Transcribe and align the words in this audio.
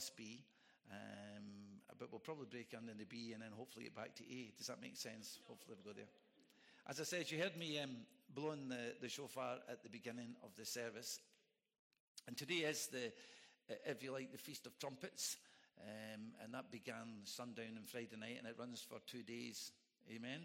plus 0.00 0.10
B. 0.16 0.42
Um, 0.90 1.44
but 1.98 2.10
we'll 2.10 2.20
probably 2.20 2.46
break 2.50 2.72
under 2.74 2.94
the 2.94 3.04
B 3.04 3.32
and 3.34 3.42
then 3.42 3.50
hopefully 3.54 3.84
get 3.84 3.94
back 3.94 4.14
to 4.16 4.24
A. 4.24 4.50
Does 4.56 4.68
that 4.68 4.80
make 4.80 4.96
sense? 4.96 5.38
Hopefully 5.46 5.76
we'll 5.76 5.92
go 5.92 5.96
there. 5.96 6.08
As 6.88 7.00
I 7.00 7.04
said, 7.04 7.30
you 7.30 7.38
heard 7.38 7.58
me 7.58 7.78
um, 7.78 7.90
blowing 8.34 8.70
the, 8.70 8.94
the 9.02 9.10
shofar 9.10 9.58
at 9.70 9.82
the 9.82 9.90
beginning 9.90 10.36
of 10.42 10.56
the 10.56 10.64
service. 10.64 11.20
And 12.26 12.34
today 12.34 12.64
is 12.64 12.86
the, 12.86 13.12
if 13.84 14.02
you 14.02 14.12
like, 14.12 14.32
the 14.32 14.38
Feast 14.38 14.64
of 14.64 14.78
Trumpets. 14.78 15.36
Um, 15.82 16.32
and 16.42 16.54
that 16.54 16.72
began 16.72 17.20
sundown 17.24 17.76
on 17.76 17.84
Friday 17.84 18.16
night 18.18 18.36
and 18.38 18.46
it 18.46 18.56
runs 18.58 18.80
for 18.80 19.00
two 19.06 19.22
days. 19.22 19.72
Amen. 20.10 20.40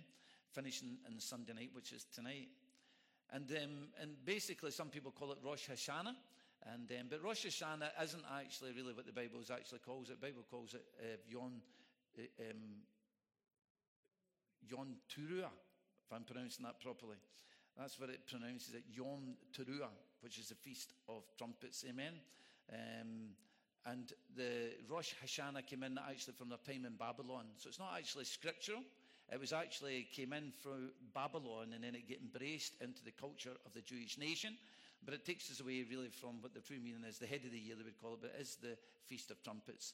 Finishing 0.52 0.98
on 1.10 1.18
Sunday 1.22 1.54
night, 1.54 1.70
which 1.72 1.94
is 1.94 2.06
tonight. 2.14 2.50
And, 3.32 3.50
um, 3.52 3.88
and 4.02 4.12
basically, 4.26 4.72
some 4.72 4.90
people 4.90 5.12
call 5.12 5.32
it 5.32 5.38
Rosh 5.42 5.70
Hashanah. 5.70 6.16
And, 6.74 6.90
um, 7.00 7.08
but 7.10 7.24
Rosh 7.24 7.46
Hashanah 7.46 7.92
isn't 8.04 8.24
actually 8.40 8.72
really 8.72 8.94
what 8.94 9.06
the 9.06 9.14
Bible 9.14 9.40
actually 9.52 9.80
calls 9.80 10.10
it. 10.10 10.20
The 10.20 10.28
Bible 10.28 10.46
calls 10.50 10.74
it 10.74 10.84
uh, 11.00 11.18
Yom, 11.30 11.62
uh, 12.18 12.44
um, 12.50 12.82
Yom 14.68 14.96
Teruah, 15.08 15.54
if 16.06 16.12
I'm 16.12 16.24
pronouncing 16.24 16.66
that 16.66 16.82
properly. 16.82 17.18
That's 17.78 18.00
what 18.00 18.10
it 18.10 18.26
pronounces 18.26 18.74
it, 18.74 18.84
Yom 18.90 19.36
Teruah, 19.54 19.94
which 20.22 20.40
is 20.40 20.50
the 20.50 20.56
Feast 20.56 20.94
of 21.08 21.24
Trumpets. 21.38 21.86
Amen. 21.88 22.14
Um, 22.74 23.36
and 23.86 24.14
the 24.36 24.72
Rosh 24.90 25.14
Hashanah 25.24 25.68
came 25.68 25.84
in 25.84 26.00
actually 26.10 26.34
from 26.34 26.50
their 26.50 26.58
time 26.66 26.86
in 26.86 26.96
Babylon. 26.96 27.46
So 27.58 27.70
it's 27.70 27.80
not 27.80 27.94
actually 27.96 28.26
scriptural. 28.26 28.82
It 29.32 29.40
was 29.40 29.54
actually 29.54 30.08
came 30.16 30.34
in 30.34 30.52
through 30.62 30.90
Babylon 31.14 31.74
and 31.74 31.84
then 31.84 31.96
it 31.96 32.08
get 32.08 32.22
embraced 32.22 32.74
into 32.82 33.04
the 33.04 33.12
culture 33.12 33.54
of 33.66 33.74
the 33.74 33.82
Jewish 33.82 34.18
nation. 34.18 34.58
But 35.06 35.14
it 35.14 35.26
takes 35.26 35.52
us 35.52 35.62
away 35.62 35.86
really 35.90 36.10
from 36.10 36.42
what 36.42 36.54
the 36.54 36.62
true 36.62 36.80
meaning 36.84 37.06
is. 37.08 37.20
The 37.20 37.28
head 37.28 37.46
of 37.46 37.52
the 37.52 37.60
year, 37.60 37.76
they 37.78 37.86
would 37.86 38.02
call 38.02 38.14
it, 38.14 38.22
but 38.22 38.34
it 38.38 38.42
is 38.42 38.58
the 38.62 38.76
Feast 39.06 39.30
of 39.30 39.42
Trumpets. 39.44 39.94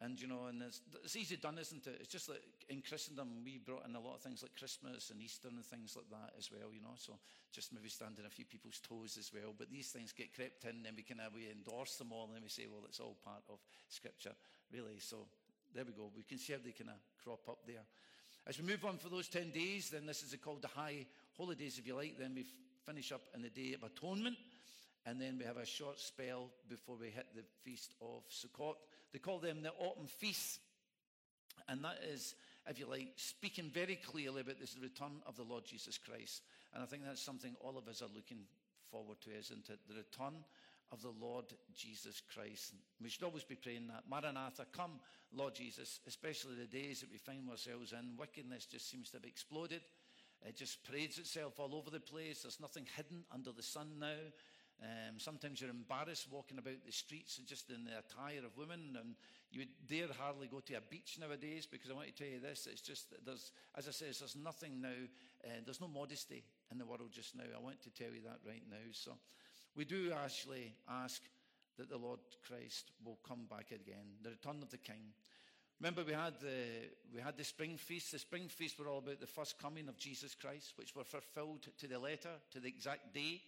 And, 0.00 0.14
you 0.20 0.28
know, 0.28 0.46
and 0.46 0.62
it's, 0.62 0.80
it's 1.02 1.16
easy 1.16 1.36
done, 1.36 1.58
isn't 1.58 1.86
it? 1.86 1.98
It's 2.00 2.12
just 2.12 2.28
like 2.28 2.40
in 2.70 2.82
Christendom, 2.86 3.42
we 3.44 3.58
brought 3.58 3.84
in 3.84 3.96
a 3.96 4.00
lot 4.00 4.14
of 4.14 4.22
things 4.22 4.42
like 4.42 4.54
Christmas 4.54 5.10
and 5.10 5.20
Easter 5.20 5.48
and 5.48 5.58
things 5.64 5.96
like 5.96 6.08
that 6.10 6.38
as 6.38 6.50
well, 6.54 6.70
you 6.72 6.80
know. 6.80 6.94
So 6.94 7.18
just 7.52 7.74
maybe 7.74 7.88
standing 7.88 8.24
a 8.24 8.30
few 8.30 8.44
people's 8.44 8.78
toes 8.78 9.18
as 9.18 9.32
well. 9.34 9.52
But 9.58 9.70
these 9.70 9.90
things 9.90 10.12
get 10.12 10.32
crept 10.32 10.64
in, 10.64 10.80
and 10.80 10.84
then 10.86 10.94
we 10.96 11.02
can 11.02 11.18
uh, 11.18 11.34
we 11.34 11.50
endorse 11.50 11.96
them 11.96 12.12
all, 12.12 12.30
and 12.30 12.36
then 12.36 12.46
we 12.46 12.48
say, 12.48 12.70
well, 12.70 12.86
it's 12.86 13.00
all 13.00 13.18
part 13.24 13.42
of 13.50 13.58
Scripture, 13.88 14.38
really. 14.72 15.02
So 15.02 15.26
there 15.74 15.84
we 15.84 15.92
go. 15.92 16.14
We 16.16 16.22
can 16.22 16.38
see 16.38 16.52
how 16.52 16.60
they 16.64 16.70
kind 16.70 16.90
of 16.94 17.02
crop 17.18 17.48
up 17.48 17.66
there. 17.66 17.82
As 18.46 18.56
we 18.58 18.64
move 18.70 18.84
on 18.86 18.98
for 18.98 19.08
those 19.10 19.28
10 19.28 19.50
days, 19.50 19.90
then 19.90 20.06
this 20.06 20.22
is 20.22 20.34
called 20.40 20.62
the 20.62 20.68
high 20.68 21.06
holidays, 21.36 21.76
if 21.76 21.86
you 21.86 21.96
like. 21.96 22.16
Then 22.18 22.34
we 22.34 22.46
finish 22.88 23.12
up 23.12 23.20
in 23.34 23.42
the 23.42 23.50
Day 23.50 23.74
of 23.74 23.82
Atonement. 23.82 24.36
And 25.04 25.20
then 25.20 25.36
we 25.38 25.44
have 25.44 25.58
a 25.58 25.66
short 25.66 26.00
spell 26.00 26.48
before 26.70 26.96
we 26.98 27.08
hit 27.08 27.26
the 27.34 27.42
Feast 27.62 27.92
of 28.00 28.22
Sukkot. 28.30 28.76
They 29.12 29.18
call 29.18 29.38
them 29.38 29.62
the 29.62 29.72
Autumn 29.78 30.06
Feasts. 30.06 30.58
And 31.68 31.84
that 31.84 31.98
is, 32.10 32.34
if 32.66 32.78
you 32.78 32.86
like, 32.88 33.08
speaking 33.16 33.70
very 33.72 33.96
clearly 33.96 34.40
about 34.40 34.58
this 34.58 34.76
return 34.82 35.20
of 35.26 35.36
the 35.36 35.42
Lord 35.42 35.64
Jesus 35.66 35.98
Christ. 35.98 36.42
And 36.72 36.82
I 36.82 36.86
think 36.86 37.04
that's 37.04 37.22
something 37.22 37.56
all 37.60 37.76
of 37.76 37.88
us 37.88 38.00
are 38.00 38.14
looking 38.14 38.40
forward 38.90 39.20
to, 39.22 39.38
isn't 39.38 39.68
it? 39.68 39.80
The 39.86 39.96
return 39.96 40.42
of 40.90 41.02
the 41.02 41.12
Lord 41.20 41.44
Jesus 41.76 42.22
Christ. 42.32 42.72
We 43.02 43.10
should 43.10 43.24
always 43.24 43.44
be 43.44 43.54
praying 43.54 43.88
that. 43.88 44.04
Maranatha, 44.08 44.64
come, 44.72 44.92
Lord 45.34 45.54
Jesus, 45.54 46.00
especially 46.06 46.54
the 46.54 46.78
days 46.78 47.00
that 47.00 47.12
we 47.12 47.18
find 47.18 47.50
ourselves 47.50 47.92
in. 47.92 48.16
Wickedness 48.18 48.64
just 48.64 48.90
seems 48.90 49.10
to 49.10 49.18
have 49.18 49.24
exploded. 49.24 49.82
It 50.46 50.56
just 50.56 50.84
parades 50.84 51.18
itself 51.18 51.58
all 51.58 51.74
over 51.74 51.90
the 51.90 52.00
place. 52.00 52.42
There's 52.42 52.60
nothing 52.60 52.86
hidden 52.96 53.24
under 53.32 53.52
the 53.52 53.62
sun 53.62 53.98
now. 53.98 54.32
Um, 54.80 55.18
sometimes 55.18 55.60
you're 55.60 55.70
embarrassed 55.70 56.28
walking 56.30 56.58
about 56.58 56.84
the 56.86 56.92
streets 56.92 57.40
just 57.44 57.68
in 57.70 57.84
the 57.84 57.98
attire 57.98 58.46
of 58.46 58.56
women, 58.56 58.96
and 58.98 59.16
you 59.50 59.60
would 59.60 59.88
dare 59.88 60.06
hardly 60.16 60.46
go 60.46 60.60
to 60.60 60.74
a 60.74 60.80
beach 60.80 61.18
nowadays 61.18 61.66
because 61.66 61.90
I 61.90 61.94
want 61.94 62.06
to 62.06 62.12
tell 62.12 62.32
you 62.32 62.38
this: 62.38 62.68
it's 62.70 62.80
just 62.80 63.12
there's, 63.26 63.50
as 63.76 63.88
I 63.88 63.90
say, 63.90 64.06
there's 64.06 64.36
nothing 64.36 64.80
now. 64.80 64.94
Uh, 65.44 65.60
there's 65.64 65.80
no 65.80 65.88
modesty 65.88 66.44
in 66.70 66.78
the 66.78 66.86
world 66.86 67.10
just 67.10 67.34
now. 67.34 67.44
I 67.56 67.60
want 67.60 67.82
to 67.82 67.90
tell 67.90 68.12
you 68.14 68.22
that 68.22 68.38
right 68.46 68.62
now. 68.70 68.76
So, 68.92 69.18
we 69.74 69.84
do 69.84 70.12
actually 70.12 70.74
ask 70.88 71.22
that 71.76 71.90
the 71.90 71.98
Lord 71.98 72.20
Christ 72.46 72.92
will 73.04 73.18
come 73.26 73.46
back 73.50 73.72
again, 73.72 74.18
the 74.22 74.30
return 74.30 74.62
of 74.62 74.70
the 74.70 74.78
King. 74.78 75.12
Remember, 75.80 76.02
we 76.04 76.12
had 76.12 76.34
the 76.40 76.88
we 77.14 77.20
had 77.20 77.36
the 77.36 77.44
spring 77.44 77.76
feast. 77.76 78.10
The 78.10 78.18
spring 78.18 78.48
feast 78.48 78.78
were 78.78 78.88
all 78.88 78.98
about 78.98 79.20
the 79.20 79.26
first 79.26 79.60
coming 79.60 79.88
of 79.88 79.96
Jesus 79.96 80.34
Christ, 80.34 80.72
which 80.76 80.96
were 80.96 81.04
fulfilled 81.04 81.68
to 81.78 81.86
the 81.86 81.98
letter, 81.98 82.30
to 82.50 82.60
the 82.60 82.68
exact 82.68 83.14
day. 83.14 83.40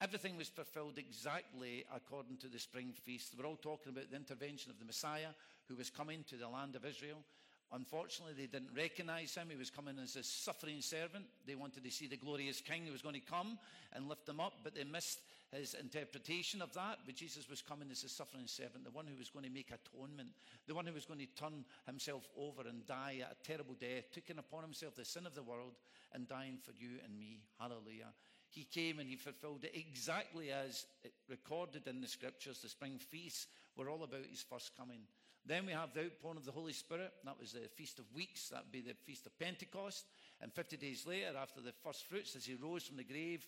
Everything 0.00 0.36
was 0.36 0.48
fulfilled 0.48 0.98
exactly 0.98 1.84
according 1.94 2.36
to 2.38 2.48
the 2.48 2.58
spring 2.58 2.92
feast. 3.04 3.34
We're 3.36 3.46
all 3.46 3.56
talking 3.56 3.92
about 3.92 4.10
the 4.10 4.16
intervention 4.16 4.70
of 4.70 4.78
the 4.78 4.84
Messiah 4.84 5.32
who 5.68 5.76
was 5.76 5.90
coming 5.90 6.24
to 6.28 6.36
the 6.36 6.48
land 6.48 6.76
of 6.76 6.84
Israel. 6.84 7.24
Unfortunately, 7.72 8.34
they 8.36 8.46
didn't 8.46 8.76
recognize 8.76 9.34
him. 9.34 9.46
He 9.48 9.56
was 9.56 9.70
coming 9.70 9.96
as 10.02 10.16
a 10.16 10.24
suffering 10.24 10.80
servant. 10.80 11.26
They 11.46 11.54
wanted 11.54 11.84
to 11.84 11.90
see 11.90 12.08
the 12.08 12.16
glorious 12.16 12.60
king 12.60 12.84
who 12.84 12.92
was 12.92 13.02
going 13.02 13.14
to 13.14 13.20
come 13.20 13.58
and 13.92 14.08
lift 14.08 14.26
them 14.26 14.40
up, 14.40 14.54
but 14.64 14.74
they 14.74 14.82
missed 14.82 15.20
his 15.52 15.74
interpretation 15.74 16.62
of 16.62 16.72
that. 16.74 16.98
But 17.06 17.14
Jesus 17.14 17.48
was 17.48 17.62
coming 17.62 17.88
as 17.92 18.02
a 18.02 18.08
suffering 18.08 18.46
servant, 18.46 18.84
the 18.84 18.90
one 18.90 19.06
who 19.06 19.16
was 19.16 19.30
going 19.30 19.44
to 19.44 19.52
make 19.52 19.70
atonement, 19.70 20.30
the 20.66 20.74
one 20.74 20.84
who 20.84 20.92
was 20.92 21.06
going 21.06 21.20
to 21.20 21.26
turn 21.26 21.64
himself 21.86 22.28
over 22.36 22.68
and 22.68 22.86
die 22.86 23.22
a 23.22 23.34
terrible 23.46 23.76
death, 23.80 24.10
taking 24.12 24.38
upon 24.38 24.62
himself 24.62 24.96
the 24.96 25.04
sin 25.04 25.26
of 25.26 25.34
the 25.36 25.42
world 25.42 25.74
and 26.12 26.28
dying 26.28 26.58
for 26.60 26.72
you 26.76 26.98
and 27.04 27.18
me. 27.18 27.38
Hallelujah. 27.60 28.12
He 28.48 28.64
came 28.64 28.98
and 28.98 29.08
he 29.08 29.14
fulfilled 29.14 29.62
it 29.62 29.76
exactly 29.76 30.50
as 30.50 30.86
it 31.04 31.12
recorded 31.28 31.86
in 31.86 32.00
the 32.00 32.08
scriptures. 32.08 32.58
The 32.60 32.68
spring 32.68 32.98
feasts 32.98 33.46
were 33.76 33.88
all 33.88 34.02
about 34.02 34.26
his 34.28 34.42
first 34.42 34.76
coming. 34.76 35.02
Then 35.50 35.66
we 35.66 35.72
have 35.72 35.92
the 35.92 36.04
outpouring 36.04 36.36
of 36.36 36.44
the 36.44 36.52
Holy 36.52 36.72
Spirit. 36.72 37.10
That 37.24 37.34
was 37.40 37.50
the 37.50 37.66
Feast 37.74 37.98
of 37.98 38.04
Weeks. 38.14 38.50
That 38.50 38.62
would 38.62 38.70
be 38.70 38.82
the 38.82 38.94
Feast 38.94 39.26
of 39.26 39.36
Pentecost. 39.36 40.06
And 40.40 40.52
50 40.52 40.76
days 40.76 41.08
later, 41.08 41.32
after 41.36 41.60
the 41.60 41.72
first 41.82 42.08
fruits, 42.08 42.36
as 42.36 42.44
he 42.44 42.54
rose 42.54 42.84
from 42.84 42.98
the 42.98 43.02
grave, 43.02 43.44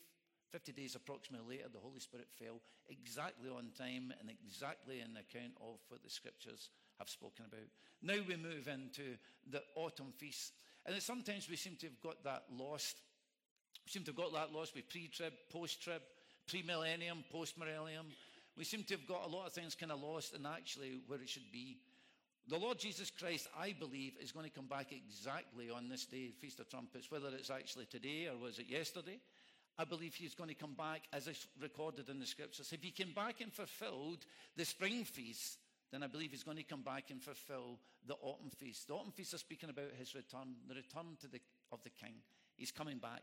50 0.51 0.73
days 0.73 0.97
approximately 0.97 1.59
later, 1.59 1.69
the 1.73 1.79
Holy 1.79 2.01
Spirit 2.01 2.27
fell 2.41 2.59
exactly 2.91 3.49
on 3.51 3.71
time 3.79 4.13
and 4.19 4.29
exactly 4.45 4.99
in 4.99 5.15
account 5.15 5.55
of 5.61 5.79
what 5.91 6.03
the 6.03 6.11
scriptures 6.11 6.71
have 6.99 7.09
spoken 7.09 7.45
about. 7.47 7.71
Now 8.03 8.19
we 8.27 8.35
move 8.35 8.67
into 8.67 9.15
the 9.49 9.63
autumn 9.77 10.13
feast. 10.19 10.55
And 10.85 11.01
sometimes 11.01 11.49
we 11.49 11.55
seem 11.55 11.77
to 11.77 11.87
have 11.87 12.01
got 12.03 12.25
that 12.25 12.47
lost. 12.51 12.97
We 13.87 13.93
seem 13.93 14.03
to 14.07 14.11
have 14.11 14.17
got 14.17 14.33
that 14.33 14.53
lost 14.53 14.75
with 14.75 14.89
pre 14.89 15.07
trib, 15.07 15.35
post 15.53 15.81
trib, 15.81 16.03
pre 16.49 16.65
millennium, 16.65 17.23
post 17.31 17.57
millennium. 17.57 18.07
We 18.59 18.65
seem 18.65 18.83
to 18.83 18.95
have 18.95 19.07
got 19.07 19.25
a 19.25 19.29
lot 19.29 19.47
of 19.47 19.53
things 19.53 19.77
kind 19.77 19.93
of 19.93 20.03
lost 20.03 20.35
and 20.35 20.49
actually 20.49 20.99
where 21.07 21.23
it 21.23 21.29
should 21.29 21.51
be. 21.53 21.79
The 22.49 22.59
Lord 22.59 22.79
Jesus 22.79 23.11
Christ, 23.11 23.49
I 23.59 23.75
believe, 23.79 24.15
is 24.21 24.33
going 24.33 24.47
to 24.47 24.55
come 24.55 24.67
back 24.67 24.93
exactly 24.93 25.71
on 25.71 25.89
this 25.89 26.05
day, 26.07 26.33
Feast 26.41 26.59
of 26.61 26.69
Trumpets, 26.69 27.11
whether 27.11 27.29
it's 27.29 27.51
actually 27.51 27.87
today 27.87 28.29
or 28.29 28.37
was 28.37 28.59
it 28.59 28.69
yesterday. 28.69 29.21
I 29.79 29.85
believe 29.85 30.15
he's 30.15 30.35
going 30.35 30.49
to 30.49 30.55
come 30.55 30.75
back 30.75 31.03
as 31.13 31.29
is 31.29 31.47
recorded 31.61 32.09
in 32.09 32.19
the 32.19 32.27
scriptures. 32.27 32.73
If 32.73 32.83
he 32.83 32.91
came 32.91 33.13
back 33.15 33.41
and 33.41 33.53
fulfilled 33.53 34.27
the 34.57 34.65
spring 34.65 35.05
feast, 35.05 35.59
then 35.93 36.03
I 36.03 36.09
believe 36.09 36.33
he's 36.33 36.43
going 36.43 36.57
to 36.57 36.63
come 36.63 36.83
back 36.83 37.11
and 37.11 37.23
fulfill 37.23 37.79
the 38.07 38.15
autumn 38.15 38.51
feast. 38.51 38.89
The 38.89 38.95
autumn 38.95 39.13
feast 39.13 39.35
is 39.35 39.41
speaking 39.41 39.71
about 39.71 39.93
his 39.99 40.15
return, 40.15 40.57
the 40.69 40.75
return 40.75 41.17
to 41.21 41.29
the, 41.29 41.41
of 41.71 41.83
the 41.85 41.91
king. 41.91 42.15
He's 42.57 42.71
coming 42.71 42.99
back. 42.99 43.23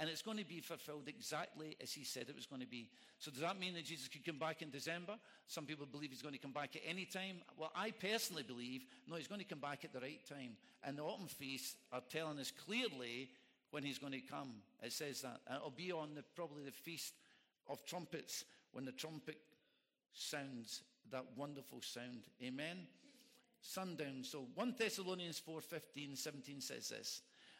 And 0.00 0.08
it's 0.08 0.22
going 0.22 0.38
to 0.38 0.44
be 0.44 0.60
fulfilled 0.60 1.08
exactly 1.08 1.76
as 1.82 1.92
he 1.92 2.04
said 2.04 2.26
it 2.28 2.36
was 2.36 2.46
going 2.46 2.60
to 2.60 2.68
be. 2.68 2.88
So 3.18 3.32
does 3.32 3.40
that 3.40 3.58
mean 3.58 3.74
that 3.74 3.84
Jesus 3.84 4.06
could 4.06 4.24
come 4.24 4.38
back 4.38 4.62
in 4.62 4.70
December? 4.70 5.14
Some 5.48 5.66
people 5.66 5.86
believe 5.86 6.10
he's 6.10 6.22
going 6.22 6.34
to 6.34 6.40
come 6.40 6.52
back 6.52 6.76
at 6.76 6.82
any 6.86 7.04
time. 7.04 7.38
Well, 7.56 7.72
I 7.74 7.90
personally 7.90 8.44
believe, 8.44 8.82
no, 9.08 9.16
he's 9.16 9.26
going 9.26 9.40
to 9.40 9.46
come 9.46 9.58
back 9.58 9.84
at 9.84 9.92
the 9.92 9.98
right 9.98 10.24
time. 10.28 10.56
And 10.84 10.96
the 10.96 11.02
autumn 11.02 11.26
feasts 11.26 11.74
are 11.92 12.02
telling 12.08 12.38
us 12.38 12.52
clearly 12.64 13.30
when 13.72 13.82
he's 13.82 13.98
going 13.98 14.12
to 14.12 14.20
come. 14.20 14.54
It 14.82 14.92
says 14.92 15.22
that. 15.22 15.40
And 15.48 15.56
it'll 15.56 15.70
be 15.70 15.90
on 15.90 16.14
the, 16.14 16.22
probably 16.36 16.64
the 16.64 16.70
feast 16.70 17.14
of 17.68 17.84
trumpets 17.84 18.44
when 18.72 18.84
the 18.84 18.92
trumpet 18.92 19.38
sounds 20.12 20.82
that 21.10 21.24
wonderful 21.36 21.80
sound. 21.80 22.22
Amen. 22.42 22.86
Sundown. 23.60 24.22
So 24.22 24.46
1 24.54 24.74
Thessalonians 24.78 25.38
4 25.38 25.60
15, 25.60 26.16
17 26.16 26.60
says 26.60 26.88
this. 26.90 27.22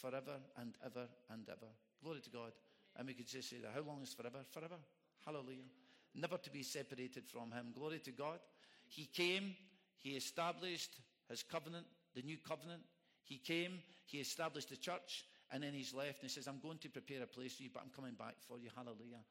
forever 0.00 0.40
and 0.58 0.74
ever 0.84 1.06
and 1.30 1.48
ever. 1.48 1.70
Glory 2.02 2.20
to 2.20 2.30
God. 2.30 2.52
And 2.96 3.06
we 3.06 3.14
could 3.14 3.28
just 3.28 3.50
say 3.50 3.56
that. 3.62 3.72
How 3.74 3.82
long 3.82 4.02
is 4.02 4.14
forever? 4.14 4.38
Forever. 4.50 4.76
Hallelujah. 5.24 5.68
never 6.14 6.38
to 6.38 6.50
be 6.50 6.62
separated 6.62 7.28
from 7.28 7.52
him. 7.52 7.72
Glory 7.74 7.98
to 8.00 8.10
God. 8.10 8.40
He 8.88 9.04
came, 9.06 9.54
he 9.98 10.10
established 10.16 10.96
his 11.28 11.42
covenant, 11.42 11.86
the 12.14 12.22
new 12.22 12.36
covenant. 12.38 12.82
He 13.24 13.38
came, 13.38 13.78
he 14.06 14.18
established 14.18 14.70
the 14.70 14.76
church, 14.76 15.24
and 15.52 15.62
then 15.62 15.72
he's 15.72 15.94
left 15.94 16.22
and 16.22 16.22
he 16.22 16.28
says, 16.28 16.48
I'm 16.48 16.58
going 16.60 16.78
to 16.78 16.88
prepare 16.88 17.22
a 17.22 17.26
place 17.26 17.54
for 17.54 17.62
you, 17.62 17.70
but 17.72 17.82
I'm 17.82 17.90
coming 17.94 18.14
back 18.14 18.34
for 18.48 18.58
you. 18.58 18.70
Hallelujah. 18.74 19.22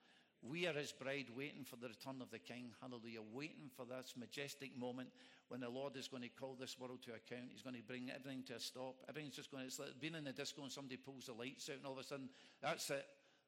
We 0.41 0.67
are 0.67 0.73
his 0.73 0.93
bride 0.93 1.27
waiting 1.35 1.65
for 1.65 1.75
the 1.75 1.89
return 1.89 2.21
of 2.21 2.31
the 2.31 2.39
king. 2.39 2.71
Hallelujah. 2.81 3.21
Waiting 3.33 3.69
for 3.75 3.85
this 3.85 4.13
majestic 4.17 4.77
moment 4.77 5.09
when 5.49 5.59
the 5.59 5.69
Lord 5.69 5.97
is 5.97 6.07
going 6.07 6.23
to 6.23 6.29
call 6.29 6.55
this 6.57 6.79
world 6.79 7.03
to 7.03 7.11
account. 7.11 7.51
He's 7.51 7.61
going 7.61 7.75
to 7.75 7.81
bring 7.83 8.09
everything 8.09 8.43
to 8.47 8.55
a 8.55 8.59
stop. 8.59 8.95
Everything's 9.09 9.35
just 9.35 9.51
going 9.51 9.63
to, 9.63 9.67
it's 9.67 9.79
like 9.79 9.99
being 9.99 10.15
in 10.15 10.23
the 10.23 10.31
disco 10.31 10.63
and 10.63 10.71
somebody 10.71 10.97
pulls 10.97 11.25
the 11.25 11.33
lights 11.33 11.69
out 11.69 11.77
and 11.77 11.85
all 11.85 11.93
of 11.93 11.99
a 11.99 12.03
sudden, 12.03 12.29
that's 12.61 12.89
it. 12.89 13.05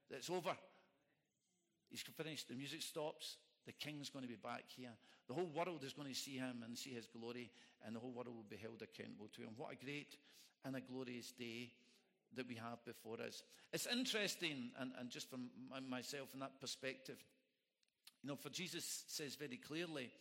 It's 0.10 0.30
over. 0.30 0.56
He's 1.90 2.02
finished. 2.02 2.50
The 2.50 2.56
music 2.56 2.82
stops. 2.82 3.38
The 3.66 3.74
king's 3.74 4.10
going 4.10 4.24
to 4.24 4.30
be 4.30 4.40
back 4.42 4.64
here. 4.76 4.92
The 5.28 5.34
whole 5.34 5.52
world 5.54 5.84
is 5.84 5.94
going 5.94 6.10
to 6.10 6.16
see 6.16 6.38
him 6.38 6.64
and 6.66 6.78
see 6.78 6.90
his 6.92 7.06
glory, 7.06 7.52
and 7.86 7.96
the 7.96 8.00
whole 8.00 8.12
world 8.12 8.28
will 8.28 8.46
be 8.50 8.58
held 8.58 8.82
accountable 8.82 9.30
to 9.36 9.42
him. 9.44 9.52
What 9.56 9.74
a 9.74 9.86
great 9.86 10.18
and 10.66 10.76
a 10.76 10.82
glorious 10.82 11.32
day 11.32 11.72
that 12.36 12.48
we 12.48 12.56
have 12.56 12.84
before 12.86 13.18
us. 13.22 13.44
It's 13.74 13.88
interesting, 13.88 14.72
and, 14.80 14.92
and 15.00 15.10
just 15.10 15.30
from 15.30 15.50
myself 15.90 16.30
in 16.34 16.40
that 16.40 16.60
perspective, 16.60 17.18
you 18.24 18.30
know, 18.30 18.36
for 18.36 18.50
Jesus 18.50 19.04
says 19.08 19.36
very 19.36 19.58
clearly, 19.58 20.12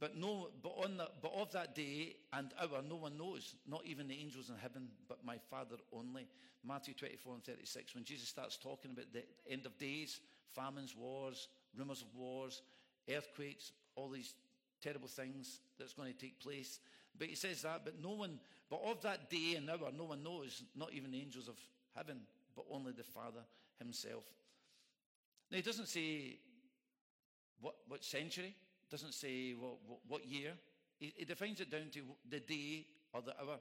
but 0.00 0.16
no, 0.16 0.48
but 0.62 0.72
on 0.82 0.96
the, 0.96 1.08
but 1.20 1.32
of 1.34 1.52
that 1.52 1.74
day 1.74 2.16
and 2.32 2.52
hour, 2.60 2.82
no 2.88 2.96
one 2.96 3.18
knows, 3.18 3.54
not 3.68 3.82
even 3.84 4.08
the 4.08 4.18
angels 4.18 4.48
in 4.48 4.56
heaven, 4.56 4.88
but 5.08 5.24
my 5.24 5.36
Father 5.50 5.76
only. 5.92 6.26
Matthew 6.64 6.94
24 6.94 7.34
and 7.34 7.44
36, 7.44 7.94
when 7.94 8.04
Jesus 8.04 8.28
starts 8.28 8.56
talking 8.56 8.92
about 8.92 9.12
the 9.12 9.24
end 9.48 9.66
of 9.66 9.78
days, 9.78 10.20
famines, 10.54 10.94
wars, 10.96 11.48
rumors 11.76 12.02
of 12.02 12.08
wars, 12.14 12.62
earthquakes, 13.10 13.72
all 13.94 14.08
these 14.08 14.34
terrible 14.82 15.08
things 15.08 15.60
that's 15.78 15.92
going 15.92 16.12
to 16.12 16.18
take 16.18 16.40
place. 16.40 16.80
But 17.18 17.28
he 17.28 17.34
says 17.34 17.62
that, 17.62 17.82
but 17.84 18.02
no 18.02 18.10
one, 18.10 18.38
but 18.70 18.80
of 18.86 19.02
that 19.02 19.28
day 19.28 19.56
and 19.56 19.68
hour, 19.68 19.90
no 19.96 20.04
one 20.04 20.22
knows, 20.22 20.62
not 20.76 20.92
even 20.92 21.10
the 21.10 21.20
angels 21.20 21.48
of 21.48 21.56
heaven, 21.96 22.20
but 22.54 22.64
only 22.70 22.92
the 22.92 23.02
Father 23.02 23.40
himself. 23.78 24.24
Now, 25.50 25.56
he 25.56 25.62
doesn't 25.62 25.88
say 25.88 26.38
what, 27.60 27.74
what 27.88 28.04
century, 28.04 28.54
doesn't 28.90 29.14
say 29.14 29.52
what, 29.52 29.74
what, 29.86 29.98
what 30.08 30.26
year. 30.26 30.52
He, 30.98 31.12
he 31.16 31.24
defines 31.24 31.60
it 31.60 31.70
down 31.70 31.88
to 31.92 32.00
the 32.28 32.40
day 32.40 32.86
or 33.12 33.22
the 33.22 33.32
hour. 33.40 33.58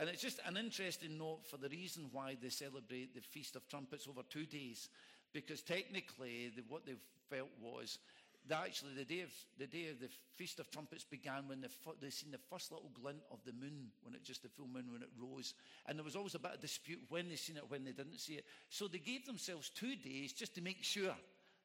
And 0.00 0.08
it's 0.08 0.22
just 0.22 0.40
an 0.46 0.56
interesting 0.56 1.18
note 1.18 1.40
for 1.44 1.56
the 1.56 1.68
reason 1.68 2.06
why 2.10 2.36
they 2.40 2.48
celebrate 2.48 3.14
the 3.14 3.20
Feast 3.20 3.54
of 3.54 3.68
Trumpets 3.68 4.08
over 4.08 4.22
two 4.28 4.46
days. 4.46 4.88
Because 5.32 5.62
technically, 5.62 6.50
the, 6.56 6.62
what 6.68 6.86
they 6.86 6.94
felt 7.28 7.50
was 7.60 7.98
that 8.48 8.62
actually 8.64 8.94
the 8.94 9.04
day 9.04 9.20
of 9.20 9.30
the 9.58 9.66
day 9.66 9.88
of 9.88 10.00
the 10.00 10.08
Feast 10.36 10.58
of 10.58 10.70
Trumpets 10.70 11.04
began 11.04 11.46
when 11.46 11.60
the, 11.60 11.68
they 12.00 12.10
seen 12.10 12.30
the 12.30 12.38
first 12.50 12.72
little 12.72 12.90
glint 13.00 13.20
of 13.30 13.38
the 13.44 13.52
moon, 13.52 13.88
when 14.02 14.14
it 14.14 14.24
just 14.24 14.42
the 14.42 14.48
full 14.48 14.66
moon 14.66 14.86
when 14.90 15.02
it 15.02 15.10
rose, 15.20 15.54
and 15.86 15.98
there 15.98 16.04
was 16.04 16.16
always 16.16 16.34
a 16.34 16.38
bit 16.38 16.54
of 16.54 16.60
dispute 16.60 17.00
when 17.08 17.28
they 17.28 17.36
seen 17.36 17.56
it, 17.56 17.64
when 17.68 17.84
they 17.84 17.92
didn't 17.92 18.18
see 18.18 18.34
it. 18.34 18.44
So 18.68 18.88
they 18.88 18.98
gave 18.98 19.26
themselves 19.26 19.70
two 19.70 19.96
days 19.96 20.32
just 20.32 20.54
to 20.54 20.62
make 20.62 20.82
sure 20.82 21.14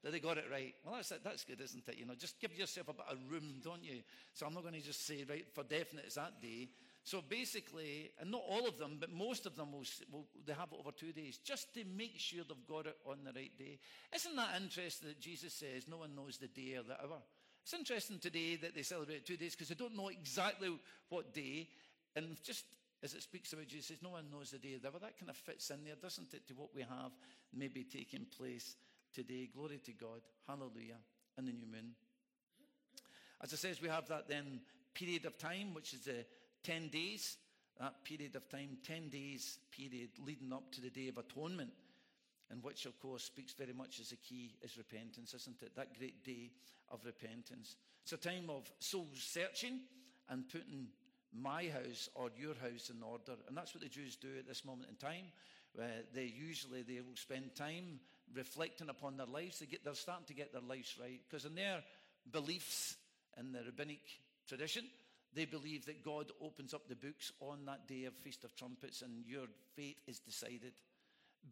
that 0.04 0.12
they 0.12 0.20
got 0.20 0.38
it 0.38 0.46
right. 0.52 0.76
Well, 0.84 0.96
that's 0.96 1.14
that's 1.24 1.44
good, 1.46 1.62
isn't 1.62 1.88
it? 1.88 1.98
You 1.98 2.06
know, 2.06 2.16
just 2.16 2.40
give 2.40 2.58
yourself 2.58 2.90
a 2.90 2.94
bit 2.94 3.06
of 3.10 3.18
room, 3.32 3.62
don't 3.64 3.84
you? 3.84 4.02
So 4.34 4.46
I'm 4.46 4.54
not 4.54 4.64
going 4.64 4.76
to 4.76 4.82
just 4.82 5.06
say 5.08 5.26
right 5.28 5.46
for 5.54 5.64
definite 5.64 6.06
it's 6.06 6.16
that 6.16 6.42
day. 6.42 6.70
So 7.06 7.22
basically, 7.22 8.10
and 8.20 8.32
not 8.32 8.42
all 8.50 8.68
of 8.68 8.80
them, 8.80 8.98
but 9.00 9.14
most 9.14 9.46
of 9.46 9.56
them 9.56 9.72
will, 9.72 9.86
will 10.12 10.26
they 10.44 10.54
have 10.54 10.70
it 10.72 10.80
over 10.80 10.90
two 10.92 11.12
days, 11.12 11.38
just 11.38 11.72
to 11.76 11.84
make 11.96 12.14
sure 12.18 12.44
they've 12.44 12.68
got 12.68 12.88
it 12.88 12.98
on 13.06 13.20
the 13.24 13.32
right 13.32 13.56
day. 13.60 13.78
Isn't 14.14 14.36
that 14.36 14.60
interesting 14.60 15.10
that 15.10 15.22
Jesus 15.22 15.54
says 15.54 15.88
no 15.88 15.98
one 15.98 16.16
knows 16.16 16.38
the 16.38 16.48
day 16.48 16.78
or 16.78 16.82
the 16.82 17.00
hour? 17.00 17.22
It's 17.62 17.76
interesting 17.76 18.18
today 18.18 18.56
that 18.56 18.74
they 18.74 18.82
celebrate 18.82 19.24
two 19.24 19.38
days 19.38 19.54
because 19.54 19.70
they 19.70 19.76
don't 19.76 19.96
know 19.96 20.08
exactly 20.08 20.76
what 21.10 21.32
day. 21.32 21.68
And 22.16 22.38
just 22.44 22.66
as 23.04 23.14
it 23.14 23.22
speaks 23.22 23.54
about 23.54 23.68
Jesus, 23.68 23.86
says 23.90 23.98
no 24.02 24.10
one 24.10 24.26
knows 24.32 24.50
the 24.50 24.58
day 24.58 24.74
or 24.74 24.80
the 24.80 24.88
hour. 24.88 25.00
That 25.00 25.20
kind 25.20 25.30
of 25.30 25.38
fits 25.38 25.70
in 25.70 25.84
there, 25.84 25.94
doesn't 26.02 26.34
it, 26.34 26.48
to 26.48 26.56
what 26.56 26.74
we 26.74 26.82
have 26.82 27.12
maybe 27.56 27.84
taking 27.84 28.26
place 28.36 28.78
today. 29.14 29.48
Glory 29.56 29.80
to 29.86 29.92
God. 29.92 30.22
Hallelujah. 30.48 30.98
And 31.38 31.48
the 31.48 31.52
new 31.52 31.68
moon. 31.72 31.92
As 33.44 33.54
it 33.54 33.58
says, 33.58 33.80
we 33.80 33.90
have 33.90 34.08
that 34.08 34.28
then 34.28 34.62
period 34.96 35.26
of 35.26 35.38
time, 35.38 35.76
which 35.76 35.94
is 35.94 36.06
the 36.06 36.26
10 36.66 36.90
days, 36.90 37.38
that 37.80 38.04
period 38.04 38.36
of 38.36 38.50
time, 38.50 38.78
10 38.84 39.10
days 39.10 39.60
period 39.72 40.10
leading 40.26 40.52
up 40.52 40.72
to 40.72 40.82
the 40.82 40.90
Day 40.90 41.08
of 41.10 41.18
Atonement, 41.20 41.70
and 42.50 42.64
which, 42.64 42.86
of 42.86 43.00
course, 43.00 43.24
speaks 43.24 43.54
very 43.54 43.74
much 43.74 44.00
as 44.00 44.12
a 44.12 44.16
key 44.16 44.56
is 44.64 44.78
repentance, 44.78 45.34
isn't 45.36 45.62
it? 45.62 45.76
That 45.76 45.98
great 45.98 46.24
day 46.24 46.52
of 46.90 47.06
repentance. 47.06 47.76
It's 48.04 48.14
a 48.14 48.18
time 48.18 48.50
of 48.50 48.72
soul 48.80 49.08
searching 49.14 49.82
and 50.30 50.50
putting 50.50 50.88
my 51.34 51.66
house 51.66 52.10
or 52.16 52.30
your 52.38 52.56
house 52.56 52.90
in 52.90 53.04
order. 53.04 53.34
And 53.48 53.56
that's 53.56 53.74
what 53.76 53.84
the 53.84 53.90
Jews 53.90 54.16
do 54.16 54.30
at 54.40 54.48
this 54.48 54.66
moment 54.66 54.90
in 54.90 54.96
time. 54.96 55.26
Uh, 55.78 55.84
they 56.14 56.34
usually 56.36 56.82
they 56.82 57.02
will 57.02 57.16
spend 57.16 57.56
time 57.56 58.00
reflecting 58.34 58.90
upon 58.90 59.18
their 59.18 59.28
lives. 59.28 59.60
They 59.60 59.66
get, 59.66 59.84
they're 59.84 59.94
starting 59.94 60.26
to 60.28 60.34
get 60.34 60.52
their 60.52 60.62
lives 60.62 60.96
right 61.00 61.20
because 61.30 61.46
in 61.46 61.56
their 61.56 61.84
beliefs 62.32 62.96
in 63.38 63.52
the 63.52 63.64
rabbinic 63.64 64.02
tradition, 64.48 64.86
they 65.36 65.46
believe 65.46 65.86
that 65.86 66.04
God 66.04 66.32
opens 66.42 66.74
up 66.74 66.88
the 66.88 66.96
books 66.96 67.32
on 67.40 67.66
that 67.66 67.88
day 67.88 68.06
of 68.06 68.14
Feast 68.14 68.44
of 68.44 68.56
Trumpets 68.56 69.02
and 69.02 69.26
your 69.26 69.48
fate 69.76 69.98
is 70.08 70.20
decided. 70.20 70.74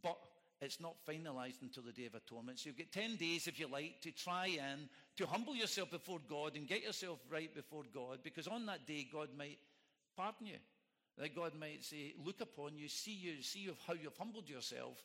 But 0.01 0.17
it's 0.61 0.79
not 0.79 0.95
finalized 1.05 1.61
until 1.61 1.83
the 1.83 1.91
Day 1.91 2.05
of 2.05 2.15
Atonement. 2.15 2.59
So 2.59 2.69
you've 2.69 2.77
got 2.77 2.91
10 2.93 3.17
days, 3.17 3.47
if 3.47 3.59
you 3.59 3.67
like, 3.67 3.99
to 4.01 4.11
try 4.11 4.57
and 4.71 4.87
to 5.17 5.25
humble 5.25 5.55
yourself 5.55 5.91
before 5.91 6.19
God 6.29 6.55
and 6.55 6.67
get 6.67 6.81
yourself 6.81 7.19
right 7.29 7.53
before 7.53 7.83
God, 7.93 8.19
because 8.23 8.47
on 8.47 8.65
that 8.67 8.87
day, 8.87 9.05
God 9.11 9.29
might 9.37 9.57
pardon 10.15 10.47
you. 10.47 10.57
That 11.17 11.35
God 11.35 11.51
might 11.59 11.83
say, 11.83 12.13
look 12.25 12.41
upon 12.41 12.77
you, 12.77 12.87
see 12.87 13.13
you, 13.13 13.43
see 13.43 13.69
how 13.85 13.93
you've 13.93 14.17
humbled 14.17 14.49
yourself, 14.49 14.97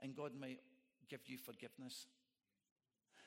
and 0.00 0.14
God 0.14 0.32
might 0.38 0.60
give 1.08 1.20
you 1.26 1.38
forgiveness. 1.38 2.06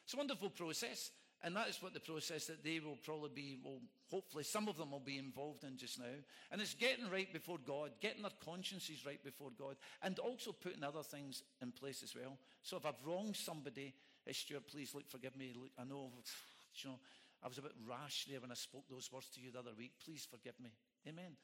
It's 0.06 0.14
a 0.14 0.18
wonderful 0.18 0.52
process. 0.52 1.12
And 1.42 1.56
that 1.56 1.70
is 1.70 1.82
what 1.82 1.94
the 1.94 2.02
process 2.02 2.48
that 2.48 2.64
they 2.64 2.82
will 2.82 2.98
probably 2.98 3.30
be, 3.34 3.58
well, 3.64 3.80
hopefully 4.12 4.44
some 4.44 4.68
of 4.68 4.76
them 4.76 4.92
will 4.92 5.00
be 5.00 5.18
involved 5.18 5.64
in 5.64 5.78
just 5.78 5.98
now. 5.98 6.06
And 6.52 6.60
it's 6.60 6.74
getting 6.74 7.10
right 7.10 7.32
before 7.32 7.58
God, 7.66 7.92
getting 8.02 8.24
their 8.24 8.32
consciences 8.44 9.06
right 9.06 9.24
before 9.24 9.52
God, 9.58 9.78
and 10.04 10.20
also 10.20 10.52
putting 10.52 10.84
other 10.84 11.04
things 11.04 11.44
in 11.62 11.72
place 11.72 12.04
as 12.04 12.14
well. 12.14 12.38
So 12.62 12.76
if 12.76 12.86
I've 12.86 13.06
wronged 13.06 13.38
somebody, 13.38 13.94
hey, 14.26 14.34
Stuart, 14.34 14.68
please 14.68 14.94
look, 14.94 15.10
forgive 15.10 15.38
me. 15.38 15.54
Look, 15.56 15.72
I 15.80 15.86
know, 15.86 16.12
you 16.84 16.90
know, 16.90 17.00
I 17.42 17.48
was 17.48 17.58
a 17.58 17.62
bit 17.62 17.72
rash 17.88 18.26
there 18.30 18.42
when 18.42 18.52
I 18.52 18.56
spoke 18.56 18.84
those 18.90 19.10
words 19.10 19.30
to 19.36 19.42
you 19.42 19.52
the 19.52 19.60
other 19.60 19.72
week. 19.78 19.94
Please 20.04 20.28
forgive 20.30 20.60
me. 20.60 20.72
Amen. 21.08 21.38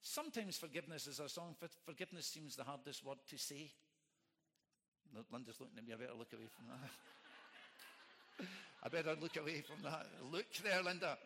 Sometimes 0.00 0.56
forgiveness 0.56 1.08
is 1.08 1.18
a 1.18 1.28
song. 1.28 1.56
Forgiveness 1.84 2.26
seems 2.26 2.54
the 2.54 2.62
hardest 2.62 3.04
word 3.04 3.18
to 3.28 3.38
say. 3.38 3.70
Linda's 5.32 5.60
looking 5.60 5.78
at 5.78 5.86
me. 5.86 5.92
I 5.92 5.96
better 5.96 6.16
look 6.16 6.32
away 6.32 6.46
from 6.46 6.66
that. 8.38 8.46
I 8.82 8.88
better 8.88 9.14
look 9.20 9.36
away 9.36 9.62
from 9.62 9.82
that. 9.84 10.06
Look 10.30 10.52
there, 10.64 10.82
Linda. 10.82 11.16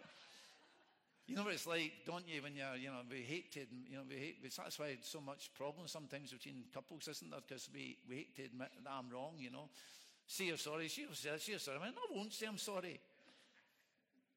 You 1.26 1.34
know 1.34 1.42
what 1.42 1.54
it's 1.54 1.66
like, 1.66 1.92
don't 2.06 2.28
you, 2.28 2.40
when 2.42 2.54
you're, 2.54 2.76
you 2.76 2.88
know, 2.88 3.00
we 3.10 3.22
hate 3.22 3.50
to, 3.54 3.60
you 3.60 3.96
know, 3.96 4.04
we 4.08 4.16
hate, 4.16 4.36
that's 4.42 4.78
why 4.78 4.96
so 5.02 5.20
much 5.20 5.50
problem 5.54 5.88
sometimes 5.88 6.32
between 6.32 6.64
couples, 6.72 7.08
isn't 7.08 7.30
there? 7.30 7.40
Because 7.46 7.68
we, 7.75 7.98
we 8.08 8.16
hate 8.16 8.36
to 8.36 8.44
admit 8.44 8.68
that 8.84 8.90
I'm 8.90 9.10
wrong, 9.10 9.32
you 9.38 9.50
know. 9.50 9.68
Say 10.28 10.44
you're 10.44 10.56
sorry. 10.56 10.88
She 10.88 11.06
will 11.06 11.14
say, 11.14 11.30
you're 11.46 11.58
sorry. 11.58 11.78
I 11.80 11.84
mean, 11.86 11.94
I 11.96 12.16
won't 12.16 12.32
say 12.32 12.46
I'm 12.46 12.58
sorry. 12.58 13.00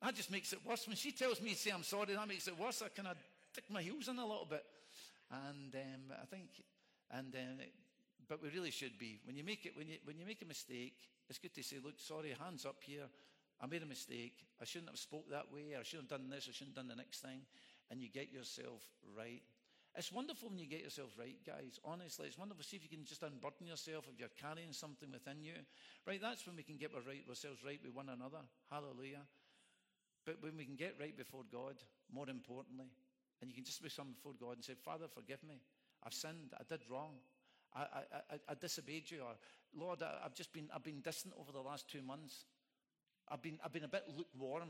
That 0.02 0.16
just 0.16 0.32
makes 0.32 0.54
it 0.54 0.60
worse. 0.66 0.88
When 0.88 0.96
she 0.96 1.12
tells 1.12 1.42
me 1.42 1.52
to 1.52 1.56
say 1.58 1.72
I'm 1.72 1.84
sorry, 1.84 2.16
that 2.16 2.28
makes 2.28 2.48
it 2.48 2.58
worse. 2.58 2.82
I 2.82 2.88
kind 2.90 3.10
of 3.10 3.18
stick 3.52 3.66
my 3.70 3.82
heels 3.82 4.08
in 4.08 4.18
a 4.18 4.26
little 4.26 4.48
bit. 4.50 4.64
And 5.32 5.76
um, 5.76 6.18
I 6.20 6.26
think, 6.26 6.48
and 7.12 7.36
um, 7.36 7.66
but 8.30 8.42
we 8.42 8.50
really 8.50 8.70
should 8.72 8.98
be. 9.00 9.20
When 9.26 9.36
you 9.36 9.44
make 9.44 9.66
it, 9.66 9.76
when 9.76 9.90
you, 9.90 9.98
when 10.06 10.20
you 10.20 10.26
make 10.26 10.42
a 10.44 10.46
mistake, 10.46 10.96
it's 11.28 11.40
good 11.40 11.54
to 11.56 11.64
say, 11.64 11.78
look, 11.84 11.98
sorry, 11.98 12.36
hands 12.40 12.66
up 12.66 12.78
here. 12.86 13.10
I 13.60 13.66
made 13.66 13.82
a 13.82 13.88
mistake. 13.88 14.46
I 14.62 14.66
shouldn't 14.66 14.90
have 14.90 15.00
spoke 15.00 15.30
that 15.32 15.52
way. 15.52 15.76
I 15.78 15.84
shouldn't 15.84 16.10
have 16.10 16.22
done 16.22 16.30
this. 16.30 16.48
I 16.48 16.54
shouldn't 16.54 16.78
have 16.78 16.86
done 16.86 16.96
the 16.96 17.02
next 17.02 17.20
thing. 17.20 17.42
And 17.92 18.02
you 18.02 18.08
get 18.08 18.32
yourself 18.32 18.86
right. 19.18 19.42
It's 19.98 20.12
wonderful 20.14 20.50
when 20.50 20.60
you 20.60 20.68
get 20.70 20.86
yourself 20.86 21.10
right, 21.18 21.36
guys. 21.44 21.80
Honestly, 21.84 22.28
it's 22.28 22.38
wonderful. 22.38 22.64
See 22.64 22.78
if 22.78 22.84
you 22.84 22.90
can 22.90 23.04
just 23.04 23.24
unburden 23.24 23.66
yourself 23.68 24.06
if 24.14 24.20
you're 24.20 24.38
carrying 24.40 24.72
something 24.72 25.10
within 25.12 25.44
you. 25.44 25.58
Right, 26.06 26.22
that's 26.22 26.46
when 26.46 26.56
we 26.56 26.64
can 26.64 26.78
get 26.78 26.94
ourselves 26.94 27.66
right 27.66 27.82
with 27.84 27.96
one 27.96 28.08
another. 28.08 28.46
Hallelujah. 28.70 29.26
But 30.26 30.38
when 30.42 30.56
we 30.56 30.64
can 30.64 30.76
get 30.76 30.96
right 31.02 31.18
before 31.18 31.42
God, 31.52 31.76
more 32.14 32.30
importantly, 32.30 32.94
and 33.42 33.50
you 33.50 33.56
can 33.56 33.66
just 33.66 33.82
be 33.82 33.90
some 33.90 34.14
before 34.14 34.34
God 34.40 34.56
and 34.58 34.64
say, 34.64 34.76
Father, 34.78 35.06
forgive 35.10 35.42
me. 35.44 35.60
I've 36.06 36.14
sinned. 36.14 36.54
I 36.54 36.64
did 36.70 36.82
wrong. 36.90 37.18
I, 37.76 37.82
I, 37.82 38.36
I, 38.50 38.54
disobeyed 38.56 39.12
you, 39.12 39.20
or 39.22 39.36
Lord, 39.76 40.02
I, 40.02 40.24
have 40.24 40.34
just 40.34 40.52
been, 40.54 40.70
I've 40.74 40.84
been 40.84 41.02
distant 41.02 41.34
over 41.40 41.52
the 41.52 41.62
last 41.62 41.90
two 41.90 42.02
months. 42.02 42.46
I've 43.30 43.42
been, 43.42 43.60
I've 43.64 43.72
been 43.72 43.84
a 43.84 43.88
bit 43.88 44.06
lukewarm. 44.16 44.70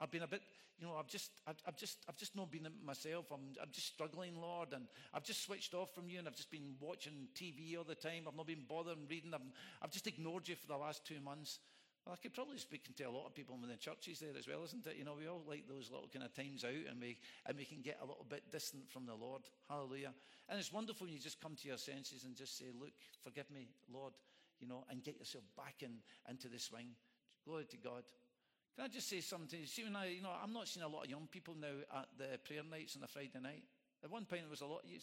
I've 0.00 0.10
been 0.10 0.22
a 0.22 0.28
bit, 0.28 0.42
you 0.78 0.86
know, 0.86 0.94
I've 0.96 1.08
just, 1.08 1.32
I've, 1.46 1.56
I've 1.66 1.76
just, 1.76 1.98
I've 2.08 2.16
just 2.16 2.36
not 2.36 2.52
been 2.52 2.68
myself. 2.84 3.26
I'm, 3.32 3.54
I'm 3.60 3.70
just 3.72 3.88
struggling, 3.88 4.40
Lord, 4.40 4.72
and 4.72 4.86
I've 5.12 5.24
just 5.24 5.44
switched 5.44 5.74
off 5.74 5.92
from 5.94 6.08
you, 6.08 6.20
and 6.20 6.28
I've 6.28 6.36
just 6.36 6.50
been 6.50 6.74
watching 6.80 7.28
TV 7.34 7.76
all 7.76 7.84
the 7.84 7.96
time. 7.96 8.24
I've 8.28 8.36
not 8.36 8.46
been 8.46 8.64
bothering 8.68 9.06
reading. 9.10 9.34
I've, 9.34 9.40
I've 9.82 9.90
just 9.90 10.06
ignored 10.06 10.46
you 10.46 10.54
for 10.54 10.68
the 10.68 10.76
last 10.76 11.04
two 11.04 11.20
months. 11.20 11.58
Well, 12.08 12.16
I 12.18 12.22
could 12.22 12.32
probably 12.32 12.56
speak 12.56 12.88
to 12.88 13.04
a 13.04 13.10
lot 13.12 13.26
of 13.26 13.34
people 13.34 13.60
in 13.62 13.68
the 13.68 13.76
churches 13.76 14.20
there 14.20 14.32
as 14.32 14.48
well, 14.48 14.64
isn't 14.64 14.86
it? 14.86 14.96
You 14.96 15.04
know, 15.04 15.12
we 15.12 15.28
all 15.28 15.44
like 15.46 15.68
those 15.68 15.90
little 15.92 16.08
kind 16.08 16.24
of 16.24 16.32
times 16.32 16.64
out 16.64 16.88
and 16.88 16.98
we, 16.98 17.18
and 17.44 17.52
we 17.52 17.66
can 17.66 17.82
get 17.82 18.00
a 18.00 18.08
little 18.08 18.24
bit 18.26 18.50
distant 18.50 18.88
from 18.88 19.04
the 19.04 19.12
Lord. 19.14 19.42
Hallelujah. 19.68 20.14
And 20.48 20.58
it's 20.58 20.72
wonderful 20.72 21.04
when 21.04 21.12
you 21.12 21.20
just 21.20 21.38
come 21.38 21.54
to 21.54 21.68
your 21.68 21.76
senses 21.76 22.24
and 22.24 22.34
just 22.34 22.56
say, 22.56 22.72
Look, 22.72 22.96
forgive 23.22 23.50
me, 23.50 23.68
Lord, 23.92 24.14
you 24.58 24.66
know, 24.66 24.84
and 24.88 25.04
get 25.04 25.18
yourself 25.18 25.44
back 25.54 25.82
in, 25.82 26.00
into 26.30 26.48
the 26.48 26.58
swing. 26.58 26.96
Glory 27.44 27.66
to 27.66 27.76
God. 27.76 28.04
Can 28.74 28.86
I 28.86 28.88
just 28.88 29.10
say 29.10 29.20
something? 29.20 29.66
See, 29.66 29.84
when 29.84 29.94
I, 29.94 30.08
you 30.08 30.22
know, 30.22 30.32
I'm 30.32 30.54
not 30.54 30.66
seeing 30.66 30.86
a 30.86 30.88
lot 30.88 31.04
of 31.04 31.10
young 31.10 31.28
people 31.30 31.56
now 31.60 31.76
at 31.94 32.08
the 32.16 32.38
prayer 32.38 32.62
nights 32.64 32.96
on 32.96 33.04
a 33.04 33.06
Friday 33.06 33.36
night. 33.38 33.64
At 34.02 34.10
one 34.10 34.24
point, 34.24 34.48
there 34.48 34.50
was 34.50 34.62
a 34.62 34.66
lot 34.66 34.80
of 34.82 34.88
you. 34.88 35.00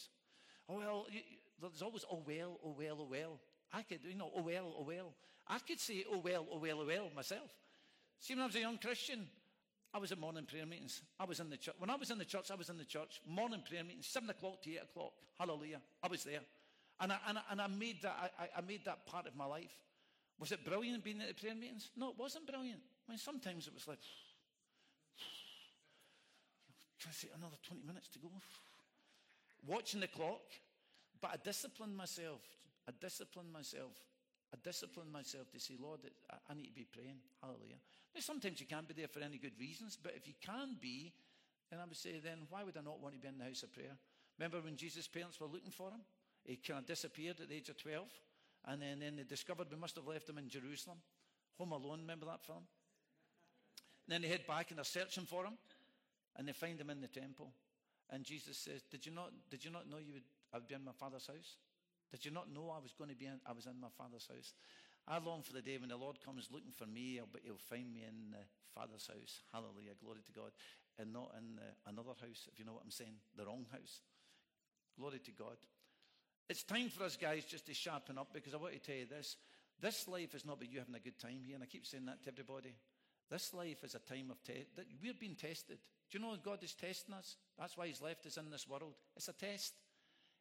Oh, 0.68 0.78
well, 0.78 1.06
you, 1.08 1.20
there's 1.62 1.82
always, 1.82 2.04
oh, 2.10 2.24
well, 2.26 2.58
oh, 2.64 2.74
well, 2.76 2.98
oh, 2.98 3.08
well. 3.08 3.38
I 3.72 3.82
could, 3.82 4.00
you 4.04 4.16
know, 4.16 4.30
oh, 4.34 4.42
well, 4.42 4.74
oh, 4.78 4.84
well. 4.86 5.12
I 5.48 5.58
could 5.58 5.78
say, 5.78 6.04
oh 6.10 6.18
well, 6.18 6.46
oh 6.50 6.58
well, 6.58 6.80
oh 6.80 6.86
well 6.86 7.10
myself. 7.14 7.50
See, 8.20 8.34
when 8.34 8.42
I 8.42 8.46
was 8.46 8.56
a 8.56 8.60
young 8.60 8.78
Christian, 8.78 9.26
I 9.94 9.98
was 9.98 10.12
at 10.12 10.18
morning 10.18 10.44
prayer 10.44 10.66
meetings. 10.66 11.02
I 11.18 11.24
was 11.24 11.40
in 11.40 11.50
the 11.50 11.56
church. 11.56 11.74
When 11.78 11.90
I 11.90 11.96
was 11.96 12.10
in 12.10 12.18
the 12.18 12.24
church, 12.24 12.50
I 12.50 12.54
was 12.54 12.68
in 12.68 12.78
the 12.78 12.84
church. 12.84 13.20
Morning 13.26 13.62
prayer 13.68 13.84
meetings, 13.84 14.06
7 14.06 14.28
o'clock 14.28 14.62
to 14.62 14.70
8 14.70 14.80
o'clock. 14.90 15.12
Hallelujah. 15.38 15.80
I 16.02 16.08
was 16.08 16.24
there. 16.24 16.40
And 17.00 17.12
I, 17.12 17.18
and 17.28 17.38
I, 17.38 17.42
and 17.50 17.60
I 17.60 17.66
made, 17.66 18.02
that, 18.02 18.32
I, 18.38 18.48
I 18.58 18.60
made 18.62 18.84
that 18.86 19.06
part 19.06 19.26
of 19.26 19.36
my 19.36 19.46
life. 19.46 19.74
Was 20.38 20.52
it 20.52 20.64
brilliant 20.64 21.04
being 21.04 21.20
at 21.20 21.28
the 21.28 21.34
prayer 21.34 21.54
meetings? 21.54 21.90
No, 21.96 22.10
it 22.10 22.18
wasn't 22.18 22.46
brilliant. 22.46 22.80
I 23.08 23.12
mean, 23.12 23.18
sometimes 23.18 23.66
it 23.66 23.74
was 23.74 23.86
like, 23.86 23.98
can 27.00 27.10
I 27.10 27.12
say 27.12 27.28
another 27.36 27.56
20 27.66 27.86
minutes 27.86 28.08
to 28.08 28.18
go? 28.18 28.28
Watching 29.66 30.00
the 30.00 30.08
clock. 30.08 30.42
But 31.20 31.30
I 31.32 31.36
disciplined 31.42 31.96
myself. 31.96 32.40
I 32.88 32.92
disciplined 33.00 33.52
myself. 33.52 33.96
I 34.52 34.56
discipline 34.62 35.10
myself 35.10 35.50
to 35.52 35.60
say, 35.60 35.74
Lord, 35.80 36.00
I 36.30 36.54
need 36.54 36.68
to 36.68 36.72
be 36.72 36.86
praying. 36.90 37.18
Hallelujah. 37.42 37.82
Now, 38.14 38.20
sometimes 38.20 38.60
you 38.60 38.66
can't 38.66 38.86
be 38.86 38.94
there 38.94 39.08
for 39.08 39.20
any 39.20 39.38
good 39.38 39.58
reasons, 39.58 39.98
but 40.00 40.14
if 40.16 40.28
you 40.28 40.34
can 40.40 40.76
be, 40.80 41.12
then 41.70 41.80
I 41.80 41.84
would 41.84 41.96
say, 41.96 42.20
then 42.22 42.46
why 42.48 42.62
would 42.62 42.76
I 42.76 42.80
not 42.80 43.00
want 43.00 43.14
to 43.14 43.20
be 43.20 43.28
in 43.28 43.38
the 43.38 43.44
house 43.44 43.64
of 43.64 43.72
prayer? 43.72 43.96
Remember 44.38 44.60
when 44.60 44.76
Jesus' 44.76 45.08
parents 45.08 45.40
were 45.40 45.48
looking 45.48 45.72
for 45.72 45.90
him? 45.90 46.00
He 46.44 46.56
kind 46.56 46.80
of 46.80 46.86
disappeared 46.86 47.40
at 47.40 47.48
the 47.48 47.56
age 47.56 47.68
of 47.68 47.76
12, 47.76 48.06
and 48.68 48.80
then, 48.80 49.00
then 49.00 49.16
they 49.16 49.24
discovered 49.24 49.66
we 49.70 49.76
must 49.76 49.96
have 49.96 50.06
left 50.06 50.28
him 50.28 50.38
in 50.38 50.48
Jerusalem. 50.48 50.98
Home 51.58 51.72
Alone, 51.72 52.00
remember 52.00 52.26
that 52.26 52.44
film? 52.44 52.62
And 54.06 54.14
then 54.14 54.22
they 54.22 54.28
head 54.28 54.46
back 54.46 54.70
and 54.70 54.78
they're 54.78 54.84
searching 54.84 55.24
for 55.24 55.44
him, 55.44 55.58
and 56.36 56.46
they 56.46 56.52
find 56.52 56.80
him 56.80 56.90
in 56.90 57.00
the 57.00 57.08
temple. 57.08 57.50
And 58.10 58.22
Jesus 58.22 58.56
says, 58.58 58.82
Did 58.90 59.04
you 59.04 59.12
not, 59.12 59.32
did 59.50 59.64
you 59.64 59.70
not 59.70 59.90
know 59.90 59.98
you 59.98 60.12
would, 60.12 60.28
I 60.52 60.58
would 60.58 60.68
be 60.68 60.76
in 60.76 60.84
my 60.84 60.92
father's 60.92 61.26
house? 61.26 61.56
Did 62.10 62.24
you 62.24 62.30
not 62.30 62.52
know 62.52 62.70
I 62.70 62.82
was 62.82 62.94
going 62.96 63.10
to 63.10 63.16
be 63.16 63.26
in, 63.26 63.40
I 63.46 63.52
was 63.52 63.66
in 63.66 63.80
my 63.80 63.90
father's 63.96 64.28
house? 64.28 64.54
I 65.08 65.18
long 65.18 65.42
for 65.42 65.52
the 65.52 65.62
day 65.62 65.78
when 65.78 65.90
the 65.90 65.96
Lord 65.96 66.18
comes 66.24 66.48
looking 66.50 66.72
for 66.72 66.86
me, 66.86 67.20
but 67.30 67.42
he'll 67.44 67.62
find 67.70 67.92
me 67.92 68.02
in 68.02 68.32
the 68.32 68.42
father's 68.74 69.06
house. 69.06 69.42
Hallelujah. 69.52 69.94
Glory 70.02 70.20
to 70.26 70.32
God. 70.32 70.50
And 70.98 71.12
not 71.12 71.30
in 71.38 71.60
another 71.86 72.18
house, 72.18 72.48
if 72.50 72.58
you 72.58 72.64
know 72.64 72.72
what 72.72 72.82
I'm 72.84 72.90
saying. 72.90 73.14
The 73.36 73.46
wrong 73.46 73.66
house. 73.70 74.00
Glory 74.98 75.20
to 75.20 75.30
God. 75.32 75.56
It's 76.48 76.62
time 76.62 76.88
for 76.88 77.04
us 77.04 77.16
guys 77.16 77.44
just 77.44 77.66
to 77.66 77.74
sharpen 77.74 78.18
up 78.18 78.32
because 78.32 78.54
I 78.54 78.56
want 78.56 78.74
to 78.74 78.78
tell 78.78 78.96
you 78.96 79.06
this. 79.06 79.36
This 79.80 80.08
life 80.08 80.34
is 80.34 80.46
not 80.46 80.56
about 80.56 80.72
you 80.72 80.78
having 80.78 80.94
a 80.94 81.00
good 81.00 81.18
time 81.18 81.42
here, 81.44 81.54
and 81.54 81.62
I 81.62 81.66
keep 81.66 81.86
saying 81.86 82.06
that 82.06 82.22
to 82.24 82.30
everybody. 82.30 82.74
This 83.30 83.52
life 83.52 83.82
is 83.82 83.94
a 83.94 83.98
time 83.98 84.30
of 84.30 84.42
test. 84.42 84.68
We're 85.02 85.12
being 85.18 85.34
tested. 85.34 85.78
Do 86.10 86.18
you 86.18 86.24
know 86.24 86.36
God 86.42 86.62
is 86.62 86.74
testing 86.74 87.14
us? 87.14 87.36
That's 87.58 87.76
why 87.76 87.88
He's 87.88 88.00
left 88.00 88.26
us 88.26 88.36
in 88.36 88.50
this 88.50 88.68
world. 88.68 88.94
It's 89.16 89.28
a 89.28 89.32
test. 89.32 89.74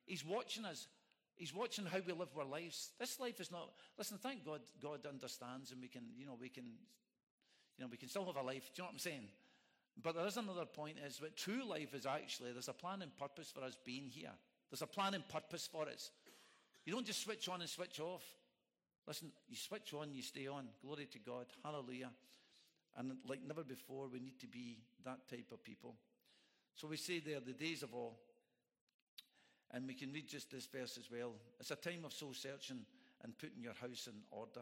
He's 0.05 0.24
watching 0.24 0.65
us. 0.65 0.88
He's 1.36 1.54
watching 1.54 1.86
how 1.86 2.00
we 2.06 2.13
live 2.13 2.30
our 2.38 2.46
lives. 2.46 2.92
This 2.98 3.20
life 3.20 3.39
is 3.39 3.51
not. 3.51 3.72
Listen, 3.98 4.18
thank 4.18 4.46
God. 4.46 4.62
God 4.82 5.06
understands, 5.06 5.72
and 5.72 5.82
we 5.82 5.88
can, 5.88 6.04
you 6.18 6.25
know, 6.25 6.38
we 6.39 6.50
can, 6.50 6.63
you 6.63 7.84
know, 7.84 7.88
we 7.92 7.98
can 7.98 8.08
still 8.08 8.25
have 8.25 8.38
a 8.38 8.42
life. 8.42 8.72
Do 8.74 8.82
you 8.82 8.84
know 8.84 8.86
what 8.86 8.94
I'm 8.94 9.00
saying? 9.00 9.27
But 10.01 10.15
there 10.15 10.25
is 10.25 10.38
another 10.38 10.65
point: 10.65 10.98
is 11.06 11.18
that 11.18 11.36
true 11.36 11.63
life 11.68 11.94
is 11.94 12.06
actually 12.06 12.54
there's 12.54 12.70
a 12.70 12.74
plan 12.74 13.01
and 13.01 13.15
purpose 13.18 13.51
for 13.51 13.63
us 13.63 13.77
being 13.86 14.08
here. 14.08 14.32
There's 14.70 14.82
a 14.82 14.88
plan 14.88 15.13
and 15.13 15.27
purpose 15.27 15.68
for 15.70 15.88
us. 15.88 16.12
You 16.86 16.94
don't 16.94 17.06
just 17.06 17.22
switch 17.22 17.50
on 17.50 17.62
and 17.62 17.70
switch 17.70 18.00
off. 18.00 18.24
Listen, 19.08 19.32
you 19.48 19.56
switch 19.56 19.94
on, 19.94 20.13
you 20.13 20.22
stay 20.22 20.48
on. 20.48 20.68
Glory 20.82 21.08
to 21.12 21.20
God. 21.20 21.46
Hallelujah. 21.63 22.12
And 22.98 23.18
like 23.27 23.42
never 23.46 23.63
before, 23.63 24.08
we 24.08 24.20
need 24.20 24.39
to 24.39 24.48
be 24.48 24.80
that 25.04 25.27
type 25.30 25.51
of 25.51 25.63
people. 25.63 25.96
So 26.75 26.88
we 26.88 26.98
say 26.98 27.20
there, 27.20 27.39
the 27.39 27.54
days 27.54 27.84
of 27.84 27.94
all. 27.94 28.18
And 29.75 29.86
we 29.86 29.94
can 29.94 30.13
read 30.13 30.29
just 30.29 30.50
this 30.50 30.67
verse 30.67 30.98
as 30.98 31.12
well. 31.12 31.34
It's 31.60 31.70
a 31.70 31.75
time 31.75 32.05
of 32.05 32.13
soul 32.13 32.34
searching 32.34 32.86
and 33.22 33.38
putting 33.38 33.62
your 33.62 33.74
house 33.74 34.08
in 34.08 34.22
order. 34.32 34.62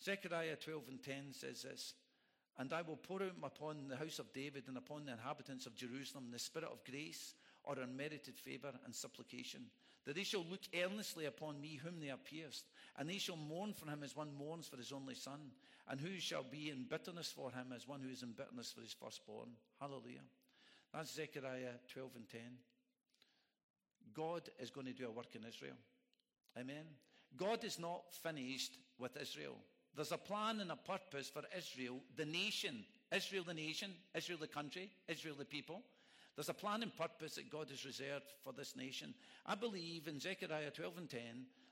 Zechariah 0.00 0.54
12 0.54 0.82
and 0.90 1.02
10 1.02 1.14
says 1.32 1.62
this 1.62 1.94
And 2.56 2.72
I 2.72 2.82
will 2.82 2.96
pour 2.96 3.20
out 3.20 3.32
upon 3.42 3.88
the 3.88 3.96
house 3.96 4.20
of 4.20 4.32
David 4.32 4.68
and 4.68 4.76
upon 4.76 5.06
the 5.06 5.12
inhabitants 5.12 5.66
of 5.66 5.74
Jerusalem 5.74 6.28
the 6.30 6.38
spirit 6.38 6.68
of 6.70 6.84
grace 6.88 7.34
or 7.64 7.80
unmerited 7.80 8.38
favour 8.38 8.70
and 8.84 8.94
supplication, 8.94 9.62
that 10.06 10.14
they 10.14 10.22
shall 10.22 10.46
look 10.48 10.62
earnestly 10.72 11.24
upon 11.24 11.60
me 11.60 11.80
whom 11.82 11.98
they 11.98 12.06
have 12.06 12.24
pierced, 12.24 12.66
and 12.96 13.10
they 13.10 13.18
shall 13.18 13.36
mourn 13.36 13.74
for 13.74 13.90
him 13.90 14.04
as 14.04 14.14
one 14.14 14.32
mourns 14.32 14.68
for 14.68 14.76
his 14.76 14.92
only 14.92 15.16
son, 15.16 15.50
and 15.88 16.00
who 16.00 16.20
shall 16.20 16.44
be 16.44 16.70
in 16.70 16.86
bitterness 16.88 17.32
for 17.34 17.50
him 17.50 17.72
as 17.74 17.88
one 17.88 18.00
who 18.00 18.08
is 18.08 18.22
in 18.22 18.30
bitterness 18.30 18.70
for 18.70 18.82
his 18.82 18.94
firstborn. 18.94 19.48
Hallelujah. 19.80 20.22
That's 20.94 21.12
Zechariah 21.12 21.74
12 21.92 22.10
and 22.14 22.28
10. 22.28 22.40
God 24.14 24.48
is 24.58 24.70
going 24.70 24.86
to 24.86 24.92
do 24.92 25.06
a 25.06 25.10
work 25.10 25.34
in 25.34 25.44
Israel. 25.44 25.76
Amen. 26.58 26.84
God 27.36 27.64
is 27.64 27.78
not 27.78 28.02
finished 28.22 28.78
with 28.98 29.16
Israel. 29.20 29.56
There's 29.94 30.12
a 30.12 30.18
plan 30.18 30.60
and 30.60 30.70
a 30.70 30.76
purpose 30.76 31.28
for 31.28 31.42
Israel, 31.56 32.00
the 32.16 32.24
nation. 32.24 32.84
Israel, 33.14 33.44
the 33.46 33.54
nation. 33.54 33.92
Israel, 34.14 34.38
the 34.40 34.46
country. 34.46 34.90
Israel, 35.08 35.34
the 35.38 35.44
people. 35.44 35.82
There's 36.36 36.48
a 36.48 36.54
plan 36.54 36.82
and 36.82 36.96
purpose 36.96 37.34
that 37.34 37.50
God 37.50 37.68
has 37.70 37.84
reserved 37.84 38.32
for 38.44 38.52
this 38.52 38.76
nation. 38.76 39.12
I 39.44 39.56
believe 39.56 40.06
in 40.06 40.20
Zechariah 40.20 40.70
12 40.70 40.98
and 40.98 41.10
10 41.10 41.20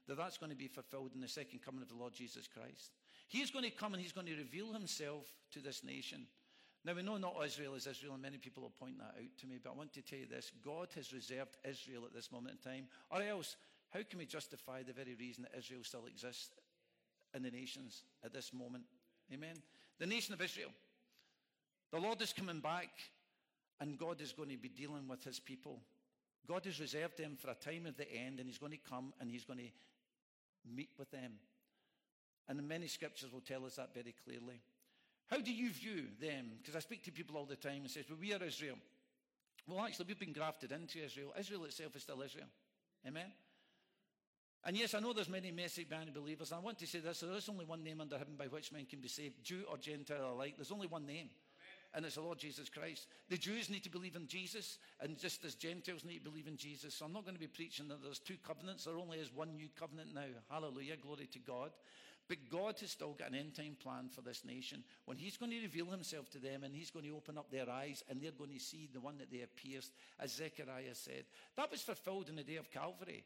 that 0.08 0.16
that's 0.16 0.38
going 0.38 0.50
to 0.50 0.58
be 0.58 0.66
fulfilled 0.66 1.12
in 1.14 1.20
the 1.20 1.28
second 1.28 1.60
coming 1.64 1.82
of 1.82 1.88
the 1.88 1.94
Lord 1.94 2.14
Jesus 2.14 2.48
Christ. 2.48 2.90
He's 3.28 3.50
going 3.50 3.64
to 3.64 3.70
come 3.70 3.94
and 3.94 4.02
he's 4.02 4.12
going 4.12 4.26
to 4.26 4.36
reveal 4.36 4.72
himself 4.72 5.26
to 5.52 5.60
this 5.60 5.84
nation. 5.84 6.26
Now, 6.86 6.94
we 6.94 7.02
know 7.02 7.16
not 7.16 7.34
Israel 7.44 7.74
is 7.74 7.88
Israel, 7.88 8.12
and 8.12 8.22
many 8.22 8.38
people 8.38 8.62
will 8.62 8.70
point 8.70 8.98
that 8.98 9.16
out 9.18 9.38
to 9.40 9.46
me, 9.48 9.58
but 9.60 9.70
I 9.70 9.74
want 9.74 9.92
to 9.94 10.02
tell 10.02 10.20
you 10.20 10.26
this 10.26 10.52
God 10.64 10.86
has 10.94 11.12
reserved 11.12 11.56
Israel 11.68 12.04
at 12.06 12.14
this 12.14 12.30
moment 12.30 12.58
in 12.64 12.70
time, 12.70 12.84
or 13.10 13.20
else, 13.22 13.56
how 13.90 14.00
can 14.08 14.20
we 14.20 14.24
justify 14.24 14.84
the 14.84 14.92
very 14.92 15.16
reason 15.16 15.42
that 15.42 15.58
Israel 15.58 15.80
still 15.82 16.06
exists 16.06 16.50
in 17.34 17.42
the 17.42 17.50
nations 17.50 18.04
at 18.24 18.32
this 18.32 18.52
moment? 18.52 18.84
Amen. 19.34 19.56
The 19.98 20.06
nation 20.06 20.32
of 20.32 20.40
Israel. 20.40 20.70
The 21.90 21.98
Lord 21.98 22.22
is 22.22 22.32
coming 22.32 22.60
back, 22.60 22.90
and 23.80 23.98
God 23.98 24.20
is 24.20 24.32
going 24.32 24.50
to 24.50 24.56
be 24.56 24.68
dealing 24.68 25.08
with 25.08 25.24
his 25.24 25.40
people. 25.40 25.80
God 26.46 26.64
has 26.66 26.78
reserved 26.78 27.18
them 27.18 27.34
for 27.36 27.50
a 27.50 27.54
time 27.54 27.86
of 27.86 27.96
the 27.96 28.08
end, 28.12 28.38
and 28.38 28.48
he's 28.48 28.58
going 28.58 28.70
to 28.70 28.78
come 28.88 29.12
and 29.20 29.28
he's 29.28 29.44
going 29.44 29.58
to 29.58 30.72
meet 30.72 30.90
with 30.96 31.10
them. 31.10 31.32
And 32.48 32.62
many 32.68 32.86
scriptures 32.86 33.32
will 33.32 33.40
tell 33.40 33.64
us 33.64 33.74
that 33.74 33.92
very 33.92 34.14
clearly. 34.24 34.60
How 35.28 35.38
do 35.38 35.52
you 35.52 35.70
view 35.70 36.04
them? 36.20 36.52
Because 36.58 36.76
I 36.76 36.80
speak 36.80 37.02
to 37.04 37.12
people 37.12 37.36
all 37.36 37.46
the 37.46 37.56
time 37.56 37.82
and 37.82 37.90
says, 37.90 38.04
well, 38.08 38.18
we 38.20 38.32
are 38.32 38.42
Israel. 38.42 38.76
Well, 39.66 39.84
actually, 39.84 40.06
we've 40.06 40.18
been 40.18 40.32
grafted 40.32 40.70
into 40.70 41.04
Israel. 41.04 41.34
Israel 41.38 41.64
itself 41.64 41.96
is 41.96 42.02
still 42.02 42.22
Israel. 42.22 42.46
Amen? 43.06 43.32
And 44.64 44.76
yes, 44.76 44.94
I 44.94 45.00
know 45.00 45.12
there's 45.12 45.28
many 45.28 45.50
Messianic 45.50 46.14
believers. 46.14 46.52
I 46.52 46.58
want 46.58 46.78
to 46.78 46.86
say 46.86 47.00
this. 47.00 47.20
There 47.20 47.32
is 47.32 47.48
only 47.48 47.64
one 47.64 47.82
name 47.82 48.00
under 48.00 48.18
heaven 48.18 48.34
by 48.36 48.46
which 48.46 48.72
men 48.72 48.84
can 48.84 49.00
be 49.00 49.08
saved, 49.08 49.42
Jew 49.44 49.62
or 49.70 49.78
Gentile 49.78 50.32
alike. 50.32 50.54
There's 50.56 50.72
only 50.72 50.88
one 50.88 51.06
name. 51.06 51.30
And 51.94 52.04
it's 52.04 52.16
the 52.16 52.20
Lord 52.20 52.38
Jesus 52.38 52.68
Christ. 52.68 53.06
The 53.28 53.38
Jews 53.38 53.70
need 53.70 53.84
to 53.84 53.90
believe 53.90 54.16
in 54.16 54.26
Jesus, 54.26 54.78
and 55.00 55.16
just 55.16 55.44
as 55.44 55.54
Gentiles 55.54 56.04
need 56.04 56.18
to 56.18 56.30
believe 56.30 56.46
in 56.46 56.56
Jesus. 56.56 56.94
So 56.94 57.06
I'm 57.06 57.12
not 57.12 57.24
going 57.24 57.36
to 57.36 57.40
be 57.40 57.46
preaching 57.46 57.88
that 57.88 58.02
there's 58.02 58.18
two 58.18 58.36
covenants. 58.46 58.84
There 58.84 58.98
only 58.98 59.18
is 59.18 59.32
one 59.32 59.54
new 59.54 59.68
covenant 59.78 60.12
now. 60.14 60.26
Hallelujah. 60.50 60.96
Glory 60.96 61.26
to 61.32 61.38
God. 61.38 61.70
But 62.28 62.50
God 62.50 62.80
has 62.80 62.90
still 62.90 63.12
got 63.12 63.30
an 63.30 63.36
end 63.36 63.54
time 63.54 63.76
plan 63.80 64.08
for 64.08 64.20
this 64.20 64.44
nation 64.44 64.82
when 65.04 65.16
He's 65.16 65.36
going 65.36 65.52
to 65.52 65.60
reveal 65.60 65.86
Himself 65.86 66.28
to 66.30 66.38
them 66.38 66.64
and 66.64 66.74
He's 66.74 66.90
going 66.90 67.04
to 67.04 67.16
open 67.16 67.38
up 67.38 67.50
their 67.50 67.70
eyes 67.70 68.02
and 68.08 68.20
they're 68.20 68.32
going 68.32 68.52
to 68.52 68.58
see 68.58 68.88
the 68.92 69.00
one 69.00 69.18
that 69.18 69.30
they 69.30 69.38
have 69.38 69.54
pierced, 69.56 69.92
as 70.18 70.34
Zechariah 70.34 70.94
said. 70.94 71.24
That 71.56 71.70
was 71.70 71.82
fulfilled 71.82 72.28
in 72.28 72.36
the 72.36 72.42
day 72.42 72.56
of 72.56 72.70
Calvary 72.70 73.24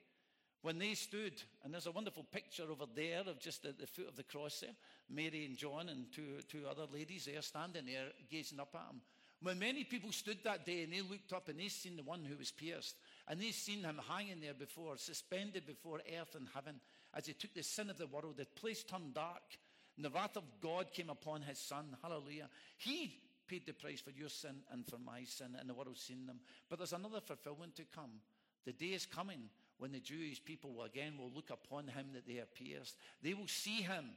when 0.62 0.78
they 0.78 0.94
stood, 0.94 1.42
and 1.64 1.72
there's 1.72 1.86
a 1.86 1.92
wonderful 1.92 2.24
picture 2.24 2.64
over 2.70 2.84
there 2.94 3.20
of 3.20 3.40
just 3.40 3.64
at 3.64 3.78
the 3.78 3.86
foot 3.86 4.08
of 4.08 4.16
the 4.16 4.22
cross 4.22 4.60
there, 4.60 4.74
Mary 5.08 5.46
and 5.46 5.56
John 5.56 5.88
and 5.88 6.12
two, 6.12 6.40
two 6.48 6.66
other 6.70 6.84
ladies 6.92 7.24
there 7.24 7.40
standing 7.40 7.86
there 7.86 8.08
gazing 8.30 8.60
up 8.60 8.74
at 8.74 8.92
him. 8.92 9.00
When 9.42 9.58
many 9.58 9.84
people 9.84 10.12
stood 10.12 10.36
that 10.44 10.66
day 10.66 10.82
and 10.82 10.92
they 10.92 11.00
looked 11.00 11.32
up 11.32 11.48
and 11.48 11.58
they 11.58 11.68
seen 11.68 11.96
the 11.96 12.02
one 12.02 12.26
who 12.26 12.36
was 12.36 12.50
pierced, 12.50 12.96
and 13.26 13.40
they 13.40 13.52
seen 13.52 13.84
him 13.84 13.98
hanging 14.06 14.40
there 14.40 14.52
before, 14.52 14.98
suspended 14.98 15.66
before 15.66 16.00
earth 16.20 16.34
and 16.34 16.46
heaven, 16.52 16.78
as 17.14 17.26
he 17.26 17.32
took 17.32 17.54
the 17.54 17.62
sin 17.62 17.90
of 17.90 17.98
the 17.98 18.06
world. 18.06 18.36
The 18.36 18.46
place 18.46 18.82
turned 18.82 19.14
dark, 19.14 19.42
and 19.96 20.04
the 20.04 20.10
wrath 20.10 20.36
of 20.36 20.44
God 20.60 20.92
came 20.92 21.10
upon 21.10 21.42
his 21.42 21.58
son. 21.58 21.96
Hallelujah. 22.02 22.48
He 22.76 23.18
paid 23.46 23.66
the 23.66 23.72
price 23.72 24.00
for 24.00 24.10
your 24.10 24.28
sin 24.28 24.56
and 24.70 24.86
for 24.86 24.98
my 24.98 25.24
sin, 25.24 25.56
and 25.58 25.68
the 25.68 25.74
world 25.74 25.98
seen 25.98 26.26
them. 26.26 26.40
But 26.68 26.78
there's 26.78 26.92
another 26.92 27.20
fulfillment 27.20 27.74
to 27.76 27.84
come. 27.84 28.20
The 28.64 28.72
day 28.72 28.92
is 28.94 29.06
coming 29.06 29.48
when 29.78 29.92
the 29.92 30.00
Jewish 30.00 30.44
people 30.44 30.74
will 30.74 30.84
again 30.84 31.14
will 31.18 31.32
look 31.34 31.50
upon 31.50 31.88
him 31.88 32.08
that 32.14 32.26
they 32.26 32.34
have 32.34 32.54
pierced. 32.54 32.96
They 33.22 33.34
will 33.34 33.48
see 33.48 33.82
him. 33.82 34.10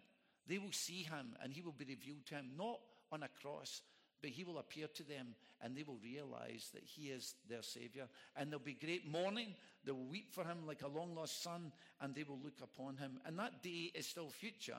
They 0.45 0.57
will 0.57 0.73
see 0.73 1.03
him 1.03 1.35
and 1.41 1.53
he 1.53 1.61
will 1.61 1.71
be 1.71 1.85
revealed 1.85 2.25
to 2.27 2.35
him, 2.35 2.51
not 2.57 2.79
on 3.11 3.23
a 3.23 3.29
cross, 3.41 3.81
but 4.23 4.31
he 4.31 4.45
will 4.45 4.57
appear 4.57 4.87
to 4.87 5.03
them 5.03 5.35
and 5.61 5.75
they 5.75 5.83
will 5.83 5.99
realize 6.01 6.69
that 6.73 6.83
he 6.83 7.09
is 7.09 7.35
their 7.49 7.61
Savior. 7.61 8.07
And 8.37 8.49
there'll 8.49 8.63
be 8.63 8.73
great 8.73 9.05
mourning. 9.05 9.53
They 9.83 9.91
will 9.91 10.05
weep 10.05 10.33
for 10.33 10.45
him 10.45 10.65
like 10.65 10.81
a 10.81 10.87
long 10.87 11.13
lost 11.13 11.43
son 11.43 11.73
and 11.99 12.15
they 12.15 12.23
will 12.23 12.39
look 12.41 12.61
upon 12.63 12.95
him. 12.95 13.19
And 13.25 13.37
that 13.37 13.61
day 13.61 13.91
is 13.93 14.07
still 14.07 14.29
future 14.29 14.77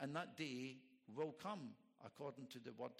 and 0.00 0.16
that 0.16 0.38
day 0.38 0.78
will 1.14 1.34
come 1.42 1.60
according 2.06 2.46
to 2.46 2.58
the 2.58 2.72
word 2.72 2.92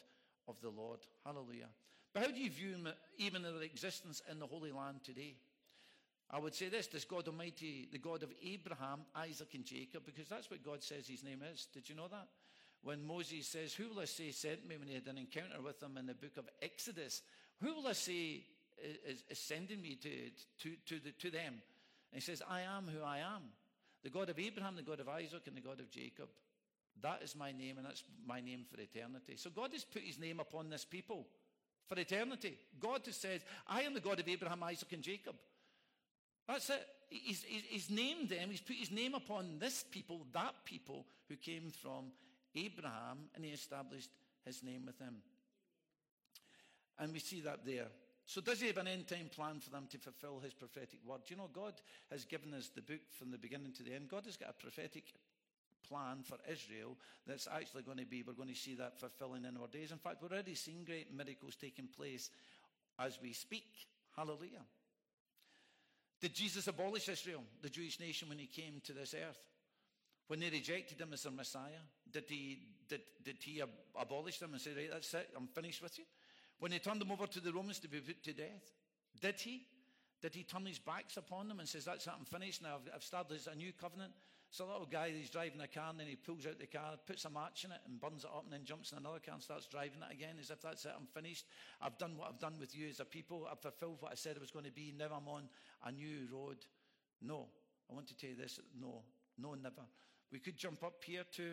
of 0.48 0.56
the 0.60 0.68
Lord. 0.68 1.00
Hallelujah. 1.24 1.68
But 2.12 2.24
how 2.24 2.30
do 2.30 2.40
you 2.40 2.50
view 2.50 2.76
even 3.16 3.42
their 3.42 3.62
existence 3.62 4.20
in 4.30 4.38
the 4.38 4.46
Holy 4.46 4.70
Land 4.70 5.02
today? 5.02 5.36
I 6.30 6.38
would 6.38 6.54
say 6.54 6.68
this, 6.68 6.88
this 6.88 7.04
God 7.04 7.26
Almighty, 7.26 7.88
the 7.90 7.98
God 7.98 8.22
of 8.22 8.32
Abraham, 8.44 9.00
Isaac, 9.14 9.54
and 9.54 9.64
Jacob, 9.64 10.02
because 10.04 10.28
that's 10.28 10.50
what 10.50 10.62
God 10.62 10.82
says 10.82 11.08
his 11.08 11.24
name 11.24 11.40
is. 11.52 11.68
Did 11.72 11.88
you 11.88 11.94
know 11.94 12.08
that? 12.08 12.28
When 12.86 13.04
Moses 13.04 13.48
says, 13.48 13.74
Who 13.74 13.88
will 13.88 14.00
I 14.00 14.04
say 14.04 14.30
sent 14.30 14.66
me 14.68 14.76
when 14.76 14.86
he 14.86 14.94
had 14.94 15.08
an 15.08 15.18
encounter 15.18 15.60
with 15.60 15.80
them 15.80 15.96
in 15.98 16.06
the 16.06 16.14
book 16.14 16.36
of 16.36 16.48
Exodus? 16.62 17.20
Who 17.60 17.74
will 17.74 17.88
I 17.88 17.94
say 17.94 18.44
is, 18.78 19.24
is 19.28 19.38
sending 19.40 19.82
me 19.82 19.96
to, 19.96 20.08
to, 20.62 20.76
to, 20.86 21.00
the, 21.00 21.10
to 21.10 21.30
them? 21.30 21.54
And 22.12 22.14
he 22.14 22.20
says, 22.20 22.42
I 22.48 22.60
am 22.60 22.86
who 22.86 23.04
I 23.04 23.18
am. 23.18 23.42
The 24.04 24.10
God 24.10 24.30
of 24.30 24.38
Abraham, 24.38 24.76
the 24.76 24.82
God 24.82 25.00
of 25.00 25.08
Isaac, 25.08 25.42
and 25.48 25.56
the 25.56 25.60
God 25.60 25.80
of 25.80 25.90
Jacob. 25.90 26.28
That 27.02 27.22
is 27.24 27.34
my 27.34 27.50
name, 27.50 27.76
and 27.78 27.86
that's 27.86 28.04
my 28.24 28.40
name 28.40 28.64
for 28.70 28.80
eternity. 28.80 29.34
So 29.36 29.50
God 29.50 29.70
has 29.72 29.84
put 29.84 30.02
his 30.02 30.20
name 30.20 30.38
upon 30.38 30.70
this 30.70 30.84
people 30.84 31.26
for 31.88 31.98
eternity. 31.98 32.56
God 32.78 33.00
has 33.06 33.16
said, 33.16 33.42
I 33.66 33.82
am 33.82 33.94
the 33.94 34.00
God 34.00 34.20
of 34.20 34.28
Abraham, 34.28 34.62
Isaac, 34.62 34.92
and 34.92 35.02
Jacob. 35.02 35.34
That's 36.46 36.70
it. 36.70 36.86
He's, 37.08 37.42
he's 37.42 37.90
named 37.90 38.28
them, 38.28 38.50
he's 38.50 38.60
put 38.60 38.76
his 38.76 38.92
name 38.92 39.14
upon 39.14 39.58
this 39.58 39.84
people, 39.90 40.26
that 40.32 40.54
people 40.64 41.04
who 41.28 41.34
came 41.34 41.70
from 41.82 42.06
Abraham 42.56 43.30
and 43.34 43.44
he 43.44 43.50
established 43.50 44.10
his 44.44 44.62
name 44.62 44.86
with 44.86 44.98
him. 44.98 45.16
And 46.98 47.12
we 47.12 47.18
see 47.18 47.40
that 47.42 47.66
there. 47.66 47.88
So 48.26 48.40
does 48.40 48.60
he 48.60 48.66
have 48.66 48.78
an 48.78 48.88
end 48.88 49.06
time 49.06 49.30
plan 49.34 49.60
for 49.60 49.70
them 49.70 49.86
to 49.90 49.98
fulfill 49.98 50.40
his 50.40 50.54
prophetic 50.54 50.98
word? 51.06 51.20
Do 51.26 51.34
You 51.34 51.40
know, 51.40 51.50
God 51.52 51.74
has 52.10 52.24
given 52.24 52.54
us 52.54 52.70
the 52.74 52.82
book 52.82 53.00
from 53.18 53.30
the 53.30 53.38
beginning 53.38 53.72
to 53.74 53.82
the 53.82 53.94
end. 53.94 54.08
God 54.08 54.24
has 54.26 54.36
got 54.36 54.50
a 54.50 54.52
prophetic 54.52 55.04
plan 55.88 56.24
for 56.24 56.38
Israel 56.50 56.96
that's 57.26 57.46
actually 57.46 57.82
going 57.82 57.98
to 57.98 58.06
be, 58.06 58.22
we're 58.22 58.32
going 58.32 58.48
to 58.48 58.54
see 58.54 58.74
that 58.74 58.98
fulfilling 58.98 59.44
in 59.44 59.56
our 59.56 59.68
days. 59.68 59.92
In 59.92 59.98
fact, 59.98 60.16
we're 60.20 60.34
already 60.34 60.54
seeing 60.54 60.84
great 60.84 61.14
miracles 61.14 61.54
taking 61.54 61.86
place 61.86 62.30
as 62.98 63.18
we 63.22 63.32
speak. 63.32 63.70
Hallelujah. 64.16 64.64
Did 66.20 66.34
Jesus 66.34 66.66
abolish 66.66 67.08
Israel, 67.08 67.44
the 67.62 67.68
Jewish 67.68 68.00
nation, 68.00 68.28
when 68.28 68.38
he 68.38 68.46
came 68.46 68.80
to 68.84 68.92
this 68.92 69.14
earth? 69.14 69.38
When 70.28 70.40
they 70.40 70.50
rejected 70.50 71.00
him 71.00 71.12
as 71.12 71.22
their 71.22 71.32
Messiah, 71.32 71.84
did 72.10 72.24
he, 72.28 72.58
did, 72.88 73.02
did 73.22 73.36
he 73.40 73.62
abolish 73.98 74.38
them 74.38 74.52
and 74.52 74.60
say, 74.60 74.72
right, 74.76 74.90
that's 74.90 75.14
it, 75.14 75.30
I'm 75.36 75.46
finished 75.46 75.82
with 75.82 75.98
you? 75.98 76.04
When 76.58 76.72
he 76.72 76.78
turned 76.78 77.00
them 77.00 77.12
over 77.12 77.26
to 77.26 77.40
the 77.40 77.52
Romans 77.52 77.78
to 77.80 77.88
be 77.88 78.00
put 78.00 78.22
to 78.24 78.32
death, 78.32 78.72
did 79.20 79.40
he? 79.40 79.62
Did 80.22 80.34
he 80.34 80.42
turn 80.42 80.66
his 80.66 80.78
backs 80.78 81.16
upon 81.16 81.48
them 81.48 81.60
and 81.60 81.68
says, 81.68 81.84
that's 81.84 82.06
it, 82.06 82.12
I'm 82.18 82.24
finished 82.24 82.62
now, 82.62 82.76
I've, 82.76 82.94
I've 82.96 83.04
started 83.04 83.40
a 83.52 83.54
new 83.54 83.72
covenant? 83.72 84.12
It's 84.48 84.60
a 84.60 84.64
little 84.64 84.86
guy, 84.86 85.10
he's 85.10 85.30
driving 85.30 85.60
a 85.60 85.66
car 85.66 85.90
and 85.90 86.00
then 86.00 86.06
he 86.06 86.16
pulls 86.16 86.46
out 86.46 86.58
the 86.58 86.66
car, 86.66 86.94
puts 87.06 87.24
a 87.24 87.30
match 87.30 87.64
in 87.64 87.72
it 87.72 87.80
and 87.86 88.00
burns 88.00 88.24
it 88.24 88.30
up 88.30 88.44
and 88.44 88.52
then 88.52 88.64
jumps 88.64 88.92
in 88.92 88.98
another 88.98 89.18
car 89.18 89.34
and 89.34 89.42
starts 89.42 89.66
driving 89.66 90.02
it 90.08 90.14
again 90.14 90.36
as 90.40 90.50
if 90.50 90.62
that's 90.62 90.84
it, 90.84 90.92
I'm 90.96 91.06
finished. 91.06 91.46
I've 91.82 91.98
done 91.98 92.16
what 92.16 92.28
I've 92.28 92.40
done 92.40 92.54
with 92.58 92.74
you 92.74 92.88
as 92.88 93.00
a 93.00 93.04
people. 93.04 93.46
I've 93.50 93.60
fulfilled 93.60 93.98
what 94.00 94.12
I 94.12 94.14
said 94.14 94.36
I 94.36 94.40
was 94.40 94.50
going 94.50 94.64
to 94.64 94.72
be. 94.72 94.94
Now 94.96 95.06
I'm 95.16 95.28
on 95.28 95.48
a 95.84 95.92
new 95.92 96.26
road. 96.32 96.58
No. 97.20 97.48
I 97.90 97.94
want 97.94 98.06
to 98.08 98.16
tell 98.16 98.30
you 98.30 98.36
this. 98.36 98.60
No. 98.80 99.02
No, 99.38 99.54
never. 99.54 99.82
We 100.32 100.38
could 100.38 100.56
jump 100.56 100.82
up 100.82 101.02
here 101.04 101.24
to, 101.36 101.52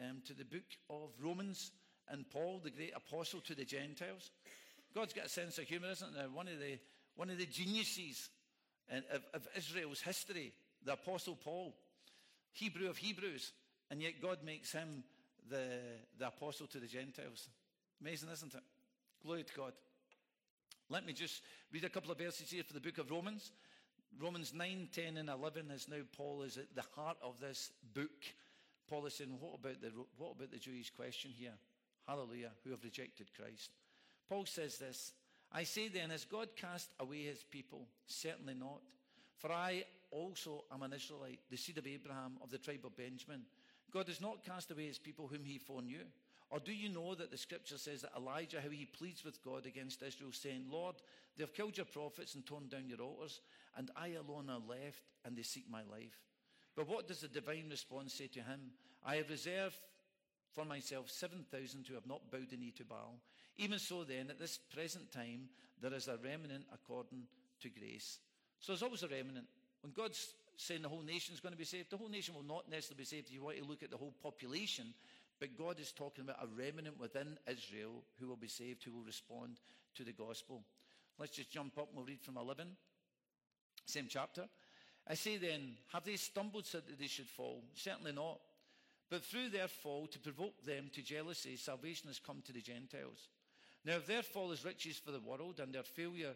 um, 0.00 0.22
to 0.26 0.34
the 0.34 0.44
book 0.44 0.64
of 0.90 1.10
Romans 1.20 1.70
and 2.08 2.28
Paul, 2.30 2.60
the 2.62 2.70
great 2.70 2.92
apostle 2.94 3.40
to 3.40 3.54
the 3.54 3.64
Gentiles. 3.64 4.30
God's 4.94 5.12
got 5.12 5.26
a 5.26 5.30
sense 5.30 5.58
of 5.58 5.64
humor, 5.64 5.90
isn't 5.90 6.14
there? 6.14 6.28
One 6.28 6.48
of 6.48 6.58
the, 6.58 6.78
one 7.16 7.30
of 7.30 7.38
the 7.38 7.46
geniuses 7.46 8.28
of, 8.90 9.22
of 9.32 9.48
Israel's 9.56 10.00
history, 10.00 10.52
the 10.84 10.92
apostle 10.92 11.38
Paul, 11.42 11.74
Hebrew 12.52 12.90
of 12.90 12.98
Hebrews, 12.98 13.52
and 13.90 14.02
yet 14.02 14.20
God 14.20 14.38
makes 14.44 14.72
him 14.72 15.04
the, 15.48 15.66
the 16.18 16.28
apostle 16.28 16.66
to 16.68 16.78
the 16.78 16.86
Gentiles. 16.86 17.48
Amazing, 18.00 18.28
isn't 18.30 18.54
it? 18.54 18.62
Glory 19.24 19.44
to 19.44 19.54
God. 19.54 19.72
Let 20.90 21.06
me 21.06 21.12
just 21.12 21.42
read 21.72 21.84
a 21.84 21.88
couple 21.88 22.10
of 22.10 22.18
verses 22.18 22.50
here 22.50 22.64
for 22.64 22.74
the 22.74 22.80
book 22.80 22.98
of 22.98 23.10
Romans. 23.10 23.50
Romans 24.20 24.52
9, 24.54 24.88
10, 24.92 25.16
and 25.16 25.28
11 25.28 25.70
is 25.70 25.88
now 25.88 25.96
Paul 26.16 26.42
is 26.42 26.56
at 26.56 26.74
the 26.74 26.84
heart 26.94 27.16
of 27.22 27.40
this 27.40 27.72
book. 27.94 28.10
Paul 28.88 29.06
is 29.06 29.14
saying, 29.14 29.36
what 29.40 29.54
about 29.54 29.80
the, 29.80 29.90
what 30.18 30.36
about 30.36 30.50
the 30.50 30.58
Jewish 30.58 30.90
question 30.90 31.30
here? 31.36 31.54
Hallelujah, 32.06 32.50
who 32.64 32.70
have 32.70 32.84
rejected 32.84 33.28
Christ. 33.34 33.70
Paul 34.28 34.46
says 34.46 34.78
this 34.78 35.12
I 35.52 35.64
say 35.64 35.88
then, 35.88 36.10
has 36.10 36.24
God 36.24 36.48
cast 36.56 36.90
away 37.00 37.24
his 37.24 37.42
people? 37.42 37.86
Certainly 38.06 38.54
not. 38.54 38.80
For 39.38 39.52
I 39.52 39.84
also 40.10 40.64
am 40.72 40.82
an 40.82 40.92
Israelite, 40.92 41.40
the 41.50 41.56
seed 41.56 41.78
of 41.78 41.86
Abraham, 41.86 42.36
of 42.42 42.50
the 42.50 42.58
tribe 42.58 42.84
of 42.84 42.96
Benjamin. 42.96 43.42
God 43.92 44.08
has 44.08 44.20
not 44.20 44.44
cast 44.44 44.70
away 44.70 44.86
his 44.86 44.98
people 44.98 45.26
whom 45.26 45.44
he 45.44 45.58
foreknew. 45.58 46.04
Or 46.50 46.58
do 46.60 46.72
you 46.72 46.88
know 46.88 47.14
that 47.14 47.30
the 47.30 47.38
scripture 47.38 47.78
says 47.78 48.02
that 48.02 48.12
Elijah, 48.16 48.60
how 48.60 48.68
he 48.68 48.84
pleads 48.84 49.24
with 49.24 49.42
God 49.42 49.64
against 49.64 50.02
Israel, 50.02 50.32
saying, 50.32 50.66
Lord, 50.70 50.96
they 51.36 51.42
have 51.42 51.54
killed 51.54 51.76
your 51.76 51.86
prophets 51.86 52.34
and 52.34 52.44
torn 52.44 52.68
down 52.68 52.88
your 52.88 53.00
altars, 53.00 53.40
and 53.76 53.90
I 53.96 54.08
alone 54.08 54.50
are 54.50 54.62
left, 54.68 55.02
and 55.24 55.36
they 55.36 55.42
seek 55.42 55.64
my 55.70 55.82
life. 55.90 56.18
But 56.76 56.88
what 56.88 57.08
does 57.08 57.20
the 57.20 57.28
divine 57.28 57.68
response 57.70 58.14
say 58.14 58.28
to 58.28 58.40
him? 58.40 58.72
I 59.04 59.16
have 59.16 59.30
reserved 59.30 59.76
for 60.52 60.64
myself 60.64 61.10
7,000 61.10 61.86
who 61.86 61.94
have 61.94 62.06
not 62.06 62.30
bowed 62.30 62.50
the 62.50 62.56
knee 62.56 62.72
to 62.76 62.84
Baal. 62.84 63.18
Even 63.56 63.78
so, 63.78 64.04
then, 64.04 64.30
at 64.30 64.38
this 64.38 64.58
present 64.58 65.10
time, 65.12 65.48
there 65.80 65.92
is 65.94 66.08
a 66.08 66.18
remnant 66.22 66.64
according 66.72 67.24
to 67.60 67.68
grace. 67.68 68.18
So 68.60 68.72
there's 68.72 68.82
always 68.82 69.02
a 69.02 69.08
remnant. 69.08 69.46
When 69.82 69.92
God's 69.92 70.34
saying 70.56 70.82
the 70.82 70.88
whole 70.88 71.02
nation 71.02 71.34
is 71.34 71.40
going 71.40 71.52
to 71.52 71.58
be 71.58 71.64
saved, 71.64 71.90
the 71.90 71.96
whole 71.96 72.08
nation 72.08 72.34
will 72.34 72.44
not 72.44 72.70
necessarily 72.70 73.02
be 73.02 73.04
saved 73.04 73.30
you 73.30 73.42
want 73.42 73.58
to 73.58 73.64
look 73.64 73.82
at 73.82 73.90
the 73.90 73.96
whole 73.96 74.14
population. 74.22 74.94
But 75.40 75.58
God 75.58 75.80
is 75.80 75.90
talking 75.90 76.24
about 76.24 76.42
a 76.42 76.46
remnant 76.46 77.00
within 77.00 77.36
Israel 77.50 78.04
who 78.20 78.28
will 78.28 78.36
be 78.36 78.48
saved, 78.48 78.84
who 78.84 78.92
will 78.92 79.04
respond 79.04 79.58
to 79.96 80.04
the 80.04 80.12
gospel. 80.12 80.62
Let's 81.18 81.36
just 81.36 81.50
jump 81.50 81.76
up 81.78 81.88
and 81.88 81.96
we'll 81.96 82.06
read 82.06 82.20
from 82.20 82.36
11, 82.36 82.68
same 83.86 84.06
chapter. 84.08 84.48
I 85.08 85.14
say 85.14 85.36
then, 85.36 85.74
have 85.92 86.04
they 86.04 86.16
stumbled 86.16 86.66
so 86.66 86.78
that 86.78 86.98
they 86.98 87.06
should 87.06 87.28
fall? 87.28 87.62
Certainly 87.74 88.12
not. 88.12 88.38
But 89.10 89.24
through 89.24 89.50
their 89.50 89.68
fall, 89.68 90.06
to 90.06 90.18
provoke 90.18 90.64
them 90.64 90.90
to 90.94 91.02
jealousy, 91.02 91.56
salvation 91.56 92.08
has 92.08 92.18
come 92.18 92.42
to 92.46 92.52
the 92.52 92.62
Gentiles. 92.62 93.28
Now, 93.84 93.96
if 93.96 94.06
their 94.06 94.22
fall 94.22 94.52
is 94.52 94.64
riches 94.64 94.96
for 94.96 95.10
the 95.10 95.20
world 95.20 95.60
and 95.60 95.74
their 95.74 95.82
failure, 95.82 96.34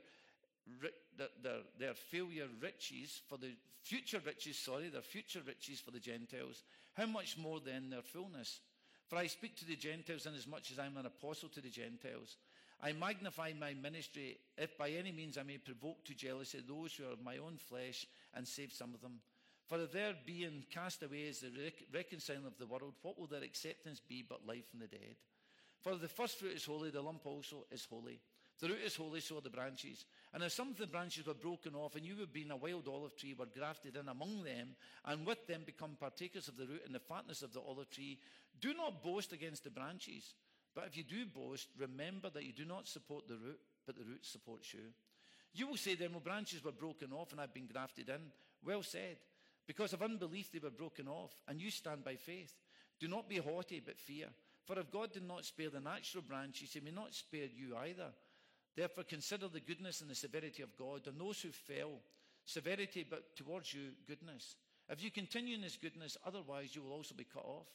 their, 1.16 1.60
their 1.78 1.94
failure 1.94 2.48
riches 2.60 3.22
for 3.28 3.38
the 3.38 3.52
future 3.82 4.20
riches, 4.26 4.58
sorry, 4.58 4.88
their 4.88 5.00
future 5.00 5.40
riches 5.46 5.80
for 5.80 5.92
the 5.92 6.00
Gentiles, 6.00 6.64
how 6.94 7.06
much 7.06 7.38
more 7.38 7.60
then 7.60 7.88
their 7.88 8.02
fullness? 8.02 8.60
For 9.08 9.16
I 9.16 9.28
speak 9.28 9.56
to 9.58 9.64
the 9.64 9.76
Gentiles 9.76 10.26
inasmuch 10.26 10.72
as 10.72 10.78
I 10.78 10.86
am 10.86 10.96
an 10.96 11.06
apostle 11.06 11.48
to 11.50 11.60
the 11.60 11.70
Gentiles. 11.70 12.36
I 12.82 12.92
magnify 12.92 13.52
my 13.58 13.74
ministry 13.74 14.38
if 14.56 14.76
by 14.76 14.90
any 14.90 15.12
means 15.12 15.38
I 15.38 15.42
may 15.42 15.58
provoke 15.58 16.04
to 16.04 16.14
jealousy 16.14 16.62
those 16.66 16.94
who 16.94 17.04
are 17.04 17.12
of 17.12 17.24
my 17.24 17.38
own 17.38 17.56
flesh 17.56 18.06
and 18.34 18.46
save 18.46 18.72
some 18.72 18.94
of 18.94 19.00
them. 19.00 19.20
For 19.66 19.80
if 19.80 19.92
their 19.92 20.14
being 20.24 20.64
cast 20.70 21.02
away 21.02 21.22
is 21.22 21.40
the 21.40 21.50
rec- 21.50 21.86
reconciling 21.92 22.46
of 22.46 22.56
the 22.58 22.66
world, 22.66 22.94
what 23.02 23.18
will 23.18 23.26
their 23.26 23.42
acceptance 23.42 24.00
be 24.00 24.24
but 24.28 24.46
life 24.46 24.68
from 24.70 24.80
the 24.80 24.86
dead? 24.86 25.16
For 25.80 25.96
the 25.96 26.08
first 26.08 26.38
fruit 26.38 26.54
is 26.54 26.64
holy, 26.64 26.90
the 26.90 27.02
lump 27.02 27.26
also 27.26 27.66
is 27.70 27.86
holy. 27.88 28.20
The 28.60 28.68
root 28.68 28.80
is 28.84 28.96
holy, 28.96 29.20
so 29.20 29.38
are 29.38 29.42
the 29.42 29.50
branches. 29.50 30.06
And 30.32 30.42
if 30.42 30.52
some 30.52 30.70
of 30.70 30.78
the 30.78 30.86
branches 30.86 31.26
were 31.26 31.34
broken 31.34 31.74
off, 31.74 31.94
and 31.94 32.06
you, 32.06 32.14
being 32.32 32.50
a 32.50 32.56
wild 32.56 32.88
olive 32.88 33.16
tree, 33.16 33.34
were 33.38 33.46
grafted 33.46 33.96
in 33.96 34.08
among 34.08 34.44
them, 34.44 34.76
and 35.04 35.26
with 35.26 35.46
them 35.46 35.62
become 35.66 35.96
partakers 36.00 36.48
of 36.48 36.56
the 36.56 36.66
root 36.66 36.82
and 36.86 36.94
the 36.94 37.00
fatness 37.00 37.42
of 37.42 37.52
the 37.52 37.60
olive 37.60 37.90
tree, 37.90 38.18
do 38.60 38.72
not 38.72 39.02
boast 39.02 39.32
against 39.32 39.64
the 39.64 39.70
branches. 39.70 40.34
But 40.76 40.84
if 40.86 40.96
you 40.96 41.04
do 41.04 41.24
boast, 41.24 41.68
remember 41.78 42.28
that 42.30 42.44
you 42.44 42.52
do 42.52 42.66
not 42.66 42.86
support 42.86 43.26
the 43.26 43.38
root, 43.38 43.58
but 43.86 43.96
the 43.96 44.04
root 44.04 44.26
supports 44.26 44.74
you. 44.74 44.80
You 45.54 45.66
will 45.66 45.78
say 45.78 45.94
then, 45.94 46.12
well, 46.12 46.20
branches 46.20 46.62
were 46.62 46.70
broken 46.70 47.14
off, 47.14 47.32
and 47.32 47.40
I've 47.40 47.54
been 47.54 47.66
grafted 47.66 48.10
in. 48.10 48.20
Well 48.62 48.82
said. 48.82 49.16
Because 49.66 49.94
of 49.94 50.02
unbelief 50.02 50.52
they 50.52 50.58
were 50.58 50.70
broken 50.70 51.08
off, 51.08 51.32
and 51.48 51.60
you 51.60 51.70
stand 51.70 52.04
by 52.04 52.16
faith. 52.16 52.52
Do 53.00 53.08
not 53.08 53.26
be 53.26 53.38
haughty, 53.38 53.80
but 53.84 53.98
fear. 53.98 54.26
For 54.66 54.78
if 54.78 54.90
God 54.90 55.12
did 55.12 55.26
not 55.26 55.46
spare 55.46 55.70
the 55.70 55.80
natural 55.80 56.22
branches, 56.22 56.74
he 56.74 56.80
may 56.80 56.90
not 56.90 57.14
spare 57.14 57.48
you 57.56 57.74
either. 57.78 58.10
Therefore, 58.76 59.04
consider 59.04 59.48
the 59.48 59.60
goodness 59.60 60.02
and 60.02 60.10
the 60.10 60.14
severity 60.14 60.62
of 60.62 60.76
God 60.76 61.08
on 61.08 61.16
those 61.16 61.40
who 61.40 61.48
fell. 61.52 62.00
Severity, 62.44 63.06
but 63.08 63.34
towards 63.34 63.72
you, 63.72 63.92
goodness. 64.06 64.56
If 64.90 65.02
you 65.02 65.10
continue 65.10 65.54
in 65.54 65.62
this 65.62 65.78
goodness, 65.78 66.18
otherwise 66.26 66.76
you 66.76 66.82
will 66.82 66.92
also 66.92 67.14
be 67.14 67.24
cut 67.24 67.44
off. 67.44 67.66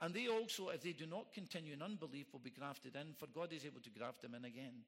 And 0.00 0.14
they 0.14 0.28
also, 0.28 0.68
if 0.68 0.82
they 0.82 0.92
do 0.92 1.06
not 1.06 1.32
continue 1.32 1.72
in 1.72 1.82
unbelief, 1.82 2.26
will 2.32 2.40
be 2.40 2.50
grafted 2.50 2.94
in, 2.94 3.14
for 3.18 3.26
God 3.26 3.52
is 3.52 3.64
able 3.64 3.80
to 3.80 3.90
graft 3.90 4.22
them 4.22 4.34
in 4.34 4.44
again. 4.44 4.84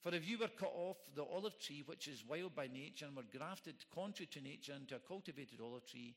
For 0.00 0.14
if 0.14 0.28
you 0.28 0.38
were 0.38 0.48
cut 0.48 0.72
off 0.72 0.98
the 1.16 1.24
olive 1.24 1.58
tree, 1.58 1.82
which 1.84 2.06
is 2.06 2.24
wild 2.28 2.54
by 2.54 2.68
nature, 2.68 3.06
and 3.06 3.16
were 3.16 3.24
grafted 3.36 3.74
contrary 3.92 4.28
to 4.32 4.40
nature 4.40 4.74
into 4.74 4.94
a 4.94 5.00
cultivated 5.00 5.60
olive 5.60 5.86
tree, 5.86 6.14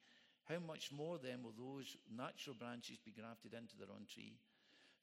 how 0.47 0.59
much 0.59 0.91
more 0.91 1.17
then 1.17 1.41
will 1.41 1.53
those 1.57 1.97
natural 2.15 2.55
branches 2.55 2.97
be 3.03 3.11
grafted 3.11 3.53
into 3.53 3.77
their 3.77 3.89
own 3.89 4.05
tree? 4.11 4.33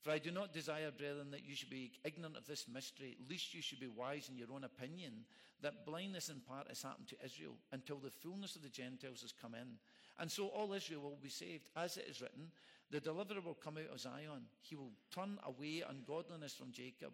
For 0.03 0.13
I 0.13 0.19
do 0.19 0.31
not 0.31 0.53
desire, 0.53 0.93
brethren, 0.97 1.33
that 1.33 1.45
you 1.45 1.57
should 1.57 1.71
be 1.71 1.91
ignorant 2.05 2.37
of 2.37 2.47
this 2.47 2.67
mystery, 2.73 3.17
lest 3.29 3.55
you 3.55 3.63
should 3.63 3.81
be 3.81 3.89
wise 3.89 4.29
in 4.29 4.37
your 4.37 4.53
own 4.55 4.63
opinion, 4.63 5.25
that 5.63 5.85
blindness 5.85 6.29
in 6.29 6.41
part 6.41 6.69
has 6.69 6.83
happened 6.83 7.09
to 7.09 7.25
Israel 7.25 7.55
until 7.73 7.97
the 7.97 8.11
fullness 8.11 8.55
of 8.55 8.63
the 8.63 8.69
Gentiles 8.69 9.23
has 9.23 9.33
come 9.33 9.55
in. 9.55 9.79
And 10.21 10.31
so 10.31 10.47
all 10.49 10.73
Israel 10.75 11.03
will 11.03 11.19
be 11.21 11.29
saved. 11.29 11.71
As 11.77 11.97
it 11.97 12.07
is 12.09 12.21
written, 12.21 12.53
the 12.91 13.01
deliverer 13.01 13.41
will 13.41 13.55
come 13.55 13.79
out 13.79 13.93
of 13.93 14.01
Zion. 14.01 14.47
He 14.61 14.77
will 14.77 14.93
turn 15.13 15.39
away 15.45 15.83
ungodliness 15.89 16.55
from 16.55 16.71
Jacob. 16.71 17.13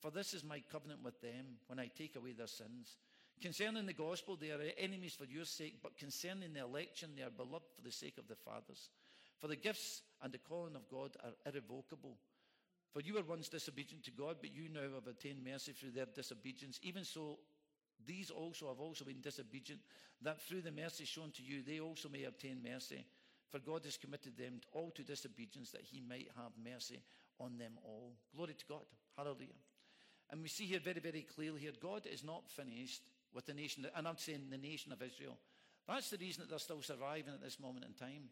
For 0.00 0.10
this 0.10 0.34
is 0.34 0.44
my 0.44 0.62
covenant 0.70 1.02
with 1.02 1.20
them 1.22 1.56
when 1.66 1.78
I 1.78 1.90
take 1.96 2.16
away 2.16 2.32
their 2.32 2.46
sins. 2.46 2.96
Concerning 3.40 3.86
the 3.86 3.92
gospel, 3.92 4.36
they 4.36 4.50
are 4.50 4.60
enemies 4.78 5.14
for 5.14 5.24
your 5.24 5.44
sake, 5.44 5.78
but 5.82 5.96
concerning 5.96 6.52
the 6.52 6.60
election, 6.60 7.10
they 7.16 7.22
are 7.22 7.30
beloved 7.30 7.66
for 7.74 7.82
the 7.82 7.92
sake 7.92 8.18
of 8.18 8.28
the 8.28 8.36
fathers. 8.36 8.90
For 9.38 9.48
the 9.48 9.56
gifts 9.56 10.02
and 10.22 10.32
the 10.32 10.38
calling 10.38 10.76
of 10.76 10.88
God 10.88 11.16
are 11.24 11.32
irrevocable. 11.46 12.16
For 12.92 13.00
you 13.00 13.14
were 13.14 13.22
once 13.22 13.48
disobedient 13.48 14.04
to 14.04 14.12
God, 14.12 14.36
but 14.40 14.54
you 14.54 14.68
now 14.68 14.94
have 14.94 15.08
obtained 15.08 15.44
mercy 15.44 15.72
through 15.72 15.90
their 15.90 16.06
disobedience. 16.06 16.78
Even 16.82 17.04
so, 17.04 17.38
these 18.06 18.30
also 18.30 18.68
have 18.68 18.80
also 18.80 19.04
been 19.04 19.20
disobedient, 19.20 19.80
that 20.22 20.40
through 20.42 20.62
the 20.62 20.70
mercy 20.70 21.04
shown 21.04 21.30
to 21.32 21.42
you, 21.42 21.62
they 21.62 21.80
also 21.80 22.08
may 22.08 22.24
obtain 22.24 22.62
mercy. 22.62 23.04
For 23.50 23.58
God 23.58 23.84
has 23.84 23.96
committed 23.96 24.36
them 24.36 24.60
all 24.72 24.90
to 24.92 25.02
disobedience, 25.02 25.70
that 25.70 25.82
he 25.82 26.00
might 26.00 26.28
have 26.36 26.52
mercy 26.62 27.00
on 27.38 27.58
them 27.58 27.72
all. 27.84 28.12
Glory 28.34 28.54
to 28.54 28.64
God. 28.66 28.84
Hallelujah. 29.16 29.60
And 30.30 30.42
we 30.42 30.48
see 30.48 30.64
here 30.64 30.80
very, 30.80 31.00
very 31.00 31.26
clearly 31.34 31.60
here, 31.60 31.72
God 31.80 32.06
is 32.10 32.24
not 32.24 32.50
finished 32.50 33.02
with 33.34 33.46
the 33.46 33.54
nation, 33.54 33.86
and 33.94 34.08
I'm 34.08 34.16
saying 34.16 34.46
the 34.50 34.58
nation 34.58 34.92
of 34.92 35.02
Israel. 35.02 35.36
That's 35.86 36.10
the 36.10 36.16
reason 36.16 36.42
that 36.42 36.50
they're 36.50 36.58
still 36.58 36.82
surviving 36.82 37.34
at 37.34 37.42
this 37.42 37.60
moment 37.60 37.84
in 37.84 37.92
time. 37.92 38.30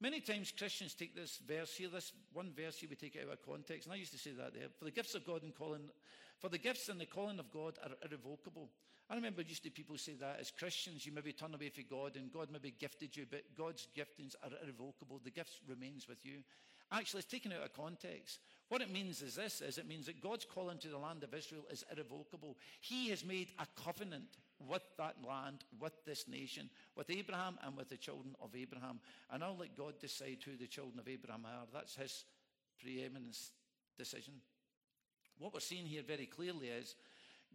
Many 0.00 0.20
times 0.20 0.52
Christians 0.56 0.94
take 0.94 1.14
this 1.14 1.40
verse 1.46 1.74
here, 1.74 1.88
this 1.88 2.12
one 2.32 2.52
verse 2.56 2.78
here, 2.78 2.88
we 2.88 2.96
take 2.96 3.16
it 3.16 3.26
out 3.26 3.32
of 3.32 3.42
context, 3.42 3.86
and 3.86 3.92
I 3.92 3.96
used 3.96 4.12
to 4.12 4.18
say 4.18 4.30
that 4.32 4.54
there. 4.54 4.68
For 4.78 4.84
the 4.84 4.90
gifts 4.90 5.14
of 5.14 5.26
God 5.26 5.42
and 5.42 5.54
calling, 5.54 5.90
for 6.38 6.48
the 6.48 6.58
gifts 6.58 6.88
and 6.88 7.00
the 7.00 7.06
calling 7.06 7.38
of 7.38 7.50
God 7.50 7.78
are 7.82 7.90
irrevocable. 8.04 8.68
I 9.10 9.14
remember 9.14 9.40
used 9.40 9.62
to 9.64 9.70
people 9.70 9.96
say 9.96 10.14
that 10.20 10.38
as 10.38 10.50
Christians, 10.50 11.06
you 11.06 11.12
maybe 11.12 11.32
turn 11.32 11.54
away 11.54 11.70
from 11.70 11.84
God 11.88 12.16
and 12.16 12.32
God 12.32 12.48
maybe 12.52 12.74
gifted 12.78 13.16
you, 13.16 13.24
but 13.30 13.42
God's 13.56 13.88
giftings 13.96 14.34
are 14.42 14.50
irrevocable. 14.62 15.20
The 15.24 15.30
gift 15.30 15.60
remains 15.66 16.06
with 16.06 16.24
you. 16.26 16.42
Actually, 16.90 17.20
it's 17.20 17.30
taken 17.30 17.52
out 17.52 17.64
of 17.64 17.72
context. 17.74 18.40
What 18.68 18.82
it 18.82 18.92
means 18.92 19.22
is 19.22 19.34
this, 19.34 19.60
is 19.60 19.78
it 19.78 19.88
means 19.88 20.06
that 20.06 20.22
God's 20.22 20.44
calling 20.44 20.78
to 20.78 20.88
the 20.88 20.98
land 20.98 21.22
of 21.22 21.32
Israel 21.32 21.64
is 21.70 21.84
irrevocable. 21.90 22.56
He 22.80 23.08
has 23.08 23.24
made 23.24 23.48
a 23.58 23.66
covenant 23.82 24.36
with 24.66 24.82
that 24.98 25.16
land, 25.26 25.64
with 25.80 25.92
this 26.04 26.26
nation, 26.28 26.68
with 26.96 27.10
Abraham 27.10 27.58
and 27.64 27.76
with 27.76 27.88
the 27.88 27.96
children 27.96 28.34
of 28.42 28.54
Abraham. 28.54 29.00
And 29.30 29.42
I'll 29.42 29.56
let 29.56 29.76
God 29.76 29.98
decide 30.00 30.38
who 30.44 30.56
the 30.56 30.66
children 30.66 30.98
of 30.98 31.08
Abraham 31.08 31.46
are. 31.46 31.66
That's 31.72 31.94
his 31.94 32.24
preeminence 32.82 33.52
decision. 33.96 34.34
What 35.38 35.54
we're 35.54 35.60
seeing 35.60 35.86
here 35.86 36.02
very 36.06 36.26
clearly 36.26 36.68
is 36.68 36.94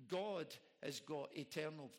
God 0.10 0.48
has 0.84 1.00
got 1.00 1.30
eternal 1.34 1.92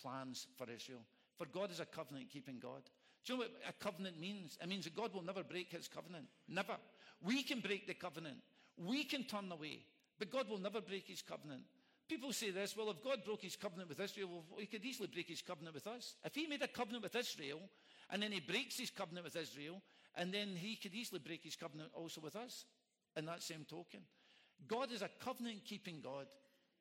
plans 0.00 0.46
for 0.56 0.66
Israel. 0.70 1.00
For 1.36 1.46
God 1.46 1.70
is 1.70 1.80
a 1.80 1.86
covenant 1.86 2.30
keeping 2.30 2.58
God. 2.58 2.82
Do 3.24 3.32
you 3.32 3.38
know 3.38 3.44
what 3.44 3.52
a 3.68 3.72
covenant 3.72 4.20
means? 4.20 4.56
It 4.62 4.68
means 4.68 4.84
that 4.84 4.96
God 4.96 5.12
will 5.12 5.22
never 5.22 5.42
break 5.42 5.72
his 5.72 5.88
covenant. 5.88 6.26
Never. 6.48 6.76
We 7.22 7.42
can 7.42 7.60
break 7.60 7.86
the 7.86 7.94
covenant. 7.94 8.36
We 8.76 9.04
can 9.04 9.24
turn 9.24 9.50
away. 9.50 9.80
But 10.18 10.30
God 10.30 10.48
will 10.48 10.58
never 10.58 10.80
break 10.80 11.08
his 11.08 11.22
covenant. 11.22 11.62
People 12.08 12.32
say 12.32 12.50
this, 12.50 12.76
well, 12.76 12.90
if 12.90 13.02
God 13.02 13.24
broke 13.24 13.42
his 13.42 13.56
covenant 13.56 13.88
with 13.88 14.00
Israel, 14.00 14.44
well, 14.48 14.60
he 14.60 14.66
could 14.66 14.84
easily 14.84 15.08
break 15.12 15.28
his 15.28 15.42
covenant 15.42 15.74
with 15.74 15.88
us. 15.88 16.14
If 16.24 16.34
he 16.36 16.46
made 16.46 16.62
a 16.62 16.68
covenant 16.68 17.02
with 17.02 17.16
Israel, 17.16 17.60
and 18.10 18.22
then 18.22 18.30
he 18.30 18.40
breaks 18.40 18.78
his 18.78 18.90
covenant 18.90 19.24
with 19.24 19.34
Israel, 19.34 19.82
and 20.16 20.32
then 20.32 20.54
he 20.54 20.76
could 20.76 20.94
easily 20.94 21.18
break 21.18 21.42
his 21.42 21.56
covenant 21.56 21.90
also 21.94 22.20
with 22.20 22.36
us 22.36 22.64
in 23.16 23.26
that 23.26 23.42
same 23.42 23.66
token. 23.68 24.00
God 24.68 24.92
is 24.92 25.02
a 25.02 25.10
covenant 25.18 25.64
keeping 25.64 26.00
God. 26.00 26.26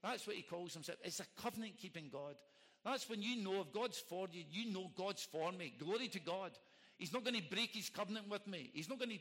That's 0.05 0.27
what 0.27 0.35
he 0.35 0.43
calls 0.43 0.73
himself. 0.73 0.99
It's 1.03 1.19
a 1.19 1.41
covenant 1.41 1.77
keeping 1.77 2.09
God. 2.11 2.35
That's 2.83 3.09
when 3.09 3.23
you 3.23 3.43
know 3.43 3.61
if 3.61 3.73
God's 3.73 3.97
for 3.97 4.27
you, 4.31 4.43
you 4.51 4.71
know 4.71 4.91
God's 4.95 5.23
for 5.23 5.51
me. 5.51 5.73
Glory 5.79 6.07
to 6.09 6.19
God. 6.19 6.51
He's 6.99 7.11
not 7.11 7.23
going 7.23 7.35
to 7.35 7.49
break 7.49 7.71
his 7.71 7.89
covenant 7.89 8.29
with 8.29 8.45
me. 8.45 8.69
He's 8.73 8.87
not 8.87 8.99
going 8.99 9.09
to 9.09 9.19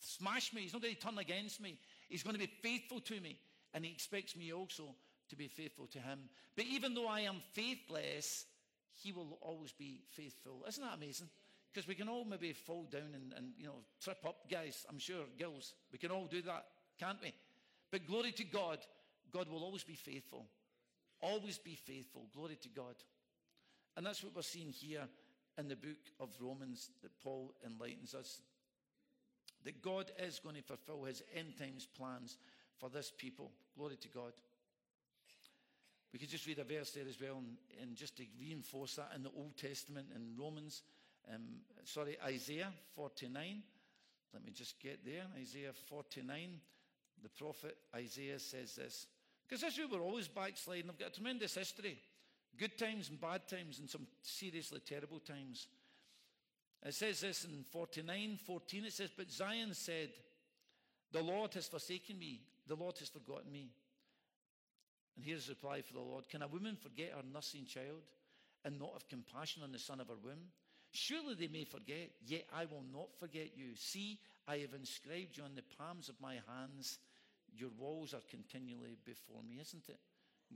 smash 0.00 0.52
me. 0.54 0.62
He's 0.62 0.72
not 0.72 0.80
going 0.82 0.94
to 0.94 1.00
turn 1.00 1.18
against 1.18 1.60
me. 1.60 1.76
He's 2.08 2.22
going 2.22 2.34
to 2.34 2.40
be 2.40 2.50
faithful 2.62 3.00
to 3.00 3.20
me. 3.20 3.36
And 3.74 3.84
he 3.84 3.90
expects 3.90 4.36
me 4.36 4.52
also 4.52 4.94
to 5.30 5.36
be 5.36 5.48
faithful 5.48 5.88
to 5.88 5.98
him. 5.98 6.20
But 6.56 6.66
even 6.66 6.94
though 6.94 7.08
I 7.08 7.20
am 7.20 7.42
faithless, 7.52 8.46
he 9.02 9.10
will 9.10 9.38
always 9.40 9.72
be 9.72 10.02
faithful. 10.10 10.64
Isn't 10.68 10.84
that 10.84 10.94
amazing? 10.94 11.28
Because 11.72 11.88
we 11.88 11.96
can 11.96 12.08
all 12.08 12.24
maybe 12.24 12.52
fall 12.52 12.86
down 12.90 13.14
and, 13.14 13.32
and, 13.36 13.52
you 13.58 13.66
know, 13.66 13.80
trip 14.00 14.18
up, 14.24 14.48
guys. 14.48 14.86
I'm 14.88 14.98
sure, 15.00 15.24
girls, 15.36 15.74
we 15.90 15.98
can 15.98 16.12
all 16.12 16.26
do 16.26 16.42
that, 16.42 16.66
can't 17.00 17.18
we? 17.20 17.32
But 17.90 18.06
glory 18.06 18.30
to 18.32 18.44
God, 18.44 18.78
God 19.32 19.48
will 19.48 19.64
always 19.64 19.84
be 19.84 19.94
faithful. 19.94 20.46
Always 21.20 21.58
be 21.58 21.74
faithful. 21.74 22.26
Glory 22.34 22.56
to 22.62 22.68
God. 22.68 22.94
And 23.96 24.04
that's 24.04 24.22
what 24.22 24.34
we're 24.34 24.42
seeing 24.42 24.72
here 24.72 25.04
in 25.58 25.68
the 25.68 25.76
book 25.76 25.98
of 26.18 26.30
Romans 26.40 26.90
that 27.02 27.18
Paul 27.22 27.52
enlightens 27.64 28.14
us. 28.14 28.40
That 29.64 29.82
God 29.82 30.10
is 30.18 30.40
going 30.40 30.56
to 30.56 30.62
fulfill 30.62 31.04
his 31.04 31.22
end 31.36 31.58
times 31.58 31.86
plans 31.96 32.36
for 32.78 32.88
this 32.88 33.12
people. 33.16 33.52
Glory 33.76 33.96
to 33.96 34.08
God. 34.08 34.32
We 36.12 36.18
could 36.18 36.28
just 36.28 36.46
read 36.46 36.58
a 36.58 36.64
verse 36.64 36.90
there 36.90 37.04
as 37.08 37.18
well, 37.20 37.38
and, 37.38 37.56
and 37.80 37.96
just 37.96 38.16
to 38.18 38.24
reinforce 38.38 38.96
that 38.96 39.12
in 39.14 39.22
the 39.22 39.30
Old 39.36 39.56
Testament 39.56 40.08
in 40.14 40.36
Romans, 40.38 40.82
um, 41.32 41.40
sorry, 41.84 42.16
Isaiah 42.24 42.72
49. 42.96 43.62
Let 44.34 44.44
me 44.44 44.50
just 44.50 44.78
get 44.80 45.04
there. 45.04 45.24
Isaiah 45.40 45.72
49. 45.88 46.60
The 47.22 47.28
prophet 47.28 47.76
Isaiah 47.94 48.38
says 48.38 48.74
this. 48.74 49.06
Because 49.48 49.64
Israel 49.64 49.88
were 49.92 50.00
always 50.00 50.28
backsliding. 50.28 50.86
They've 50.86 50.98
got 50.98 51.08
a 51.08 51.14
tremendous 51.14 51.54
history. 51.54 51.98
Good 52.58 52.78
times 52.78 53.08
and 53.08 53.20
bad 53.20 53.48
times, 53.48 53.78
and 53.78 53.88
some 53.88 54.06
seriously 54.22 54.80
terrible 54.86 55.20
times. 55.20 55.68
It 56.84 56.94
says 56.94 57.20
this 57.20 57.44
in 57.44 57.64
49 57.70 58.38
14. 58.44 58.84
It 58.84 58.92
says, 58.92 59.10
But 59.16 59.30
Zion 59.30 59.72
said, 59.74 60.10
The 61.12 61.22
Lord 61.22 61.54
has 61.54 61.68
forsaken 61.68 62.18
me, 62.18 62.40
the 62.66 62.74
Lord 62.74 62.98
has 62.98 63.08
forgotten 63.08 63.52
me. 63.52 63.70
And 65.16 65.24
here's 65.24 65.46
the 65.46 65.52
reply 65.52 65.82
for 65.82 65.94
the 65.94 66.00
Lord 66.00 66.28
Can 66.28 66.42
a 66.42 66.48
woman 66.48 66.76
forget 66.76 67.12
her 67.14 67.22
nursing 67.32 67.66
child 67.66 68.02
and 68.64 68.78
not 68.78 68.92
have 68.94 69.08
compassion 69.08 69.62
on 69.62 69.72
the 69.72 69.78
son 69.78 70.00
of 70.00 70.08
her 70.08 70.14
womb? 70.22 70.50
Surely 70.92 71.34
they 71.34 71.48
may 71.48 71.64
forget, 71.64 72.10
yet 72.26 72.44
I 72.54 72.66
will 72.66 72.84
not 72.92 73.08
forget 73.18 73.56
you. 73.56 73.74
See, 73.76 74.18
I 74.46 74.58
have 74.58 74.74
inscribed 74.74 75.38
you 75.38 75.44
on 75.44 75.54
the 75.54 75.64
palms 75.78 76.10
of 76.10 76.20
my 76.20 76.34
hands. 76.34 76.98
Your 77.56 77.70
walls 77.78 78.14
are 78.14 78.22
continually 78.30 78.96
before 79.04 79.42
me, 79.46 79.58
isn't 79.60 79.88
it? 79.88 79.98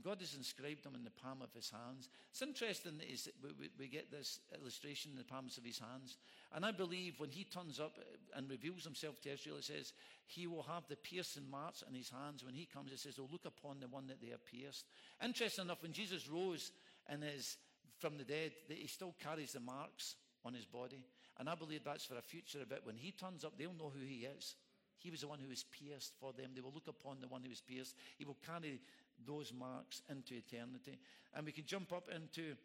God 0.03 0.17
has 0.19 0.35
inscribed 0.35 0.83
them 0.83 0.93
in 0.93 1.03
the 1.03 1.09
palm 1.09 1.41
of 1.41 1.51
his 1.53 1.71
hands. 1.71 2.09
It's 2.29 2.43
interesting 2.43 2.99
that 2.99 3.53
we 3.79 3.87
get 3.87 4.11
this 4.11 4.39
illustration 4.53 5.11
in 5.11 5.17
the 5.17 5.23
palms 5.23 5.57
of 5.57 5.63
his 5.63 5.79
hands. 5.79 6.17
And 6.53 6.63
I 6.63 6.71
believe 6.71 7.19
when 7.19 7.31
he 7.31 7.43
turns 7.43 7.79
up 7.79 7.97
and 8.35 8.47
reveals 8.47 8.83
himself 8.83 9.19
to 9.21 9.33
Israel, 9.33 9.57
it 9.57 9.63
says, 9.63 9.93
he 10.27 10.45
will 10.45 10.61
have 10.63 10.83
the 10.87 10.97
piercing 10.97 11.49
marks 11.49 11.83
in 11.87 11.95
his 11.95 12.11
hands. 12.11 12.45
When 12.45 12.53
he 12.53 12.65
comes, 12.65 12.91
it 12.91 12.99
says, 12.99 13.17
oh, 13.19 13.27
look 13.31 13.45
upon 13.45 13.79
the 13.79 13.87
one 13.87 14.05
that 14.07 14.21
they 14.21 14.29
have 14.29 14.45
pierced. 14.45 14.85
Interesting 15.23 15.65
enough, 15.65 15.81
when 15.81 15.93
Jesus 15.93 16.29
rose 16.29 16.71
and 17.07 17.23
is 17.23 17.57
from 17.97 18.17
the 18.17 18.23
dead, 18.23 18.51
that 18.69 18.77
he 18.77 18.85
still 18.85 19.15
carries 19.23 19.53
the 19.53 19.59
marks 19.59 20.15
on 20.45 20.53
his 20.53 20.65
body. 20.65 21.03
And 21.39 21.49
I 21.49 21.55
believe 21.55 21.83
that's 21.83 22.05
for 22.05 22.17
a 22.17 22.21
future 22.21 22.61
event. 22.61 22.81
When 22.83 22.97
he 22.97 23.11
turns 23.11 23.43
up, 23.43 23.57
they'll 23.57 23.73
know 23.73 23.91
who 23.95 24.05
he 24.05 24.27
is. 24.37 24.55
He 24.97 25.11
was 25.11 25.21
the 25.21 25.27
one 25.27 25.39
who 25.39 25.49
was 25.49 25.63
pierced 25.63 26.13
for 26.19 26.33
them. 26.33 26.51
They 26.53 26.61
will 26.61 26.73
look 26.73 26.87
upon 26.87 27.19
the 27.19 27.27
one 27.27 27.43
who 27.43 27.49
was 27.49 27.61
pierced. 27.61 27.95
He 28.17 28.25
will 28.25 28.37
carry 28.45 28.81
those 29.25 29.53
marks 29.53 30.01
into 30.09 30.35
eternity. 30.35 30.97
And 31.35 31.45
we 31.45 31.51
can 31.51 31.65
jump 31.65 31.93
up 31.93 32.09
into 32.13 32.55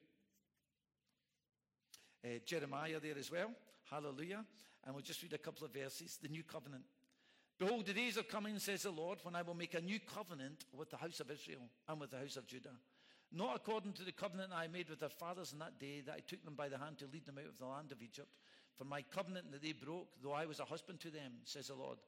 uh, 2.25 2.39
Jeremiah 2.45 3.01
there 3.01 3.19
as 3.19 3.31
well. 3.31 3.51
Hallelujah. 3.91 4.45
And 4.85 4.95
we'll 4.95 5.05
just 5.05 5.23
read 5.23 5.33
a 5.33 5.39
couple 5.39 5.67
of 5.67 5.73
verses. 5.73 6.19
The 6.21 6.29
new 6.29 6.43
covenant. 6.43 6.85
Behold, 7.59 7.87
the 7.87 7.93
days 7.93 8.19
are 8.19 8.23
coming, 8.23 8.59
says 8.59 8.83
the 8.83 8.91
Lord, 8.91 9.19
when 9.23 9.37
I 9.37 9.43
will 9.43 9.55
make 9.55 9.75
a 9.75 9.81
new 9.81 10.01
covenant 10.01 10.65
with 10.73 10.91
the 10.91 10.97
house 10.97 11.21
of 11.21 11.31
Israel 11.31 11.69
and 11.89 12.01
with 12.01 12.11
the 12.11 12.19
house 12.19 12.37
of 12.37 12.47
Judah. 12.47 12.75
Not 13.31 13.57
according 13.57 13.93
to 13.95 14.05
the 14.05 14.13
covenant 14.13 14.53
I 14.53 14.67
made 14.67 14.91
with 14.91 15.01
their 15.01 15.09
fathers 15.09 15.53
in 15.53 15.59
that 15.61 15.79
day, 15.79 16.03
that 16.05 16.15
I 16.17 16.21
took 16.21 16.45
them 16.45 16.55
by 16.55 16.69
the 16.69 16.79
hand 16.79 16.99
to 16.99 17.07
lead 17.13 17.25
them 17.25 17.39
out 17.39 17.49
of 17.49 17.59
the 17.59 17.67
land 17.67 17.93
of 17.93 18.03
Egypt. 18.03 18.29
For 18.77 18.85
my 18.85 19.03
covenant 19.03 19.53
that 19.53 19.63
they 19.63 19.73
broke, 19.73 20.09
though 20.23 20.33
I 20.33 20.47
was 20.47 20.61
a 20.61 20.65
husband 20.65 21.01
to 21.01 21.11
them, 21.11 21.33
says 21.45 21.69
the 21.69 21.75
Lord. 21.75 21.99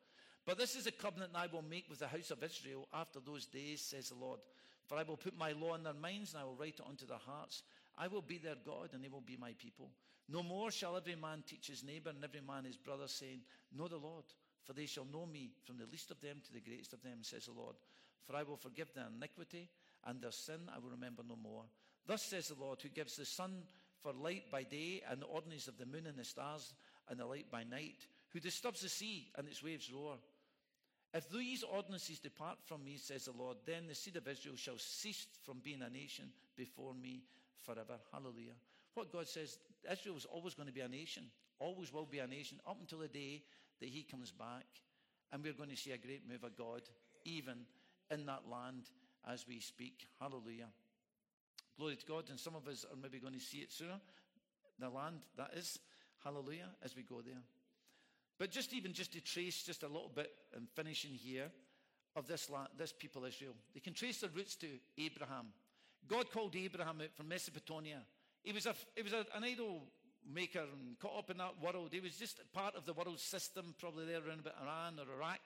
But 0.46 0.58
this 0.58 0.76
is 0.76 0.86
a 0.86 0.92
covenant 0.92 1.32
I 1.34 1.46
will 1.46 1.62
make 1.62 1.88
with 1.88 2.00
the 2.00 2.08
house 2.08 2.30
of 2.30 2.42
Israel 2.42 2.86
after 2.92 3.18
those 3.20 3.46
days, 3.46 3.80
says 3.80 4.10
the 4.10 4.14
Lord. 4.16 4.40
For 4.86 4.98
I 4.98 5.02
will 5.02 5.16
put 5.16 5.38
my 5.38 5.52
law 5.52 5.74
in 5.74 5.82
their 5.82 5.94
minds, 5.94 6.34
and 6.34 6.42
I 6.42 6.44
will 6.44 6.56
write 6.56 6.80
it 6.80 6.86
onto 6.86 7.06
their 7.06 7.18
hearts. 7.18 7.62
I 7.96 8.08
will 8.08 8.22
be 8.22 8.38
their 8.38 8.56
God, 8.66 8.90
and 8.92 9.02
they 9.02 9.08
will 9.08 9.22
be 9.22 9.38
my 9.38 9.52
people. 9.58 9.90
No 10.28 10.42
more 10.42 10.70
shall 10.70 10.96
every 10.96 11.16
man 11.16 11.44
teach 11.46 11.68
his 11.68 11.84
neighbor 11.84 12.10
and 12.10 12.22
every 12.22 12.40
man 12.40 12.64
his 12.64 12.76
brother, 12.76 13.08
saying, 13.08 13.40
Know 13.76 13.88
the 13.88 13.96
Lord, 13.96 14.24
for 14.64 14.72
they 14.72 14.86
shall 14.86 15.06
know 15.12 15.26
me 15.26 15.50
from 15.64 15.76
the 15.78 15.86
least 15.90 16.10
of 16.10 16.20
them 16.20 16.38
to 16.44 16.52
the 16.52 16.60
greatest 16.60 16.92
of 16.92 17.02
them, 17.02 17.18
says 17.22 17.46
the 17.46 17.52
Lord. 17.52 17.76
For 18.26 18.36
I 18.36 18.42
will 18.42 18.56
forgive 18.56 18.92
their 18.94 19.08
iniquity, 19.14 19.68
and 20.06 20.20
their 20.20 20.32
sin 20.32 20.60
I 20.74 20.78
will 20.78 20.90
remember 20.90 21.22
no 21.26 21.36
more. 21.36 21.64
Thus 22.06 22.22
says 22.22 22.48
the 22.48 22.62
Lord, 22.62 22.80
who 22.82 22.88
gives 22.88 23.16
the 23.16 23.24
sun 23.24 23.62
for 24.02 24.12
light 24.12 24.50
by 24.50 24.62
day, 24.62 25.02
and 25.10 25.20
the 25.20 25.26
ordinance 25.26 25.68
of 25.68 25.78
the 25.78 25.86
moon 25.86 26.06
and 26.06 26.18
the 26.18 26.24
stars 26.24 26.74
and 27.08 27.18
the 27.18 27.26
light 27.26 27.50
by 27.50 27.64
night, 27.64 28.06
who 28.30 28.40
disturbs 28.40 28.80
the 28.80 28.88
sea 28.88 29.28
and 29.36 29.46
its 29.46 29.62
waves 29.62 29.92
roar. 29.92 30.16
If 31.14 31.30
these 31.30 31.62
ordinances 31.62 32.18
depart 32.18 32.58
from 32.64 32.84
me, 32.84 32.96
says 32.96 33.26
the 33.26 33.32
Lord, 33.32 33.58
then 33.64 33.86
the 33.86 33.94
seed 33.94 34.16
of 34.16 34.26
Israel 34.26 34.56
shall 34.56 34.78
cease 34.78 35.28
from 35.44 35.60
being 35.62 35.80
a 35.82 35.88
nation 35.88 36.24
before 36.56 36.92
me 36.92 37.22
forever. 37.64 37.94
Hallelujah. 38.12 38.54
What 38.94 39.12
God 39.12 39.28
says, 39.28 39.58
Israel 39.90 40.16
is 40.16 40.24
always 40.24 40.54
going 40.54 40.66
to 40.66 40.74
be 40.74 40.80
a 40.80 40.88
nation, 40.88 41.24
always 41.60 41.92
will 41.92 42.04
be 42.04 42.18
a 42.18 42.26
nation, 42.26 42.58
up 42.66 42.78
until 42.80 42.98
the 42.98 43.08
day 43.08 43.44
that 43.80 43.88
He 43.88 44.02
comes 44.02 44.32
back. 44.32 44.66
And 45.32 45.42
we're 45.42 45.52
going 45.52 45.70
to 45.70 45.76
see 45.76 45.92
a 45.92 45.98
great 45.98 46.28
move 46.28 46.42
of 46.42 46.56
God, 46.56 46.82
even 47.24 47.58
in 48.10 48.26
that 48.26 48.42
land 48.50 48.82
as 49.30 49.46
we 49.48 49.60
speak. 49.60 50.06
Hallelujah. 50.20 50.68
Glory 51.78 51.96
to 51.96 52.06
God. 52.06 52.24
And 52.28 52.38
some 52.38 52.56
of 52.56 52.66
us 52.66 52.84
are 52.90 52.96
maybe 53.00 53.18
going 53.18 53.34
to 53.34 53.40
see 53.40 53.58
it 53.58 53.72
sooner. 53.72 54.00
The 54.80 54.88
land, 54.88 55.20
that 55.36 55.50
is. 55.56 55.78
Hallelujah, 56.24 56.70
as 56.82 56.96
we 56.96 57.02
go 57.02 57.20
there. 57.20 57.42
But 58.38 58.50
just 58.50 58.72
even 58.72 58.92
just 58.92 59.12
to 59.12 59.20
trace 59.20 59.62
just 59.62 59.82
a 59.82 59.88
little 59.88 60.10
bit 60.14 60.32
and 60.54 60.68
finishing 60.74 61.12
here 61.12 61.50
of 62.16 62.26
this 62.26 62.50
land, 62.50 62.68
this 62.76 62.92
people 62.92 63.24
Israel, 63.24 63.54
they 63.74 63.80
can 63.80 63.94
trace 63.94 64.20
their 64.20 64.30
roots 64.30 64.56
to 64.56 64.66
Abraham. 64.98 65.46
God 66.08 66.30
called 66.30 66.54
Abraham 66.56 67.00
out 67.00 67.14
from 67.14 67.28
Mesopotamia. 67.28 68.02
He 68.42 68.52
was, 68.52 68.66
a, 68.66 68.74
he 68.94 69.02
was 69.02 69.12
a, 69.12 69.24
an 69.34 69.44
idol 69.44 69.82
maker 70.32 70.60
and 70.60 70.98
caught 70.98 71.18
up 71.18 71.30
in 71.30 71.38
that 71.38 71.62
world. 71.62 71.90
He 71.92 72.00
was 72.00 72.16
just 72.16 72.40
part 72.52 72.74
of 72.74 72.84
the 72.84 72.92
world 72.92 73.18
system, 73.20 73.74
probably 73.78 74.06
there 74.06 74.20
around 74.26 74.40
about 74.40 74.60
Iran 74.62 74.98
or 74.98 75.14
Iraq. 75.14 75.40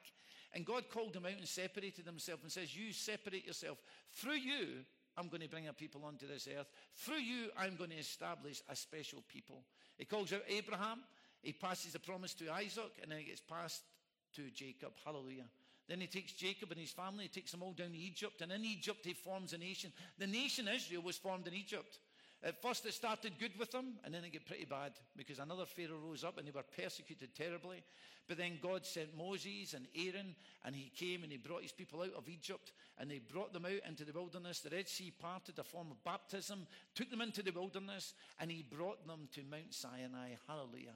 And 0.53 0.65
God 0.65 0.89
called 0.89 1.15
him 1.15 1.27
out 1.27 1.39
and 1.39 1.47
separated 1.47 2.07
himself 2.07 2.41
and 2.43 2.51
says, 2.51 2.75
You 2.75 2.93
separate 2.93 3.47
yourself. 3.47 3.79
Through 4.13 4.39
you, 4.39 4.85
I'm 5.17 5.29
going 5.29 5.43
to 5.43 5.49
bring 5.49 5.69
a 5.69 5.73
people 5.73 6.05
onto 6.05 6.27
this 6.27 6.49
earth. 6.59 6.69
Through 6.95 7.21
you, 7.21 7.51
I'm 7.59 7.77
going 7.77 7.91
to 7.91 7.97
establish 7.97 8.63
a 8.69 8.77
special 8.77 9.23
people. 9.29 9.63
He 9.97 10.05
calls 10.05 10.33
out 10.33 10.43
Abraham. 10.49 11.01
He 11.43 11.53
passes 11.53 11.93
the 11.93 11.99
promise 11.99 12.35
to 12.35 12.53
Isaac, 12.53 12.93
and 13.03 13.11
then 13.11 13.19
it 13.19 13.27
gets 13.27 13.41
passed 13.41 13.83
to 14.35 14.51
Jacob. 14.51 14.93
Hallelujah. 15.05 15.47
Then 15.89 16.01
he 16.01 16.07
takes 16.07 16.33
Jacob 16.33 16.71
and 16.71 16.81
his 16.81 16.91
family, 16.91 17.25
he 17.25 17.29
takes 17.29 17.51
them 17.51 17.63
all 17.63 17.73
down 17.73 17.93
to 17.93 17.99
Egypt, 17.99 18.43
and 18.43 18.53
in 18.53 18.65
Egypt 18.65 19.01
he 19.05 19.15
forms 19.15 19.55
a 19.55 19.59
nation. 19.59 19.91
The 20.19 20.27
nation 20.27 20.69
Israel 20.69 21.03
was 21.03 21.17
formed 21.17 21.47
in 21.47 21.55
Egypt. 21.55 21.99
At 22.43 22.63
first, 22.63 22.87
it 22.87 22.95
started 22.95 23.33
good 23.41 23.59
with 23.59 23.73
them, 23.73 23.95
and 24.05 24.15
then 24.15 24.23
it 24.23 24.33
got 24.33 24.47
pretty 24.47 24.67
bad 24.67 24.93
because 25.17 25.41
another 25.41 25.67
Pharaoh 25.67 25.99
rose 25.99 26.23
up 26.23 26.39
and 26.39 26.47
they 26.47 26.53
were 26.53 26.63
persecuted 26.63 27.35
terribly. 27.35 27.83
But 28.29 28.37
then 28.37 28.61
God 28.63 28.87
sent 28.87 29.17
Moses 29.17 29.75
and 29.75 29.89
Aaron, 29.97 30.37
and 30.65 30.77
he 30.77 30.93
came 30.95 31.25
and 31.25 31.33
he 31.33 31.39
brought 31.39 31.63
his 31.63 31.73
people 31.73 32.03
out 32.03 32.15
of 32.17 32.29
Egypt, 32.29 32.73
and 32.99 33.11
they 33.11 33.19
brought 33.19 33.53
them 33.53 33.65
out 33.65 33.89
into 33.89 34.05
the 34.05 34.13
wilderness. 34.13 34.61
The 34.61 34.71
Red 34.71 34.89
Sea 34.89 35.13
parted, 35.19 35.59
a 35.59 35.65
form 35.65 35.91
of 35.91 36.05
baptism, 36.05 36.67
took 36.95 37.11
them 37.11 37.23
into 37.23 37.43
the 37.43 37.51
wilderness, 37.51 38.15
and 38.39 38.53
he 38.53 38.63
brought 38.63 39.05
them 39.07 39.29
to 39.33 39.43
Mount 39.51 39.75
Sinai. 39.75 40.35
Hallelujah. 40.47 40.95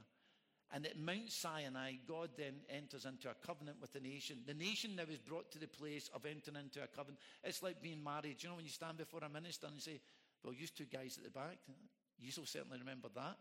And 0.74 0.87
at 0.87 0.98
Mount 0.98 1.30
Sinai, 1.30 1.94
God 2.08 2.30
then 2.37 2.54
enters 2.70 3.04
into 3.04 3.28
a 3.28 3.35
covenant 3.46 3.76
with 3.80 3.92
the 3.92 4.00
nation. 4.00 4.38
The 4.46 4.54
nation 4.54 4.96
now 4.96 5.02
is 5.02 5.18
brought 5.18 5.50
to 5.52 5.58
the 5.58 5.68
place 5.68 6.08
of 6.14 6.24
entering 6.24 6.56
into 6.56 6.82
a 6.82 6.87
covenant. 6.87 7.20
It's 7.44 7.62
like 7.62 7.82
being 7.82 8.02
married. 8.02 8.42
You 8.42 8.48
know, 8.48 8.56
when 8.56 8.64
you 8.64 8.70
stand 8.70 8.96
before 8.96 9.20
a 9.22 9.28
minister 9.28 9.66
and 9.66 9.74
you 9.76 9.82
say, 9.82 10.00
Well, 10.42 10.54
you 10.54 10.66
two 10.66 10.87
guys 10.87 11.18
at 11.18 11.24
the 11.24 11.30
back, 11.30 11.58
you 12.18 12.32
will 12.37 12.46
certainly 12.46 12.78
remember 12.78 13.08
that. 13.14 13.37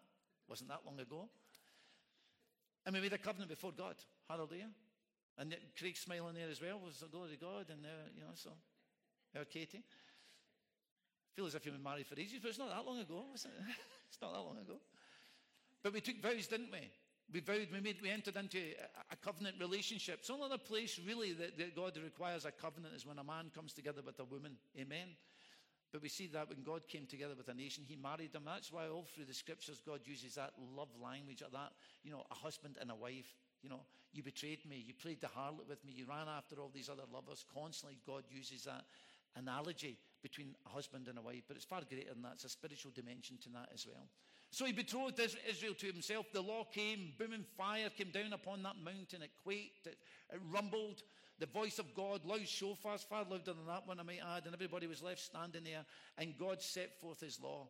Wasn't 0.50 0.70
that 0.70 0.82
long 0.86 1.00
ago? 1.00 1.30
And 2.86 2.96
we 2.96 3.02
made 3.02 3.14
a 3.14 3.18
covenant 3.18 3.50
before 3.50 3.72
God. 3.72 3.96
Hallelujah. 4.28 4.70
And 5.38 5.56
Craig 5.80 5.96
smiling 5.96 6.36
there 6.36 6.50
as 6.50 6.62
well 6.62 6.80
was 6.84 7.00
the 7.00 7.08
glory 7.08 7.34
of 7.34 7.40
God. 7.40 7.66
And, 7.70 7.86
uh, 7.86 8.12
you 8.14 8.22
know, 8.22 8.36
so, 8.36 8.50
her 9.34 9.46
Katie. 9.46 9.84
Feel 11.34 11.46
as 11.46 11.56
if 11.56 11.66
you've 11.66 11.76
been 11.76 11.84
married 11.84 12.08
for 12.08 12.20
ages, 12.20 12.40
but 12.42 12.50
it's 12.50 12.60
not 12.60 12.70
that 12.70 12.86
long 12.86 13.00
ago, 13.00 13.24
it? 13.34 13.38
it's 14.10 14.22
not 14.22 14.34
that 14.34 14.40
long 14.40 14.58
ago. 14.58 14.76
But 15.82 15.94
we 15.94 16.02
took 16.02 16.22
vows, 16.22 16.48
didn't 16.48 16.72
we? 16.72 16.92
We 17.34 17.40
vowed, 17.40 17.68
we, 17.72 17.80
made, 17.80 17.98
we 18.02 18.10
entered 18.10 18.36
into 18.36 18.60
a, 19.12 19.16
covenant 19.16 19.56
relationship. 19.60 20.20
It's 20.20 20.30
only 20.30 20.46
other 20.46 20.58
place 20.58 21.00
really 21.06 21.32
that, 21.34 21.58
that 21.58 21.76
God 21.76 21.98
requires 22.04 22.46
a 22.46 22.52
covenant 22.52 22.94
is 22.96 23.06
when 23.06 23.20
a 23.20 23.24
man 23.24 23.52
comes 23.56 23.72
together 23.72 24.02
with 24.06 24.20
a 24.20 24.26
woman. 24.26 24.58
Amen. 24.78 25.08
But 25.92 26.02
we 26.02 26.10
see 26.10 26.28
that 26.28 26.50
when 26.50 26.64
God 26.64 26.88
came 26.88 27.06
together 27.06 27.36
with 27.36 27.48
a 27.50 27.54
nation, 27.54 27.84
he 27.88 27.96
married 27.96 28.34
them. 28.34 28.44
That's 28.46 28.72
why 28.72 28.88
all 28.88 29.06
through 29.14 29.26
the 29.26 29.34
scriptures, 29.34 29.82
God 29.86 30.00
uses 30.06 30.36
that 30.36 30.54
love 30.76 30.90
language, 31.02 31.40
that, 31.40 31.72
you 32.04 32.12
know, 32.12 32.26
a 32.32 32.36
husband 32.36 32.78
and 32.80 32.92
a 32.92 32.96
wife. 32.96 33.36
You 33.62 33.70
know, 33.70 33.82
you 34.14 34.24
betrayed 34.24 34.66
me, 34.68 34.84
you 34.86 34.94
played 34.94 35.22
the 35.22 35.28
harlot 35.28 35.68
with 35.68 35.84
me, 35.86 35.94
you 35.96 36.06
ran 36.08 36.28
after 36.28 36.56
all 36.60 36.72
these 36.74 36.90
other 36.90 37.04
lovers. 37.14 37.46
Constantly, 37.54 38.00
God 38.08 38.24
uses 38.30 38.64
that 38.64 38.86
analogy 39.36 39.98
between 40.22 40.56
a 40.66 40.70
husband 40.70 41.08
and 41.08 41.18
a 41.18 41.22
wife, 41.22 41.44
but 41.48 41.56
it's 41.56 41.66
far 41.66 41.82
greater 41.88 42.14
than 42.14 42.22
that. 42.24 42.34
It's 42.36 42.46
a 42.46 42.50
spiritual 42.50 42.92
dimension 42.94 43.38
to 43.44 43.50
that 43.50 43.70
as 43.74 43.86
well. 43.86 44.08
So 44.52 44.66
he 44.66 44.74
betrothed 44.74 45.20
Israel 45.50 45.74
to 45.76 45.88
himself. 45.88 46.26
The 46.34 46.42
law 46.42 46.66
came, 46.66 47.14
booming 47.18 47.46
fire 47.58 47.90
came 47.90 48.12
down 48.12 48.34
upon 48.34 48.62
that 48.64 48.76
mountain. 48.84 49.22
It 49.22 49.32
quaked, 49.44 49.88
it, 49.88 49.98
it 50.32 50.42
rumbled. 50.52 51.04
The 51.40 51.46
voice 51.46 51.80
of 51.80 51.96
God, 51.96 52.26
loud 52.26 52.42
shofars, 52.42 53.08
far 53.08 53.24
louder 53.24 53.46
than 53.46 53.66
that 53.68 53.88
one, 53.88 54.00
I 54.00 54.04
might 54.04 54.20
add, 54.36 54.46
and 54.46 54.54
everybody 54.54 54.88
was 54.88 55.02
left 55.02 55.22
standing 55.22 55.64
there. 55.64 55.86
And 56.18 56.38
God 56.38 56.62
set 56.62 57.00
forth 57.00 57.22
his 57.22 57.40
law. 57.42 57.70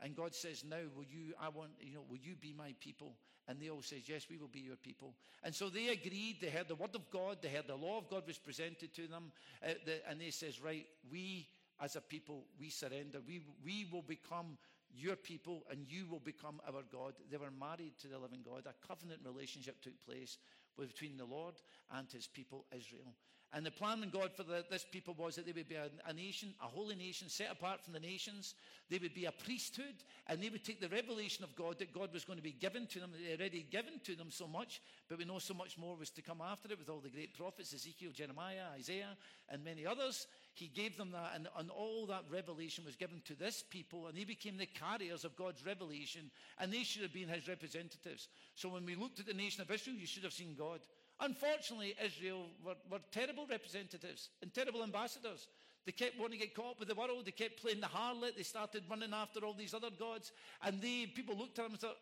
And 0.00 0.14
God 0.14 0.34
says, 0.34 0.64
Now, 0.68 0.82
will 0.94 1.06
you, 1.08 1.32
I 1.40 1.48
want, 1.48 1.70
you 1.80 1.94
know, 1.94 2.04
will 2.08 2.18
you 2.18 2.36
be 2.36 2.52
my 2.56 2.74
people? 2.78 3.14
And 3.48 3.58
they 3.58 3.70
all 3.70 3.82
says, 3.82 4.02
Yes, 4.06 4.26
we 4.30 4.36
will 4.36 4.48
be 4.48 4.60
your 4.60 4.76
people. 4.76 5.14
And 5.42 5.54
so 5.54 5.70
they 5.70 5.88
agreed. 5.88 6.36
They 6.40 6.50
heard 6.50 6.68
the 6.68 6.74
word 6.74 6.94
of 6.94 7.10
God. 7.10 7.38
They 7.40 7.48
heard 7.48 7.66
the 7.66 7.74
law 7.74 7.98
of 7.98 8.10
God 8.10 8.26
was 8.26 8.38
presented 8.38 8.94
to 8.94 9.08
them. 9.08 9.32
Uh, 9.64 9.72
the, 9.84 10.08
and 10.08 10.20
they 10.20 10.30
says, 10.30 10.60
Right, 10.60 10.86
we 11.10 11.48
as 11.80 11.96
a 11.96 12.00
people, 12.00 12.44
we 12.60 12.68
surrender. 12.68 13.18
We, 13.26 13.40
we 13.64 13.88
will 13.90 14.02
become 14.02 14.58
your 14.98 15.16
people 15.16 15.64
and 15.70 15.86
you 15.88 16.06
will 16.06 16.20
become 16.20 16.60
our 16.66 16.82
God. 16.90 17.14
They 17.30 17.36
were 17.36 17.50
married 17.50 17.98
to 18.00 18.08
the 18.08 18.18
living 18.18 18.40
God. 18.44 18.64
A 18.66 18.86
covenant 18.86 19.20
relationship 19.24 19.80
took 19.80 19.98
place 20.04 20.38
between 20.78 21.16
the 21.16 21.24
Lord 21.24 21.54
and 21.92 22.10
his 22.10 22.26
people, 22.26 22.66
Israel. 22.76 23.14
And 23.54 23.64
the 23.64 23.70
plan 23.70 24.02
of 24.02 24.12
God 24.12 24.30
for 24.36 24.42
the, 24.42 24.62
this 24.70 24.84
people 24.84 25.14
was 25.16 25.36
that 25.36 25.46
they 25.46 25.52
would 25.52 25.68
be 25.68 25.76
a, 25.76 25.88
a, 26.06 26.12
nation, 26.12 26.52
a 26.62 26.66
holy 26.66 26.94
nation, 26.94 27.30
set 27.30 27.50
apart 27.50 27.82
from 27.82 27.94
the 27.94 28.00
nations. 28.00 28.54
They 28.90 28.98
would 28.98 29.14
be 29.14 29.24
a 29.24 29.32
priesthood, 29.32 29.94
and 30.26 30.42
they 30.42 30.50
would 30.50 30.64
take 30.64 30.82
the 30.82 30.88
revelation 30.88 31.44
of 31.44 31.56
God 31.56 31.78
that 31.78 31.94
God 31.94 32.12
was 32.12 32.26
going 32.26 32.38
to 32.38 32.42
be 32.42 32.52
given 32.52 32.86
to 32.88 33.00
them. 33.00 33.10
They 33.12 33.34
already 33.34 33.66
given 33.70 34.00
to 34.04 34.14
them 34.14 34.30
so 34.30 34.46
much, 34.46 34.82
but 35.08 35.16
we 35.16 35.24
know 35.24 35.38
so 35.38 35.54
much 35.54 35.78
more 35.78 35.96
was 35.96 36.10
to 36.10 36.22
come 36.22 36.42
after 36.42 36.70
it 36.70 36.78
with 36.78 36.90
all 36.90 37.00
the 37.00 37.08
great 37.08 37.36
prophets 37.38 37.72
Ezekiel, 37.72 38.10
Jeremiah, 38.14 38.64
Isaiah, 38.76 39.16
and 39.48 39.64
many 39.64 39.86
others. 39.86 40.26
He 40.52 40.66
gave 40.66 40.98
them 40.98 41.12
that, 41.12 41.32
and, 41.34 41.48
and 41.56 41.70
all 41.70 42.04
that 42.06 42.24
revelation 42.30 42.84
was 42.84 42.96
given 42.96 43.22
to 43.24 43.34
this 43.34 43.64
people, 43.70 44.08
and 44.08 44.16
they 44.16 44.24
became 44.24 44.58
the 44.58 44.66
carriers 44.66 45.24
of 45.24 45.36
God's 45.36 45.64
revelation, 45.64 46.30
and 46.58 46.70
they 46.70 46.82
should 46.82 47.02
have 47.02 47.14
been 47.14 47.28
his 47.28 47.48
representatives. 47.48 48.28
So 48.56 48.68
when 48.68 48.84
we 48.84 48.94
looked 48.94 49.20
at 49.20 49.26
the 49.26 49.32
nation 49.32 49.62
of 49.62 49.70
Israel, 49.70 49.96
you 49.96 50.06
should 50.06 50.24
have 50.24 50.32
seen 50.34 50.54
God. 50.58 50.80
Unfortunately, 51.20 51.94
Israel 52.04 52.46
were, 52.64 52.76
were 52.90 53.00
terrible 53.10 53.46
representatives 53.50 54.28
and 54.40 54.54
terrible 54.54 54.82
ambassadors. 54.82 55.48
They 55.84 55.92
kept 55.92 56.18
wanting 56.18 56.38
to 56.38 56.46
get 56.46 56.54
caught 56.54 56.72
up 56.72 56.80
with 56.80 56.88
the 56.88 56.94
world. 56.94 57.24
They 57.24 57.30
kept 57.30 57.62
playing 57.62 57.80
the 57.80 57.86
harlot. 57.86 58.36
They 58.36 58.42
started 58.42 58.84
running 58.90 59.12
after 59.12 59.40
all 59.40 59.54
these 59.54 59.74
other 59.74 59.90
gods. 59.98 60.32
And 60.62 60.80
they, 60.80 61.06
people 61.06 61.36
looked 61.36 61.58
at 61.58 61.64
them 61.64 61.72
and 61.72 61.80
thought, 61.80 61.96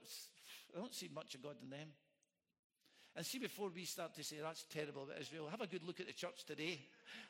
I 0.75 0.81
don't 0.81 0.95
see 0.95 1.09
much 1.15 1.35
of 1.35 1.43
God 1.43 1.55
in 1.63 1.71
them. 1.71 1.89
And 3.17 3.25
see, 3.25 3.39
before 3.39 3.71
we 3.75 3.85
start 3.85 4.15
to 4.17 4.25
say 4.25 4.37
that's 4.43 4.65
terrible 4.65 5.05
about 5.05 5.21
Israel, 5.21 5.49
have 5.51 5.63
a 5.63 5.67
good 5.67 5.85
look 5.85 6.01
at 6.01 6.07
the 6.07 6.13
church 6.13 6.45
today. 6.45 6.81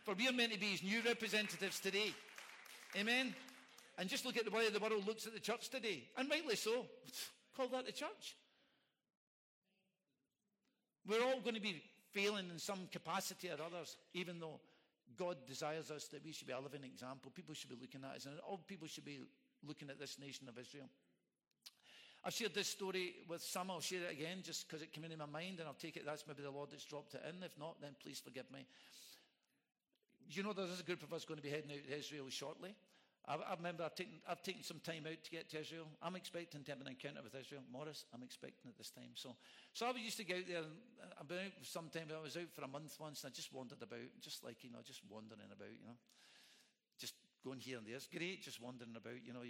For 0.02 0.14
we 0.14 0.26
are 0.28 0.32
meant 0.32 0.52
to 0.52 0.58
be 0.58 0.66
his 0.66 0.82
new 0.82 1.00
representatives 1.02 1.78
today. 1.78 2.12
Amen? 2.96 3.34
And 3.98 4.08
just 4.08 4.24
look 4.24 4.36
at 4.36 4.44
the 4.44 4.50
way 4.50 4.68
the 4.68 4.80
world 4.80 5.06
looks 5.06 5.26
at 5.26 5.34
the 5.34 5.40
church 5.40 5.68
today. 5.68 6.04
And 6.16 6.28
rightly 6.28 6.56
so. 6.56 6.86
Call 7.56 7.68
that 7.68 7.86
the 7.86 7.92
church. 7.92 8.34
We're 11.06 11.22
all 11.22 11.40
going 11.40 11.54
to 11.54 11.60
be 11.60 11.82
failing 12.12 12.50
in 12.50 12.58
some 12.58 12.88
capacity 12.90 13.48
or 13.48 13.62
others, 13.64 13.96
even 14.14 14.40
though 14.40 14.60
God 15.16 15.36
desires 15.46 15.90
us 15.90 16.06
that 16.08 16.24
we 16.24 16.32
should 16.32 16.46
be 16.46 16.52
a 16.52 16.60
living 16.60 16.84
example. 16.84 17.30
People 17.34 17.54
should 17.54 17.70
be 17.70 17.76
looking 17.80 18.02
at 18.04 18.16
us, 18.16 18.26
and 18.26 18.34
all 18.40 18.58
people 18.66 18.88
should 18.88 19.04
be 19.04 19.20
looking 19.66 19.90
at 19.90 19.98
this 19.98 20.18
nation 20.18 20.48
of 20.48 20.58
Israel. 20.58 20.88
I've 22.24 22.32
shared 22.32 22.54
this 22.54 22.66
story 22.66 23.14
with 23.28 23.40
some. 23.40 23.70
I'll 23.70 23.80
share 23.80 24.02
it 24.02 24.12
again 24.12 24.38
just 24.42 24.66
because 24.66 24.82
it 24.82 24.92
came 24.92 25.04
into 25.04 25.16
my 25.16 25.26
mind, 25.26 25.60
and 25.60 25.68
I'll 25.68 25.74
take 25.74 25.96
it 25.96 26.04
that's 26.04 26.26
maybe 26.26 26.42
the 26.42 26.50
Lord 26.50 26.70
that's 26.72 26.84
dropped 26.84 27.14
it 27.14 27.22
in. 27.28 27.42
If 27.42 27.56
not, 27.58 27.80
then 27.80 27.92
please 28.02 28.18
forgive 28.18 28.50
me. 28.50 28.66
You 30.28 30.42
know, 30.42 30.52
there's 30.52 30.80
a 30.80 30.82
group 30.82 31.04
of 31.04 31.12
us 31.12 31.24
going 31.24 31.38
to 31.38 31.42
be 31.42 31.50
heading 31.50 31.70
out 31.70 31.86
to 31.88 31.96
Israel 31.96 32.26
shortly. 32.28 32.74
I, 33.28 33.34
I 33.34 33.54
remember 33.56 33.82
I've 33.82 33.94
taken, 33.94 34.22
I've 34.28 34.42
taken 34.42 34.62
some 34.62 34.78
time 34.78 35.02
out 35.06 35.22
to 35.22 35.30
get 35.30 35.50
to 35.50 35.60
Israel. 35.60 35.86
I'm 36.00 36.14
expecting 36.14 36.62
to 36.62 36.70
have 36.70 36.80
an 36.80 36.86
encounter 36.86 37.20
with 37.22 37.34
Israel. 37.34 37.62
Morris, 37.72 38.04
I'm 38.14 38.22
expecting 38.22 38.70
at 38.70 38.78
this 38.78 38.90
time. 38.90 39.14
So, 39.14 39.34
so 39.72 39.86
I 39.86 39.98
used 39.98 40.16
to 40.18 40.24
go 40.24 40.36
out 40.36 40.46
there. 40.46 40.62
And 40.62 41.10
I've 41.18 41.28
been 41.28 41.38
out 41.38 41.58
sometime. 41.62 42.06
I 42.14 42.22
was 42.22 42.36
out 42.36 42.52
for 42.54 42.62
a 42.62 42.68
month 42.68 42.94
once, 43.00 43.24
and 43.24 43.32
I 43.32 43.34
just 43.34 43.52
wandered 43.52 43.82
about, 43.82 44.06
just 44.20 44.44
like 44.44 44.62
you 44.62 44.70
know, 44.70 44.78
just 44.86 45.02
wandering 45.10 45.50
about, 45.50 45.74
you 45.74 45.86
know, 45.86 45.98
just 46.98 47.14
going 47.44 47.58
here 47.58 47.78
and 47.78 47.86
there. 47.86 47.96
It's 47.96 48.06
great, 48.06 48.42
just 48.42 48.62
wandering 48.62 48.94
about, 48.94 49.18
you 49.24 49.32
know, 49.32 49.42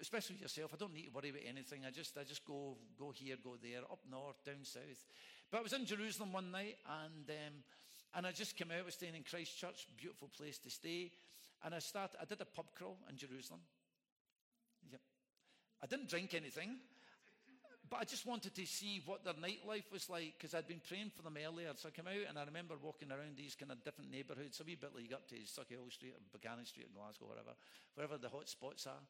especially 0.00 0.36
yourself. 0.36 0.70
I 0.72 0.76
don't 0.76 0.94
need 0.94 1.06
to 1.06 1.14
worry 1.14 1.30
about 1.30 1.42
anything. 1.46 1.82
I 1.86 1.90
just, 1.90 2.16
I 2.16 2.22
just 2.22 2.46
go, 2.46 2.76
go 2.98 3.10
here, 3.10 3.36
go 3.42 3.56
there, 3.60 3.82
up 3.90 4.00
north, 4.08 4.44
down 4.44 4.62
south. 4.62 5.04
But 5.50 5.58
I 5.58 5.62
was 5.62 5.72
in 5.72 5.84
Jerusalem 5.84 6.32
one 6.32 6.50
night, 6.50 6.78
and 6.86 7.26
um, 7.28 7.54
and 8.14 8.26
I 8.26 8.32
just 8.32 8.56
came 8.56 8.70
out. 8.70 8.82
I 8.82 8.86
was 8.86 8.94
staying 8.94 9.14
in 9.14 9.22
Christchurch, 9.22 9.86
beautiful 9.96 10.28
place 10.28 10.58
to 10.58 10.70
stay. 10.70 11.12
And 11.64 11.74
I 11.74 11.78
started, 11.78 12.18
I 12.20 12.24
did 12.24 12.40
a 12.40 12.46
pub 12.46 12.66
crawl 12.74 12.96
in 13.08 13.16
Jerusalem. 13.16 13.60
Yep. 14.90 15.00
I 15.82 15.86
didn't 15.86 16.08
drink 16.08 16.32
anything, 16.34 16.76
but 17.90 18.00
I 18.00 18.04
just 18.04 18.24
wanted 18.24 18.54
to 18.54 18.64
see 18.66 19.02
what 19.04 19.24
their 19.24 19.34
nightlife 19.34 19.90
was 19.92 20.08
like 20.08 20.34
because 20.38 20.54
I'd 20.54 20.68
been 20.68 20.80
praying 20.86 21.10
for 21.14 21.22
them 21.22 21.36
earlier. 21.36 21.72
So 21.76 21.88
I 21.88 21.92
came 21.92 22.06
out 22.06 22.28
and 22.28 22.38
I 22.38 22.44
remember 22.44 22.76
walking 22.80 23.10
around 23.10 23.36
these 23.36 23.54
kind 23.54 23.72
of 23.72 23.84
different 23.84 24.10
neighbourhoods, 24.10 24.60
a 24.60 24.64
wee 24.64 24.78
bit 24.78 24.94
like 24.94 25.12
up 25.12 25.28
to 25.28 25.36
Sauchiehall 25.42 25.92
Street 25.92 26.14
or 26.16 26.22
Buchanan 26.32 26.64
Street 26.64 26.88
in 26.88 26.96
Glasgow, 26.96 27.26
wherever, 27.26 27.52
wherever 27.94 28.16
the 28.16 28.30
hot 28.30 28.48
spots 28.48 28.86
are. 28.86 29.04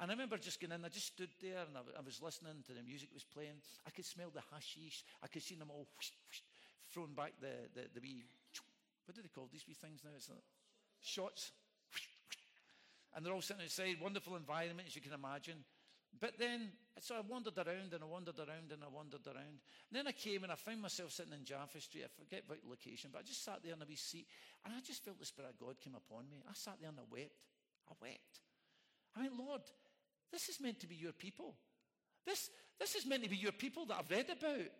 And 0.00 0.10
I 0.10 0.14
remember 0.14 0.38
just 0.38 0.62
going 0.62 0.72
in, 0.72 0.84
I 0.84 0.88
just 0.88 1.12
stood 1.12 1.28
there 1.42 1.68
and 1.68 1.76
I, 1.76 1.84
I 1.98 2.00
was 2.00 2.22
listening 2.22 2.64
to 2.64 2.72
the 2.72 2.80
music 2.80 3.10
was 3.12 3.24
playing. 3.24 3.60
I 3.84 3.90
could 3.90 4.06
smell 4.06 4.32
the 4.32 4.40
hashish. 4.48 5.04
I 5.20 5.28
could 5.28 5.42
see 5.42 5.56
them 5.56 5.68
all 5.68 5.84
whoosh, 5.92 6.16
whoosh, 6.24 6.40
throwing 6.88 7.12
back 7.12 7.36
the, 7.42 7.68
the, 7.74 7.90
the 7.92 8.00
wee, 8.00 8.24
what 9.04 9.12
do 9.12 9.20
they 9.20 9.28
call 9.28 9.50
these 9.52 9.66
wee 9.66 9.74
things 9.74 10.00
now? 10.00 10.14
It's 10.16 10.30
like 10.30 10.46
shots. 11.02 11.52
And 13.14 13.24
they're 13.24 13.32
all 13.32 13.42
sitting 13.42 13.62
outside, 13.62 13.96
wonderful 14.00 14.36
environment, 14.36 14.88
as 14.88 14.94
you 14.94 15.02
can 15.02 15.12
imagine. 15.12 15.64
But 16.18 16.38
then, 16.38 16.72
so 16.98 17.14
I 17.14 17.20
wandered 17.20 17.56
around 17.56 17.94
and 17.94 18.02
I 18.02 18.06
wandered 18.06 18.38
around 18.38 18.72
and 18.72 18.82
I 18.82 18.88
wandered 18.88 19.26
around. 19.26 19.62
And 19.88 19.92
then 19.92 20.06
I 20.06 20.12
came 20.12 20.42
and 20.42 20.52
I 20.52 20.56
found 20.56 20.82
myself 20.82 21.12
sitting 21.12 21.32
in 21.32 21.44
Jaffa 21.44 21.80
Street. 21.80 22.04
I 22.04 22.10
forget 22.10 22.42
about 22.46 22.62
the 22.62 22.68
location, 22.68 23.10
but 23.12 23.20
I 23.20 23.22
just 23.22 23.44
sat 23.44 23.62
there 23.62 23.74
in 23.74 23.82
a 23.82 23.86
wee 23.86 23.96
seat 23.96 24.26
and 24.64 24.74
I 24.74 24.80
just 24.80 25.04
felt 25.04 25.18
the 25.18 25.24
Spirit 25.24 25.54
of 25.54 25.58
God 25.58 25.80
came 25.80 25.94
upon 25.94 26.28
me. 26.30 26.42
I 26.48 26.52
sat 26.54 26.78
there 26.80 26.90
and 26.90 26.98
I 26.98 27.06
wept. 27.10 27.38
I 27.88 27.94
wept. 28.02 28.40
I 29.16 29.22
mean, 29.22 29.38
Lord, 29.38 29.62
this 30.32 30.48
is 30.48 30.60
meant 30.60 30.80
to 30.80 30.88
be 30.88 30.96
your 30.96 31.12
people. 31.12 31.54
This, 32.26 32.50
this 32.78 32.94
is 32.94 33.06
meant 33.06 33.22
to 33.22 33.30
be 33.30 33.36
your 33.36 33.52
people 33.52 33.86
that 33.86 33.98
I've 33.98 34.10
read 34.10 34.30
about. 34.30 34.70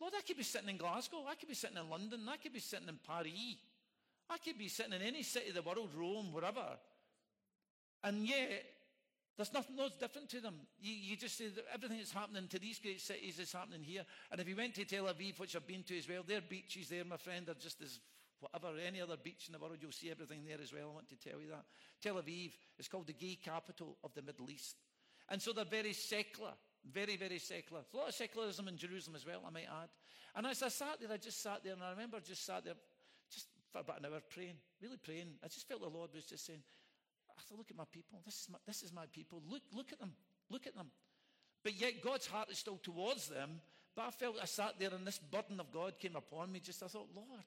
Lord, 0.00 0.14
I 0.16 0.22
could 0.26 0.36
be 0.36 0.42
sitting 0.42 0.68
in 0.68 0.76
Glasgow. 0.76 1.24
I 1.28 1.34
could 1.34 1.48
be 1.48 1.54
sitting 1.54 1.76
in 1.76 1.88
London. 1.88 2.28
I 2.28 2.36
could 2.36 2.52
be 2.52 2.60
sitting 2.60 2.88
in 2.88 2.98
Paris. 3.06 3.58
I 4.30 4.38
could 4.38 4.58
be 4.58 4.68
sitting 4.68 4.92
in 4.92 5.02
any 5.02 5.22
city 5.22 5.50
of 5.50 5.54
the 5.54 5.62
world, 5.62 5.90
Rome, 5.94 6.32
wherever. 6.32 6.78
And 8.04 8.28
yet, 8.28 8.64
there's 9.36 9.52
nothing 9.52 9.76
that's 9.76 9.96
different 9.96 10.28
to 10.30 10.40
them. 10.40 10.54
You, 10.78 10.94
you 10.94 11.16
just 11.16 11.36
say 11.36 11.48
that 11.48 11.64
everything 11.72 11.98
that's 11.98 12.12
happening 12.12 12.46
to 12.48 12.58
these 12.58 12.78
great 12.78 13.00
cities 13.00 13.38
is 13.40 13.52
happening 13.52 13.82
here. 13.82 14.04
And 14.30 14.40
if 14.40 14.48
you 14.48 14.54
went 14.54 14.74
to 14.76 14.84
Tel 14.84 15.04
Aviv, 15.04 15.40
which 15.40 15.56
I've 15.56 15.66
been 15.66 15.82
to 15.84 15.98
as 15.98 16.08
well, 16.08 16.22
their 16.22 16.40
beaches 16.40 16.88
there, 16.88 17.04
my 17.04 17.16
friend, 17.16 17.48
are 17.48 17.54
just 17.54 17.82
as 17.82 17.98
whatever, 18.38 18.76
any 18.86 19.00
other 19.00 19.16
beach 19.16 19.48
in 19.48 19.52
the 19.52 19.58
world, 19.58 19.78
you'll 19.80 19.90
see 19.90 20.10
everything 20.10 20.44
there 20.46 20.58
as 20.62 20.72
well. 20.72 20.90
I 20.90 20.94
want 20.94 21.08
to 21.08 21.16
tell 21.16 21.40
you 21.40 21.48
that. 21.48 21.64
Tel 22.00 22.16
Aviv 22.16 22.52
is 22.78 22.86
called 22.86 23.06
the 23.06 23.14
gay 23.14 23.38
capital 23.42 23.96
of 24.04 24.14
the 24.14 24.22
Middle 24.22 24.50
East. 24.50 24.76
And 25.30 25.40
so 25.40 25.52
they're 25.52 25.64
very 25.64 25.94
secular, 25.94 26.52
very, 26.92 27.16
very 27.16 27.38
secular. 27.38 27.80
There's 27.82 27.94
a 27.94 27.96
lot 27.96 28.08
of 28.10 28.14
secularism 28.14 28.68
in 28.68 28.76
Jerusalem 28.76 29.16
as 29.16 29.26
well, 29.26 29.40
I 29.46 29.50
might 29.50 29.66
add. 29.82 29.88
And 30.36 30.46
as 30.46 30.62
I 30.62 30.68
sat 30.68 31.00
there, 31.00 31.10
I 31.10 31.16
just 31.16 31.42
sat 31.42 31.64
there, 31.64 31.72
and 31.72 31.82
I 31.82 31.90
remember 31.90 32.20
just 32.20 32.44
sat 32.44 32.64
there 32.64 32.74
just 33.32 33.46
for 33.72 33.80
about 33.80 34.00
an 34.00 34.06
hour 34.06 34.20
praying, 34.28 34.56
really 34.82 34.98
praying. 34.98 35.34
I 35.42 35.48
just 35.48 35.66
felt 35.66 35.80
the 35.80 35.88
Lord 35.88 36.10
was 36.14 36.24
just 36.24 36.46
saying, 36.46 36.62
I 37.38 37.42
thought, 37.42 37.58
look 37.58 37.70
at 37.70 37.76
my 37.76 37.84
people. 37.90 38.20
This 38.24 38.40
is 38.42 38.48
my, 38.50 38.58
this 38.66 38.82
is 38.82 38.92
my 38.92 39.06
people. 39.12 39.42
Look, 39.48 39.62
look 39.74 39.92
at 39.92 39.98
them. 39.98 40.12
Look 40.50 40.66
at 40.66 40.74
them. 40.74 40.90
But 41.62 41.80
yet 41.80 42.02
God's 42.02 42.26
heart 42.26 42.50
is 42.50 42.58
still 42.58 42.78
towards 42.82 43.28
them. 43.28 43.60
But 43.96 44.06
I 44.06 44.10
felt 44.10 44.36
I 44.42 44.46
sat 44.46 44.74
there 44.78 44.90
and 44.90 45.06
this 45.06 45.18
burden 45.18 45.60
of 45.60 45.72
God 45.72 45.98
came 45.98 46.16
upon 46.16 46.52
me. 46.52 46.60
Just 46.60 46.82
I 46.82 46.86
thought, 46.86 47.08
Lord, 47.14 47.44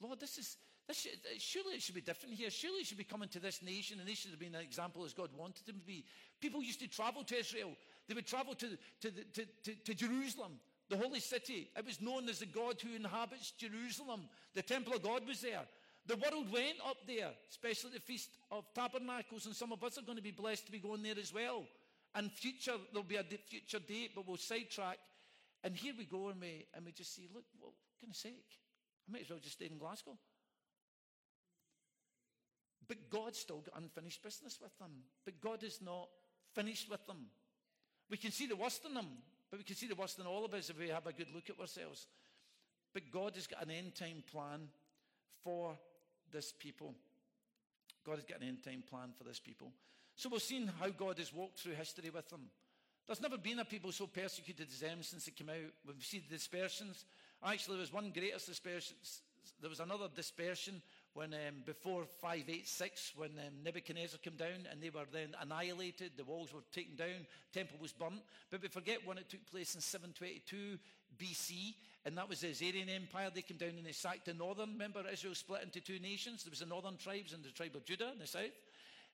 Lord, 0.00 0.20
this 0.20 0.38
is 0.38 0.56
this 0.88 1.00
should, 1.00 1.12
surely 1.38 1.74
it 1.74 1.82
should 1.82 1.94
be 1.94 2.00
different 2.00 2.34
here. 2.34 2.50
Surely 2.50 2.78
it 2.78 2.86
should 2.86 2.96
be 2.96 3.04
coming 3.04 3.28
to 3.28 3.40
this 3.40 3.62
nation, 3.62 4.00
and 4.00 4.08
this 4.08 4.18
should 4.18 4.30
have 4.30 4.40
been 4.40 4.54
an 4.54 4.62
example 4.62 5.04
as 5.04 5.12
God 5.12 5.28
wanted 5.36 5.66
them 5.66 5.78
to 5.78 5.84
be. 5.84 6.06
People 6.40 6.62
used 6.62 6.80
to 6.80 6.88
travel 6.88 7.22
to 7.24 7.38
Israel. 7.38 7.72
They 8.08 8.14
would 8.14 8.26
travel 8.26 8.54
to, 8.54 8.68
to, 9.02 9.10
to, 9.10 9.44
to, 9.64 9.74
to 9.74 9.94
Jerusalem, 9.94 10.52
the 10.88 10.96
holy 10.96 11.20
city. 11.20 11.68
It 11.76 11.84
was 11.84 12.00
known 12.00 12.26
as 12.30 12.38
the 12.38 12.46
God 12.46 12.80
who 12.80 12.96
inhabits 12.96 13.50
Jerusalem. 13.50 14.30
The 14.54 14.62
temple 14.62 14.94
of 14.94 15.02
God 15.02 15.28
was 15.28 15.42
there. 15.42 15.66
The 16.08 16.16
world 16.16 16.50
went 16.50 16.78
up 16.86 16.96
there, 17.06 17.28
especially 17.50 17.90
the 17.92 18.00
Feast 18.00 18.30
of 18.50 18.64
Tabernacles, 18.74 19.44
and 19.44 19.54
some 19.54 19.72
of 19.72 19.84
us 19.84 19.98
are 19.98 20.02
going 20.02 20.16
to 20.16 20.22
be 20.22 20.30
blessed 20.30 20.64
to 20.64 20.72
be 20.72 20.78
going 20.78 21.02
there 21.02 21.18
as 21.20 21.34
well. 21.34 21.64
And 22.14 22.32
future, 22.32 22.72
there'll 22.90 23.06
be 23.06 23.16
a 23.16 23.24
future 23.24 23.78
date, 23.78 24.12
but 24.14 24.26
we'll 24.26 24.38
sidetrack. 24.38 24.96
And 25.62 25.76
here 25.76 25.92
we 25.96 26.06
go, 26.06 26.28
and 26.30 26.40
we, 26.40 26.64
and 26.74 26.86
we 26.86 26.92
just 26.92 27.14
see, 27.14 27.28
look, 27.34 27.44
well, 27.60 27.74
goodness 28.00 28.18
sake, 28.18 28.32
I 29.06 29.12
might 29.12 29.22
as 29.22 29.28
well 29.28 29.38
just 29.38 29.56
stay 29.56 29.66
in 29.66 29.76
Glasgow. 29.76 30.16
But 32.88 33.10
God's 33.10 33.38
still 33.38 33.58
got 33.58 33.82
unfinished 33.82 34.22
business 34.22 34.58
with 34.62 34.76
them. 34.78 34.92
But 35.26 35.42
God 35.42 35.62
is 35.62 35.80
not 35.84 36.08
finished 36.54 36.90
with 36.90 37.06
them. 37.06 37.26
We 38.10 38.16
can 38.16 38.32
see 38.32 38.46
the 38.46 38.56
worst 38.56 38.82
in 38.86 38.94
them, 38.94 39.08
but 39.50 39.58
we 39.58 39.64
can 39.64 39.76
see 39.76 39.88
the 39.88 39.94
worst 39.94 40.18
in 40.18 40.24
all 40.24 40.46
of 40.46 40.54
us 40.54 40.70
if 40.70 40.78
we 40.78 40.88
have 40.88 41.06
a 41.06 41.12
good 41.12 41.28
look 41.34 41.50
at 41.50 41.60
ourselves. 41.60 42.06
But 42.94 43.10
God 43.12 43.34
has 43.34 43.46
got 43.46 43.62
an 43.62 43.70
end 43.70 43.94
time 43.94 44.24
plan 44.32 44.68
for 45.44 45.76
this 46.32 46.52
people. 46.52 46.94
God 48.04 48.16
has 48.16 48.24
got 48.24 48.40
an 48.40 48.48
end 48.48 48.62
time 48.64 48.82
plan 48.88 49.10
for 49.16 49.24
this 49.24 49.40
people. 49.40 49.72
So 50.16 50.28
we've 50.28 50.42
seen 50.42 50.70
how 50.80 50.88
God 50.88 51.18
has 51.18 51.32
walked 51.32 51.58
through 51.58 51.74
history 51.74 52.10
with 52.10 52.28
them. 52.28 52.50
There's 53.06 53.22
never 53.22 53.38
been 53.38 53.60
a 53.60 53.64
people 53.64 53.92
so 53.92 54.06
persecuted 54.06 54.68
as 54.70 54.80
them 54.80 55.02
since 55.02 55.24
they 55.24 55.32
came 55.32 55.48
out. 55.48 55.72
We've 55.86 56.04
seen 56.04 56.22
the 56.28 56.36
dispersions. 56.36 57.04
Actually, 57.42 57.76
there 57.76 57.82
was 57.82 57.92
one 57.92 58.10
greatest 58.10 58.46
dispersion. 58.46 58.96
There 59.60 59.70
was 59.70 59.80
another 59.80 60.08
dispersion 60.14 60.82
when 61.14 61.32
um, 61.34 61.62
before 61.64 62.04
586, 62.04 63.14
when 63.16 63.30
um, 63.38 63.54
Nebuchadnezzar 63.64 64.18
came 64.18 64.36
down 64.36 64.68
and 64.70 64.80
they 64.80 64.90
were 64.90 65.06
then 65.10 65.34
annihilated, 65.40 66.12
the 66.16 66.24
walls 66.24 66.52
were 66.52 66.60
taken 66.72 66.96
down, 66.96 67.26
temple 67.52 67.78
was 67.80 67.92
burnt. 67.92 68.22
But 68.50 68.62
we 68.62 68.68
forget 68.68 69.06
when 69.06 69.18
it 69.18 69.28
took 69.28 69.44
place 69.50 69.74
in 69.74 69.80
722 69.80 70.78
BC, 71.20 71.74
and 72.04 72.16
that 72.16 72.28
was 72.28 72.40
the 72.40 72.48
Assyrian 72.48 72.88
Empire. 72.88 73.30
They 73.34 73.42
came 73.42 73.56
down 73.56 73.76
and 73.76 73.84
they 73.84 73.92
sacked 73.92 74.26
the 74.26 74.34
northern. 74.34 74.72
Remember, 74.72 75.02
Israel 75.12 75.34
split 75.34 75.62
into 75.62 75.80
two 75.80 75.98
nations. 75.98 76.44
There 76.44 76.50
was 76.50 76.60
the 76.60 76.66
northern 76.66 76.96
tribes 76.96 77.32
and 77.32 77.42
the 77.42 77.50
tribe 77.50 77.76
of 77.76 77.84
Judah 77.84 78.10
in 78.12 78.18
the 78.18 78.26
south. 78.26 78.56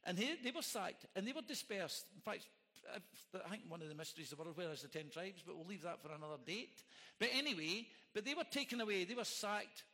And 0.04 0.16
they, 0.18 0.36
they 0.42 0.50
were 0.50 0.62
sacked 0.62 1.06
and 1.16 1.26
they 1.26 1.32
were 1.32 1.42
dispersed. 1.42 2.04
In 2.14 2.20
fact, 2.20 2.46
I 2.94 3.48
think 3.48 3.62
one 3.68 3.82
of 3.82 3.88
the 3.88 3.94
mysteries 3.94 4.32
of 4.32 4.38
the 4.38 4.44
world, 4.44 4.56
where 4.56 4.70
is 4.70 4.82
the 4.82 4.88
ten 4.88 5.08
tribes? 5.10 5.42
But 5.44 5.56
we'll 5.56 5.66
leave 5.66 5.82
that 5.82 6.02
for 6.02 6.12
another 6.12 6.36
date. 6.46 6.82
But 7.18 7.30
anyway, 7.34 7.86
but 8.12 8.24
they 8.24 8.34
were 8.34 8.44
taken 8.44 8.80
away. 8.80 9.04
They 9.04 9.14
were 9.14 9.24
sacked 9.24 9.84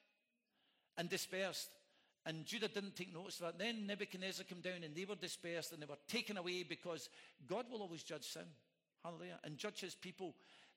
and 0.99 1.09
dispersed. 1.09 1.71
And 2.27 2.45
Judah 2.45 2.69
didn't 2.69 2.97
take 2.97 3.15
notice 3.15 3.41
of 3.41 3.47
that. 3.47 3.59
Then 3.59 3.87
Nebuchadnezzar 3.87 4.45
came 4.45 4.61
down 4.61 4.85
and 4.85 4.95
they 4.95 5.07
were 5.07 5.15
dispersed 5.15 5.73
and 5.73 5.81
they 5.81 5.87
were 5.87 5.97
taken 6.07 6.37
away 6.37 6.65
because 6.65 7.09
God 7.47 7.67
will 7.71 7.81
always 7.81 8.03
judge 8.03 8.25
sin. 8.25 8.45
Hallelujah. 9.03 9.39
And 9.45 9.57
judge 9.57 9.81
his 9.81 9.95
people. 9.95 10.35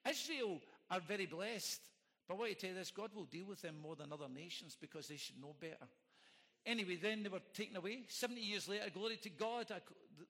Israel 0.10 0.62
are 0.92 1.00
very 1.00 1.26
blessed. 1.26 1.82
But 2.28 2.38
what 2.38 2.50
I 2.50 2.54
tell 2.54 2.70
you 2.70 2.76
this, 2.76 2.92
God 2.92 3.12
will 3.14 3.26
deal 3.26 3.46
with 3.46 3.62
them 3.62 3.76
more 3.82 3.96
than 3.96 4.14
other 4.14 4.30
nations 4.34 4.78
because 4.80 5.08
they 5.08 5.18
should 5.18 5.42
know 5.42 5.56
better. 5.60 5.88
Anyway, 6.66 6.96
then 6.96 7.24
they 7.24 7.30
were 7.30 7.42
taken 7.54 7.76
away. 7.76 8.04
70 8.08 8.40
years 8.40 8.70
later, 8.70 8.86
glory 8.94 9.18
to 9.18 9.30
God, 9.30 9.68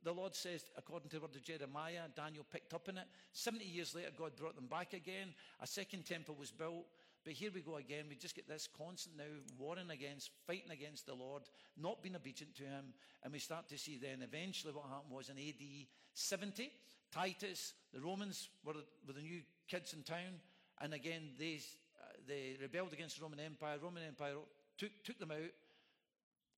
the 0.03 0.11
Lord 0.11 0.33
says, 0.33 0.65
according 0.75 1.09
to 1.09 1.17
the 1.17 1.21
word 1.21 1.35
of 1.35 1.43
Jeremiah, 1.43 2.01
Daniel 2.15 2.45
picked 2.51 2.73
up 2.73 2.89
in 2.89 2.97
it. 2.97 3.05
70 3.33 3.63
years 3.63 3.93
later, 3.93 4.09
God 4.17 4.35
brought 4.35 4.55
them 4.55 4.65
back 4.65 4.93
again. 4.93 5.35
A 5.61 5.67
second 5.67 6.05
temple 6.05 6.35
was 6.39 6.49
built. 6.49 6.85
But 7.23 7.33
here 7.33 7.51
we 7.53 7.61
go 7.61 7.77
again. 7.77 8.05
We 8.09 8.15
just 8.15 8.35
get 8.35 8.49
this 8.49 8.67
constant 8.77 9.15
now 9.15 9.23
warring 9.57 9.91
against, 9.91 10.31
fighting 10.45 10.71
against 10.71 11.05
the 11.05 11.13
Lord, 11.13 11.43
not 11.77 12.01
being 12.01 12.15
obedient 12.15 12.55
to 12.55 12.63
him. 12.63 12.93
And 13.23 13.31
we 13.31 13.39
start 13.39 13.69
to 13.69 13.77
see 13.77 13.97
then 13.97 14.23
eventually 14.23 14.73
what 14.73 14.89
happened 14.89 15.15
was 15.15 15.29
in 15.29 15.37
AD 15.37 15.87
70, 16.13 16.71
Titus, 17.13 17.73
the 17.93 18.01
Romans 18.01 18.49
were, 18.65 18.73
were 19.07 19.13
the 19.13 19.21
new 19.21 19.41
kids 19.67 19.93
in 19.93 20.03
town. 20.03 20.39
And 20.81 20.93
again, 20.93 21.29
they, 21.37 21.59
uh, 22.01 22.13
they 22.27 22.57
rebelled 22.59 22.93
against 22.93 23.17
the 23.17 23.23
Roman 23.23 23.39
Empire. 23.39 23.77
Roman 23.81 24.03
Empire 24.03 24.35
took, 24.77 24.91
took 25.03 25.19
them 25.19 25.31
out, 25.31 25.51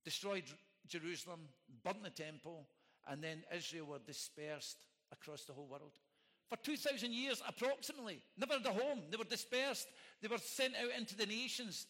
destroyed 0.04 0.44
Jerusalem, 0.88 1.40
burnt 1.84 2.02
the 2.02 2.10
temple, 2.10 2.66
and 3.08 3.22
then 3.22 3.44
Israel 3.54 3.86
were 3.86 3.98
dispersed 3.98 4.78
across 5.12 5.44
the 5.44 5.52
whole 5.52 5.66
world. 5.66 5.92
For 6.48 6.56
2,000 6.56 7.12
years, 7.12 7.42
approximately, 7.46 8.22
never 8.36 8.54
had 8.54 8.66
a 8.66 8.72
home. 8.72 9.02
They 9.10 9.16
were 9.16 9.24
dispersed. 9.24 9.88
They 10.22 10.28
were 10.28 10.38
sent 10.38 10.74
out 10.76 10.96
into 10.96 11.16
the 11.16 11.26
nations, 11.26 11.86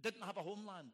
didn't 0.00 0.22
have 0.22 0.36
a 0.36 0.42
homeland. 0.42 0.88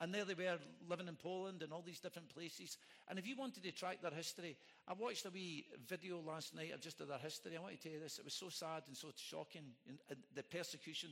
And 0.00 0.12
there 0.12 0.24
they 0.24 0.34
were 0.34 0.58
living 0.88 1.08
in 1.08 1.16
Poland 1.16 1.62
and 1.62 1.72
all 1.72 1.82
these 1.82 2.00
different 2.00 2.28
places. 2.28 2.78
And 3.08 3.18
if 3.18 3.26
you 3.26 3.36
wanted 3.36 3.62
to 3.62 3.72
track 3.72 4.02
their 4.02 4.10
history, 4.10 4.56
I 4.88 4.92
watched 4.92 5.24
a 5.24 5.30
wee 5.30 5.66
video 5.86 6.20
last 6.20 6.54
night 6.54 6.72
of 6.74 6.80
just 6.80 7.00
of 7.00 7.08
their 7.08 7.18
history. 7.18 7.56
I 7.56 7.60
want 7.60 7.76
to 7.76 7.82
tell 7.82 7.92
you 7.92 8.00
this. 8.00 8.18
It 8.18 8.24
was 8.24 8.34
so 8.34 8.48
sad 8.48 8.82
and 8.88 8.96
so 8.96 9.08
shocking. 9.16 9.62
And, 9.88 10.18
the 10.34 10.42
persecution 10.42 11.10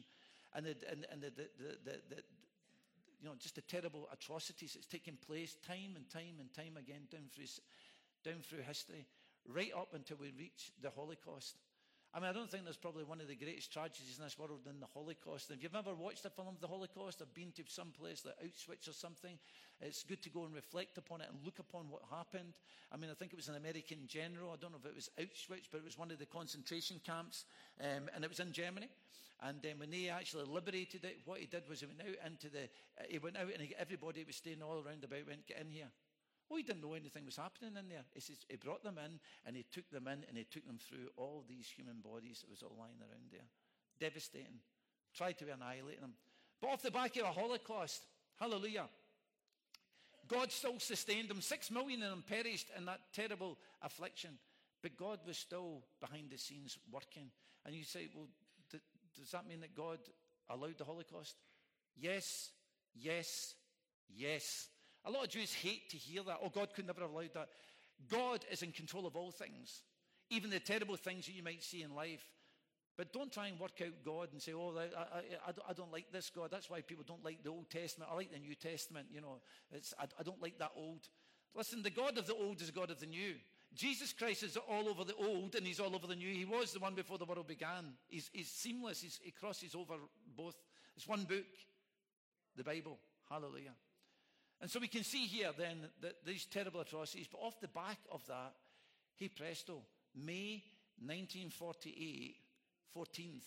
and, 0.55 0.67
the, 0.67 0.77
and, 0.91 1.07
and 1.11 1.23
the, 1.23 1.31
the, 1.31 1.79
the, 1.85 2.23
you 3.23 3.29
know, 3.29 3.35
just 3.39 3.55
the 3.55 3.63
terrible 3.63 4.09
atrocities 4.13 4.75
that's 4.75 4.87
taken 4.87 5.17
place 5.27 5.57
time 5.67 5.95
and 5.95 6.09
time 6.11 6.41
and 6.41 6.53
time 6.53 6.77
again 6.77 7.03
down 7.11 7.31
through, 7.33 7.47
down 8.25 8.43
through 8.43 8.63
history, 8.63 9.07
right 9.47 9.71
up 9.77 9.95
until 9.95 10.17
we 10.17 10.33
reach 10.37 10.73
the 10.83 10.91
Holocaust. 10.91 11.57
I 12.15 12.21
mean, 12.21 12.29
I 12.29 12.33
don't 12.35 12.51
think 12.51 12.65
there's 12.65 12.77
probably 12.77 13.05
one 13.05 13.23
of 13.23 13.29
the 13.29 13.35
greatest 13.35 13.73
tragedies 13.73 14.19
in 14.19 14.25
this 14.25 14.39
world 14.39 14.61
than 14.67 14.81
the 14.81 14.87
Holocaust. 14.93 15.49
And 15.49 15.57
if 15.57 15.63
you've 15.63 15.75
ever 15.75 15.95
watched 15.95 16.27
a 16.27 16.31
film 16.31 16.49
of 16.49 16.61
the 16.61 16.67
Holocaust 16.67 17.23
or 17.23 17.27
been 17.33 17.53
to 17.57 17.63
some 17.69 17.89
place 17.89 18.27
like 18.27 18.37
Auschwitz 18.45 18.87
or 18.87 18.93
something, 18.93 19.39
it's 19.81 20.05
good 20.05 20.23
to 20.23 20.29
go 20.29 20.45
and 20.45 20.55
reflect 20.55 20.99
upon 20.99 21.23
it 21.23 21.29
and 21.31 21.39
look 21.43 21.59
upon 21.59 21.89
what 21.89 22.03
happened. 22.11 22.53
I 22.93 22.99
mean, 22.99 23.09
I 23.11 23.15
think 23.15 23.33
it 23.33 23.37
was 23.37 23.49
an 23.49 23.57
American 23.57 24.07
general. 24.07 24.53
I 24.53 24.57
don't 24.61 24.73
know 24.73 24.79
if 24.85 24.91
it 24.91 24.95
was 24.95 25.09
Auschwitz, 25.19 25.69
but 25.71 25.79
it 25.79 25.85
was 25.85 25.97
one 25.97 26.11
of 26.11 26.19
the 26.19 26.27
concentration 26.27 27.01
camps, 27.07 27.47
um, 27.81 28.11
and 28.15 28.25
it 28.25 28.29
was 28.29 28.41
in 28.41 28.53
Germany. 28.53 28.91
And 29.43 29.63
then 29.63 29.79
when 29.79 29.91
they 29.91 30.09
actually 30.09 30.45
liberated 30.45 31.05
it, 31.05 31.23
what 31.25 31.41
he 31.41 31.47
did 31.47 31.67
was 31.69 31.81
he 31.81 31.87
went 31.87 32.03
out 32.03 32.31
into 32.31 32.49
the, 32.51 32.69
he 33.09 33.19
went 33.19 33.39
out 33.39 33.49
and 33.49 33.67
everybody 33.79 34.23
was 34.25 34.37
staying 34.37 34.63
all 34.63 34.85
around 34.85 35.03
about 35.03 35.27
went, 35.27 35.47
get 35.49 35.61
in 35.61 35.71
here. 35.71 35.89
Oh, 36.53 36.57
he 36.57 36.63
didn't 36.63 36.83
know 36.83 36.93
anything 36.93 37.25
was 37.25 37.37
happening 37.37 37.77
in 37.79 37.89
there. 37.89 38.05
He 38.13 38.21
says 38.21 38.37
he 38.49 38.57
brought 38.57 38.85
them 38.85 38.99
in 38.99 39.19
and 39.47 39.57
he 39.57 39.65
took 39.73 39.89
them 39.91 40.07
in 40.07 40.25
and 40.29 40.37
he 40.37 40.45
took 40.45 40.67
them 40.67 40.79
through 40.79 41.09
all 41.17 41.45
these 41.49 41.67
human 41.67 42.01
bodies 42.05 42.41
that 42.41 42.51
was 42.51 42.63
all 42.63 42.77
lying 42.79 43.01
around 43.01 43.31
there. 43.31 43.49
Devastating. 43.99 44.61
Tried 45.15 45.39
to 45.39 45.51
annihilate 45.51 46.01
them. 46.01 46.13
But 46.61 46.71
off 46.71 46.83
the 46.83 46.91
back 46.91 47.17
of 47.17 47.25
a 47.25 47.33
Holocaust, 47.33 48.03
hallelujah, 48.39 48.85
God 50.29 50.53
still 50.53 50.79
sustained 50.79 51.31
them. 51.31 51.41
Six 51.41 51.71
million 51.71 52.03
of 52.03 52.11
them 52.11 52.25
perished 52.29 52.69
in 52.77 52.85
that 52.85 53.01
terrible 53.15 53.59
affliction. 53.81 54.33
But 54.83 54.97
God 54.97 55.21
was 55.27 55.39
still 55.39 55.85
behind 56.01 56.31
the 56.31 56.39
scenes 56.39 56.77
working. 56.91 57.31
And 57.65 57.75
you 57.75 57.85
say, 57.85 58.09
well, 58.15 58.29
th- 58.71 58.83
does 59.19 59.31
that 59.31 59.49
mean 59.49 59.61
that 59.61 59.75
God 59.75 59.99
allowed 60.51 60.79
the 60.79 60.85
Holocaust? 60.85 61.37
Yes, 61.97 62.51
yes, 62.95 63.55
yes. 64.09 64.69
A 65.05 65.11
lot 65.11 65.25
of 65.25 65.31
Jews 65.31 65.53
hate 65.53 65.91
to 65.91 65.97
hear 65.97 66.23
that. 66.25 66.39
Oh, 66.43 66.49
God 66.49 66.75
could 66.75 66.87
never 66.87 67.01
have 67.01 67.11
allowed 67.11 67.35
that. 67.35 67.49
God 68.11 68.45
is 68.51 68.63
in 68.63 68.73
control 68.73 69.07
of 69.07 69.17
all 69.17 69.31
things, 69.31 69.83
even 70.31 70.51
the 70.51 70.61
terrible 70.61 70.97
things 70.97 71.27
that 71.27 71.33
you 71.33 71.43
might 71.43 71.63
see 71.63 71.83
in 71.83 71.95
life. 71.95 72.25
But 72.97 73.13
don't 73.13 73.33
try 73.33 73.49
and 73.49 73.59
work 73.59 73.81
out 73.81 74.05
God 74.05 74.29
and 74.33 74.43
say, 74.43 74.53
oh, 74.53 74.75
I, 74.77 75.49
I, 75.49 75.53
I 75.71 75.73
don't 75.73 75.93
like 75.93 76.13
this 76.13 76.31
God. 76.31 76.51
That's 76.51 76.69
why 76.69 76.83
people 76.83 77.05
don't 77.07 77.25
like 77.25 77.43
the 77.43 77.51
Old 77.51 77.71
Testament. 77.71 78.11
I 78.13 78.17
like 78.17 78.33
the 78.33 78.39
New 78.39 78.55
Testament. 78.55 79.07
You 79.11 79.23
know, 79.23 79.41
I, 79.73 80.05
I 80.19 80.23
don't 80.23 80.43
like 80.43 80.59
that 80.59 80.73
old. 80.77 81.09
Listen, 81.55 81.83
the 81.83 81.91
God 81.91 82.19
of 82.19 82.27
the 82.27 82.35
old 82.35 82.61
is 82.61 82.67
the 82.67 82.73
God 82.73 82.91
of 82.91 83.01
the 83.01 83.07
new. 83.07 83.35
Jesus 83.75 84.13
Christ 84.13 84.43
is 84.43 84.59
all 84.69 84.89
over 84.89 85.05
the 85.05 85.15
old 85.15 85.55
and 85.55 85.67
he's 85.67 85.81
all 85.81 85.95
over 85.95 86.07
the 86.07 86.15
new. 86.15 86.29
He 86.29 86.45
was 86.45 86.73
the 86.73 86.81
one 86.81 86.95
before 86.95 87.17
the 87.17 87.25
world 87.25 87.47
began. 87.47 87.95
He's, 88.09 88.31
he's 88.33 88.51
seamless. 88.51 89.01
He's, 89.01 89.19
he 89.23 89.31
crosses 89.31 89.75
over 89.75 89.95
both. 90.37 90.57
It's 90.95 91.09
one 91.09 91.25
book, 91.25 91.47
the 92.57 92.65
Bible. 92.65 92.99
Hallelujah. 93.31 93.73
And 94.63 94.71
so 94.71 94.79
we 94.79 94.87
can 94.87 95.03
see 95.03 95.27
here 95.27 95.51
then 95.59 95.77
that 96.03 96.25
these 96.25 96.47
terrible 96.47 96.81
atrocities, 96.81 97.27
but 97.31 97.39
off 97.39 97.61
the 97.61 97.67
back 97.67 97.99
of 98.13 98.25
that, 98.29 98.55
hey 99.17 99.29
presto, 99.29 99.83
May 100.15 100.63
1948, 101.05 102.37
14th, 102.97 103.43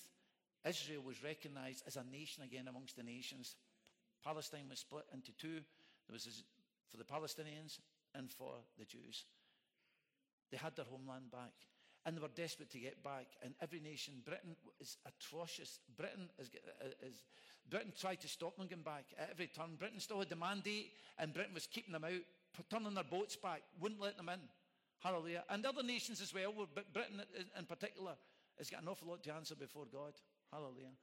Israel 0.68 1.04
was 1.06 1.24
recognized 1.24 1.84
as 1.88 1.96
a 1.96 2.04
nation 2.12 2.44
again 2.44 2.68
amongst 2.68 2.98
the 2.98 3.04
nations. 3.04 3.56
Palestine 4.26 4.66
was 4.70 4.80
split 4.80 5.06
into 5.14 5.32
two. 5.38 5.62
There 6.08 6.14
was 6.14 6.44
for 6.92 6.98
the 6.98 7.06
Palestinians 7.06 7.80
and 8.14 8.30
for 8.30 8.56
the 8.78 8.86
Jews. 8.86 9.24
They 10.52 10.58
had 10.58 10.76
their 10.76 10.86
homeland 10.86 11.32
back. 11.32 11.54
And 12.06 12.16
they 12.16 12.22
were 12.22 12.28
desperate 12.36 12.70
to 12.72 12.80
get 12.80 13.04
back. 13.04 13.26
And 13.44 13.54
every 13.62 13.80
nation, 13.80 14.14
Britain 14.24 14.56
is 14.80 14.98
atrocious. 15.06 15.80
Britain 15.98 16.30
is, 16.40 16.50
uh, 16.82 17.08
is 17.08 17.24
Britain 17.70 17.94
tried 18.00 18.22
to 18.22 18.28
stop 18.28 18.58
them 18.58 18.68
going 18.68 18.84
back 18.84 19.06
at 19.18 19.30
every 19.32 19.48
turn. 19.48 19.76
Britain 19.80 20.00
still 20.00 20.20
had 20.20 20.30
the 20.30 20.36
mandate, 20.36 20.92
and 21.18 21.34
Britain 21.34 21.54
was 21.54 21.66
keeping 21.66 21.94
them 21.94 22.04
out, 22.04 22.22
turning 22.70 22.94
their 22.94 23.04
boats 23.04 23.36
back, 23.36 23.64
wouldn't 23.80 24.02
let 24.02 24.18
them 24.18 24.30
in. 24.30 24.40
Hallelujah. 25.00 25.44
And 25.50 25.66
other 25.66 25.84
nations 25.84 26.22
as 26.22 26.34
well, 26.34 26.54
but 26.74 26.94
Britain 26.94 27.22
in 27.58 27.66
particular 27.66 28.14
has 28.58 28.70
got 28.70 28.82
an 28.82 28.88
awful 28.88 29.08
lot 29.08 29.24
to 29.24 29.34
answer 29.34 29.56
before 29.56 29.86
God. 29.92 30.14
Hallelujah. 30.52 30.94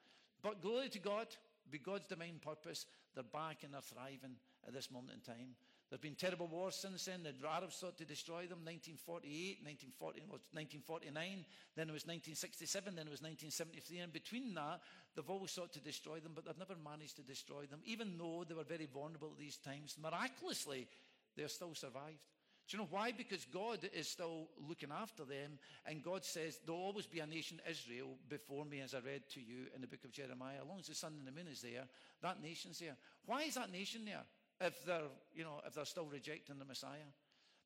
But 0.43 0.63
glory 0.63 0.89
to 0.89 0.99
God, 0.99 1.27
be 1.71 1.79
God's 1.79 2.07
divine 2.09 2.41
purpose, 2.45 2.87
they're 3.15 3.25
back 3.25 3.59
and 3.63 3.75
they're 3.75 3.81
thriving 3.81 4.37
at 4.67 4.73
this 4.73 4.91
moment 4.91 5.15
in 5.15 5.35
time. 5.35 5.55
There 5.93 5.99
have 5.99 6.09
been 6.09 6.15
terrible 6.15 6.47
wars 6.47 6.77
since 6.77 7.05
then. 7.05 7.21
The 7.23 7.47
Arabs 7.47 7.77
sought 7.77 7.99
to 7.99 8.07
destroy 8.07 8.49
them 8.49 8.65
1948, 8.65 9.61
1940, 9.93 10.25
1949, 10.25 11.45
then 11.77 11.91
it 11.91 11.93
was 11.93 12.09
1967, 12.09 12.97
then 12.97 13.05
it 13.05 13.13
was 13.13 13.21
1973. 13.21 14.01
And 14.01 14.11
between 14.11 14.57
that, 14.57 14.81
they've 15.13 15.29
always 15.29 15.51
sought 15.51 15.71
to 15.77 15.85
destroy 15.85 16.17
them, 16.17 16.33
but 16.35 16.47
they've 16.47 16.57
never 16.57 16.81
managed 16.81 17.21
to 17.21 17.29
destroy 17.29 17.69
them. 17.69 17.85
Even 17.85 18.17
though 18.17 18.41
they 18.49 18.57
were 18.57 18.65
very 18.65 18.89
vulnerable 18.89 19.37
at 19.37 19.39
these 19.39 19.61
times, 19.61 20.01
miraculously, 20.01 20.89
they're 21.37 21.53
still 21.53 21.75
survived. 21.75 22.25
Do 22.65 22.73
you 22.73 22.83
know 22.85 22.89
why? 22.89 23.13
Because 23.13 23.45
God 23.53 23.85
is 23.93 24.09
still 24.09 24.49
looking 24.67 24.97
after 24.97 25.29
them, 25.29 25.61
and 25.85 26.03
God 26.03 26.25
says, 26.25 26.57
There'll 26.65 26.81
always 26.81 27.05
be 27.05 27.21
a 27.21 27.27
nation, 27.27 27.61
Israel, 27.69 28.17
before 28.31 28.65
me, 28.65 28.81
as 28.81 28.95
I 28.95 29.05
read 29.05 29.29
to 29.35 29.41
you 29.43 29.69
in 29.75 29.83
the 29.83 29.93
book 29.93 30.09
of 30.09 30.13
Jeremiah. 30.13 30.57
As 30.63 30.69
long 30.69 30.81
as 30.81 30.89
the 30.89 30.95
sun 30.95 31.13
and 31.19 31.29
the 31.29 31.37
moon 31.37 31.53
is 31.53 31.61
there, 31.61 31.85
that 32.23 32.41
nation's 32.41 32.79
there. 32.79 32.97
Why 33.27 33.43
is 33.43 33.57
that 33.57 33.71
nation 33.71 34.07
there? 34.07 34.25
If 34.63 34.85
they're, 34.85 35.11
you 35.35 35.45
know, 35.45 35.61
if 35.67 35.75
they're 35.75 35.85
still 35.85 36.07
rejecting 36.07 36.59
the 36.59 36.65
Messiah. 36.65 37.11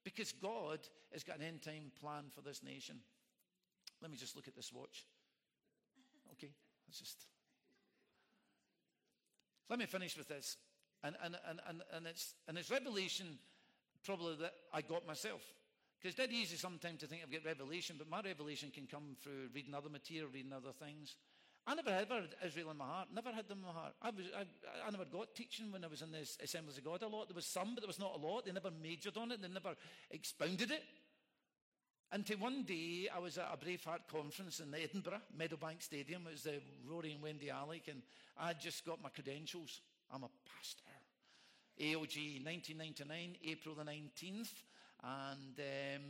Because 0.05 0.33
God 0.33 0.79
has 1.13 1.25
got 1.25 1.39
an 1.39 1.45
end 1.45 1.63
time 1.63 1.91
plan 2.01 2.25
for 2.35 2.41
this 2.41 2.63
nation. 2.63 2.97
Let 4.01 4.11
me 4.11 4.17
just 4.17 4.37
look 4.37 4.49
at 4.49 4.55
this 4.55 4.73
watch. 4.73 5.05
Okay, 6.33 6.53
let's 6.87 6.99
just. 6.99 7.27
Let 9.69 9.79
me 9.79 9.87
finish 9.87 10.17
with 10.17 10.29
this. 10.29 10.57
And, 11.03 11.17
and, 11.23 11.37
and, 11.49 11.61
and, 11.69 11.83
and, 11.93 12.07
it's, 12.07 12.35
and 12.49 12.57
it's 12.57 12.71
revelation 12.71 13.39
probably 14.05 14.37
that 14.37 14.55
I 14.73 14.81
got 14.81 15.07
myself. 15.07 15.43
Because 15.99 16.15
it's 16.15 16.21
dead 16.21 16.33
easy 16.33 16.57
sometimes 16.57 17.01
to 17.01 17.07
think 17.07 17.23
I've 17.23 17.33
got 17.33 17.45
revelation, 17.45 17.97
but 17.99 18.09
my 18.09 18.21
revelation 18.21 18.71
can 18.73 18.87
come 18.87 19.17
through 19.23 19.49
reading 19.55 19.75
other 19.75 19.89
material, 19.89 20.29
reading 20.33 20.53
other 20.53 20.73
things. 20.73 21.17
I 21.67 21.75
never 21.75 21.91
ever 21.91 22.15
had 22.15 22.37
Israel 22.47 22.71
in 22.71 22.77
my 22.77 22.85
heart. 22.85 23.09
Never 23.13 23.33
had 23.33 23.49
them 23.49 23.59
in 23.59 23.65
my 23.65 23.73
heart. 23.73 23.95
I, 24.01 24.11
was, 24.11 24.27
I, 24.37 24.43
I 24.87 24.91
never 24.91 25.05
got 25.05 25.35
teaching 25.35 25.73
when 25.73 25.85
I 25.85 25.89
was 25.89 26.01
in 26.01 26.13
the 26.13 26.21
Assemblies 26.43 26.79
of 26.79 26.85
God 26.85 27.03
a 27.03 27.09
lot. 27.09 27.29
There 27.29 27.35
was 27.35 27.47
some, 27.47 27.75
but 27.75 27.83
there 27.83 27.89
was 27.89 27.99
not 27.99 28.15
a 28.15 28.25
lot. 28.25 28.45
They 28.45 28.53
never 28.53 28.71
majored 28.71 29.17
on 29.17 29.33
it. 29.33 29.43
They 29.43 29.49
never 29.49 29.75
expounded 30.11 30.71
it. 30.71 30.83
Until 32.13 32.39
one 32.39 32.63
day, 32.63 33.09
I 33.13 33.19
was 33.19 33.37
at 33.37 33.51
a 33.53 33.57
Braveheart 33.57 34.07
conference 34.09 34.61
in 34.61 34.73
Edinburgh, 34.73 35.23
Meadowbank 35.37 35.83
Stadium. 35.83 36.23
It 36.29 36.33
was 36.33 36.43
the 36.45 36.61
Rory 36.89 37.13
and 37.13 37.23
Wendy 37.23 37.51
Alec, 37.51 37.89
and 37.89 38.03
I 38.39 38.53
just 38.53 38.87
got 38.87 39.03
my 39.03 39.09
credentials. 39.09 39.81
I'm 40.13 40.23
a 40.23 40.31
pastor. 40.57 40.85
AOG 41.81 42.45
1999, 42.45 43.37
April 43.45 43.75
the 43.75 43.83
19th. 43.83 44.53
And 45.03 45.59
um, 45.59 46.03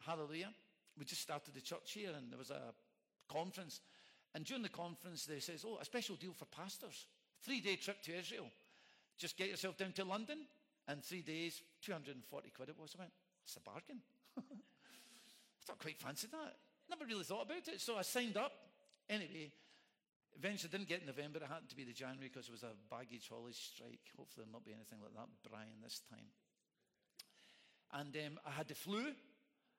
hallelujah. 0.00 0.50
We 0.98 1.04
just 1.04 1.20
started 1.20 1.54
the 1.54 1.60
church 1.60 1.92
here, 1.92 2.12
and 2.16 2.30
there 2.30 2.38
was 2.38 2.50
a 2.50 2.72
conference. 3.28 3.80
And 4.34 4.44
during 4.44 4.62
the 4.62 4.68
conference, 4.68 5.26
they 5.26 5.38
says, 5.38 5.64
oh, 5.66 5.78
a 5.80 5.84
special 5.84 6.16
deal 6.16 6.32
for 6.32 6.46
pastors. 6.46 7.06
Three-day 7.42 7.76
trip 7.76 8.02
to 8.02 8.18
Israel. 8.18 8.46
Just 9.16 9.36
get 9.36 9.48
yourself 9.48 9.76
down 9.76 9.92
to 9.92 10.04
London, 10.04 10.38
and 10.88 11.02
three 11.02 11.22
days, 11.22 11.62
240 11.82 12.50
quid 12.50 12.68
it 12.68 12.78
was. 12.78 12.94
I 12.96 13.02
went, 13.02 13.12
it's 13.44 13.56
a 13.56 13.60
bargain. 13.60 14.00
I 14.38 14.42
thought 15.64 15.78
quite 15.78 15.98
fancy 15.98 16.26
that. 16.32 16.56
Never 16.90 17.06
really 17.06 17.24
thought 17.24 17.46
about 17.46 17.68
it. 17.68 17.80
So 17.80 17.96
I 17.96 18.02
signed 18.02 18.36
up. 18.36 18.52
Anyway, 19.08 19.52
eventually 20.36 20.70
didn't 20.70 20.88
get 20.88 21.00
in 21.00 21.06
November. 21.06 21.38
It 21.38 21.48
happened 21.48 21.70
to 21.70 21.76
be 21.76 21.84
the 21.84 21.92
January 21.92 22.28
because 22.32 22.48
it 22.48 22.52
was 22.52 22.64
a 22.64 22.74
baggage 22.90 23.28
haulage 23.30 23.56
strike. 23.56 24.02
Hopefully 24.16 24.44
there'll 24.44 24.52
not 24.52 24.64
be 24.64 24.72
anything 24.72 24.98
like 25.00 25.14
that, 25.14 25.28
Brian, 25.48 25.80
this 25.82 26.02
time. 26.10 26.26
And 27.92 28.14
um, 28.16 28.40
I 28.44 28.50
had 28.50 28.68
the 28.68 28.74
flu, 28.74 29.12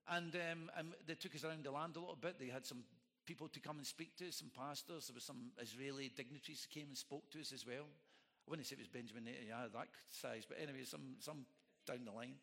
and 0.07 0.33
um, 0.35 0.71
um, 0.79 0.93
they 1.05 1.15
took 1.15 1.35
us 1.35 1.43
around 1.43 1.63
the 1.63 1.71
land 1.71 1.97
a 1.97 1.99
little 1.99 2.17
bit. 2.19 2.39
They 2.39 2.47
had 2.47 2.65
some 2.65 2.85
people 3.25 3.47
to 3.49 3.59
come 3.59 3.77
and 3.77 3.85
speak 3.85 4.15
to 4.17 4.27
us, 4.27 4.37
some 4.37 4.51
pastors. 4.55 5.07
There 5.07 5.15
were 5.15 5.19
some 5.19 5.51
Israeli 5.59 6.11
dignitaries 6.15 6.65
who 6.65 6.79
came 6.79 6.89
and 6.89 6.97
spoke 6.97 7.29
to 7.31 7.41
us 7.41 7.51
as 7.51 7.65
well. 7.65 7.85
I 7.85 8.49
wouldn't 8.49 8.67
say 8.67 8.75
it 8.75 8.79
was 8.79 8.87
Benjamin 8.87 9.27
eh, 9.27 9.31
Netanyahu, 9.31 9.73
that 9.73 9.87
size, 10.11 10.45
but 10.47 10.57
anyway, 10.61 10.85
some, 10.85 11.17
some 11.19 11.45
down 11.87 12.05
the 12.05 12.11
line. 12.11 12.35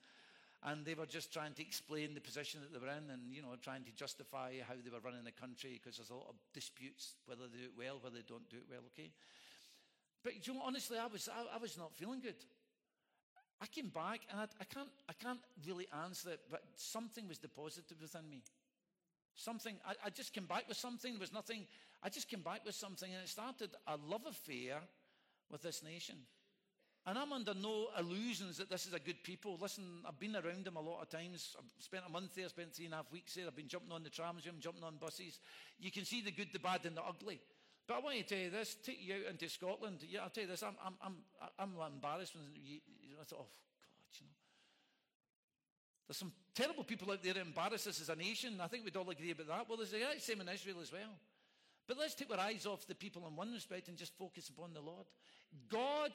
And 0.64 0.84
they 0.84 0.94
were 0.94 1.06
just 1.06 1.32
trying 1.32 1.54
to 1.54 1.62
explain 1.62 2.14
the 2.14 2.20
position 2.20 2.60
that 2.60 2.72
they 2.72 2.78
were 2.78 2.92
in 2.92 3.10
and, 3.10 3.34
you 3.34 3.42
know, 3.42 3.54
trying 3.60 3.82
to 3.84 3.92
justify 3.92 4.54
how 4.66 4.74
they 4.78 4.90
were 4.90 5.02
running 5.02 5.24
the 5.24 5.32
country 5.34 5.78
because 5.78 5.98
there's 5.98 6.10
a 6.10 6.14
lot 6.14 6.30
of 6.30 6.36
disputes, 6.54 7.14
whether 7.26 7.50
they 7.50 7.58
do 7.58 7.64
it 7.64 7.78
well, 7.78 7.98
whether 8.00 8.14
they 8.14 8.26
don't 8.26 8.48
do 8.48 8.58
it 8.58 8.70
well, 8.70 8.82
okay? 8.94 9.10
But 10.22 10.46
you 10.46 10.54
know, 10.54 10.62
honestly, 10.64 10.98
I 10.98 11.06
was, 11.06 11.28
I, 11.28 11.56
I 11.56 11.58
was 11.58 11.76
not 11.76 11.94
feeling 11.94 12.20
good. 12.20 12.38
I 13.60 13.66
came 13.66 13.88
back 13.88 14.20
and 14.30 14.40
I, 14.40 14.46
I, 14.60 14.64
can't, 14.64 14.90
I 15.08 15.12
can't 15.12 15.42
really 15.66 15.86
answer 16.04 16.30
it, 16.30 16.40
but 16.50 16.62
something 16.74 17.28
was 17.28 17.38
deposited 17.38 18.00
within 18.00 18.28
me. 18.28 18.42
Something, 19.34 19.76
I, 19.86 19.94
I 20.06 20.10
just 20.10 20.32
came 20.32 20.46
back 20.46 20.68
with 20.68 20.76
something. 20.76 21.12
There 21.12 21.20
was 21.20 21.32
nothing, 21.32 21.66
I 22.02 22.08
just 22.08 22.28
came 22.28 22.42
back 22.42 22.64
with 22.64 22.74
something, 22.74 23.12
and 23.12 23.22
it 23.22 23.28
started 23.28 23.70
a 23.86 23.96
love 23.96 24.22
affair 24.28 24.80
with 25.50 25.62
this 25.62 25.82
nation. 25.82 26.16
And 27.04 27.18
I'm 27.18 27.32
under 27.32 27.54
no 27.54 27.88
illusions 27.98 28.58
that 28.58 28.70
this 28.70 28.86
is 28.86 28.94
a 28.94 29.00
good 29.00 29.24
people. 29.24 29.58
Listen, 29.60 29.84
I've 30.06 30.20
been 30.20 30.36
around 30.36 30.64
them 30.64 30.76
a 30.76 30.80
lot 30.80 31.02
of 31.02 31.08
times. 31.10 31.56
I've 31.58 31.82
spent 31.82 32.04
a 32.06 32.10
month 32.10 32.36
there, 32.36 32.48
spent 32.48 32.72
three 32.72 32.84
and 32.84 32.94
a 32.94 32.98
half 32.98 33.10
weeks 33.10 33.34
there. 33.34 33.46
I've 33.48 33.56
been 33.56 33.66
jumping 33.66 33.90
on 33.90 34.04
the 34.04 34.10
trams, 34.10 34.46
I'm 34.46 34.60
jumping 34.60 34.84
on 34.84 34.98
buses. 34.98 35.40
You 35.80 35.90
can 35.90 36.04
see 36.04 36.22
the 36.22 36.30
good, 36.30 36.48
the 36.52 36.60
bad, 36.60 36.86
and 36.86 36.96
the 36.96 37.02
ugly. 37.02 37.40
But 37.88 37.94
I 37.94 38.00
want 38.00 38.18
to 38.18 38.22
tell 38.22 38.38
you 38.38 38.50
this: 38.50 38.76
take 38.84 39.00
you 39.04 39.14
out 39.14 39.30
into 39.32 39.48
Scotland. 39.48 40.04
Yeah, 40.08 40.22
I'll 40.22 40.30
tell 40.30 40.44
you 40.44 40.50
this. 40.50 40.62
I'm, 40.62 40.76
I'm, 40.84 40.94
I'm, 41.58 41.70
I'm 41.80 41.92
embarrassed 41.92 42.36
when 42.36 42.44
you, 42.54 42.78
you 43.02 43.16
know, 43.16 43.22
I 43.22 43.24
thought, 43.24 43.40
oh 43.40 43.71
there's 46.06 46.16
some 46.16 46.32
terrible 46.54 46.84
people 46.84 47.10
out 47.10 47.22
there 47.22 47.34
that 47.34 47.40
embarrass 47.40 47.86
us 47.86 48.00
as 48.00 48.08
a 48.08 48.16
nation. 48.16 48.60
I 48.60 48.66
think 48.66 48.84
we'd 48.84 48.96
all 48.96 49.08
agree 49.10 49.30
about 49.30 49.46
that. 49.48 49.68
Well, 49.68 49.78
there's 49.78 49.92
the 49.92 50.00
same 50.18 50.40
in 50.40 50.48
Israel 50.48 50.78
as 50.82 50.92
well. 50.92 51.18
But 51.86 51.98
let's 51.98 52.14
take 52.14 52.30
our 52.30 52.40
eyes 52.40 52.66
off 52.66 52.86
the 52.86 52.94
people 52.94 53.26
in 53.26 53.36
one 53.36 53.52
respect 53.52 53.88
and 53.88 53.96
just 53.96 54.16
focus 54.16 54.48
upon 54.48 54.72
the 54.72 54.80
Lord. 54.80 55.06
God 55.68 56.12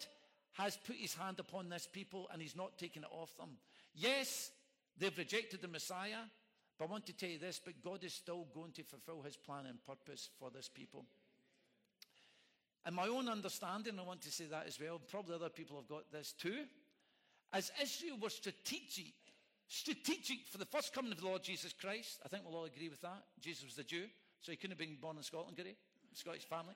has 0.54 0.78
put 0.78 0.96
his 0.96 1.14
hand 1.14 1.40
upon 1.40 1.70
this 1.70 1.88
people 1.92 2.28
and 2.32 2.42
he's 2.42 2.56
not 2.56 2.78
taken 2.78 3.04
it 3.04 3.10
off 3.12 3.36
them. 3.38 3.58
Yes, 3.94 4.52
they've 4.98 5.18
rejected 5.18 5.62
the 5.62 5.68
Messiah, 5.68 6.24
but 6.78 6.86
I 6.86 6.92
want 6.92 7.06
to 7.08 7.14
tell 7.14 7.30
you 7.30 7.40
this, 7.40 7.62
but 7.64 7.82
God 7.84 8.04
is 8.04 8.14
still 8.14 8.48
going 8.54 8.72
to 8.74 8.84
fulfill 8.84 9.22
his 9.22 9.36
plan 9.36 9.66
and 9.68 9.84
purpose 9.86 10.30
for 10.40 10.50
this 10.50 10.70
people. 10.70 11.06
And 12.86 12.96
my 12.96 13.08
own 13.08 13.28
understanding, 13.28 14.00
I 14.00 14.04
want 14.04 14.22
to 14.22 14.32
say 14.32 14.46
that 14.46 14.66
as 14.68 14.80
well, 14.80 15.00
probably 15.00 15.36
other 15.36 15.50
people 15.50 15.76
have 15.76 15.90
got 15.90 16.12
this 16.12 16.32
too. 16.32 16.64
As 17.52 17.72
Israel 17.82 18.18
was 18.22 18.34
strategic 18.34 19.14
strategic 19.68 20.46
for 20.52 20.58
the 20.58 20.66
first 20.66 20.94
coming 20.94 21.12
of 21.12 21.20
the 21.20 21.26
Lord 21.26 21.44
Jesus 21.44 21.74
Christ. 21.74 22.20
I 22.26 22.28
think 22.28 22.44
we'll 22.46 22.58
all 22.58 22.66
agree 22.66 22.90
with 22.90 23.02
that. 23.02 23.24
Jesus 23.42 23.66
was 23.66 23.78
a 23.78 23.84
Jew, 23.84 24.06
so 24.42 24.52
he 24.52 24.58
couldn't 24.58 24.78
have 24.78 24.88
been 24.88 24.98
born 25.02 25.18
in 25.18 25.24
Scotland, 25.24 25.58
could 25.58 25.68
he? 25.68 25.76
Scottish 26.14 26.46
family. 26.46 26.74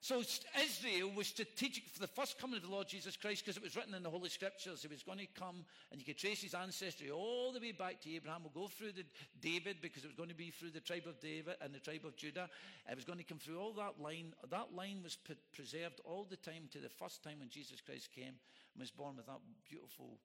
So 0.00 0.20
Israel 0.20 1.10
was 1.16 1.26
strategic 1.26 1.88
for 1.88 1.98
the 1.98 2.06
first 2.06 2.38
coming 2.38 2.58
of 2.58 2.62
the 2.62 2.70
Lord 2.70 2.86
Jesus 2.86 3.16
Christ 3.16 3.44
because 3.44 3.56
it 3.56 3.62
was 3.62 3.74
written 3.74 3.94
in 3.94 4.04
the 4.04 4.10
Holy 4.10 4.28
Scriptures. 4.28 4.82
He 4.82 4.88
was 4.88 5.02
going 5.02 5.18
to 5.18 5.26
come 5.26 5.64
and 5.90 5.98
you 5.98 6.04
could 6.04 6.18
trace 6.18 6.42
his 6.42 6.54
ancestry 6.54 7.10
all 7.10 7.50
the 7.50 7.58
way 7.58 7.72
back 7.72 8.00
to 8.02 8.14
Abraham. 8.14 8.42
We'll 8.44 8.66
go 8.66 8.68
through 8.68 8.92
the 8.92 9.04
David 9.40 9.78
because 9.82 10.04
it 10.04 10.08
was 10.08 10.14
going 10.14 10.28
to 10.28 10.34
be 10.36 10.50
through 10.50 10.70
the 10.70 10.80
tribe 10.80 11.08
of 11.08 11.18
David 11.18 11.56
and 11.60 11.74
the 11.74 11.80
tribe 11.80 12.04
of 12.04 12.14
Judah. 12.14 12.48
It 12.88 12.94
was 12.94 13.04
going 13.04 13.18
to 13.18 13.24
come 13.24 13.38
through 13.38 13.58
all 13.58 13.72
that 13.72 14.00
line. 14.00 14.32
That 14.48 14.74
line 14.76 15.00
was 15.02 15.18
preserved 15.52 16.00
all 16.04 16.26
the 16.28 16.36
time 16.36 16.68
to 16.72 16.78
the 16.78 16.90
first 16.90 17.24
time 17.24 17.40
when 17.40 17.48
Jesus 17.48 17.80
Christ 17.80 18.10
came 18.14 18.36
and 18.74 18.78
was 18.78 18.92
born 18.92 19.16
with 19.16 19.26
that 19.26 19.40
beautiful 19.68 20.18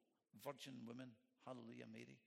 virgin 0.45 0.73
woman. 0.85 1.07
Hallelujah, 1.45 1.85
Mary. 1.91 2.17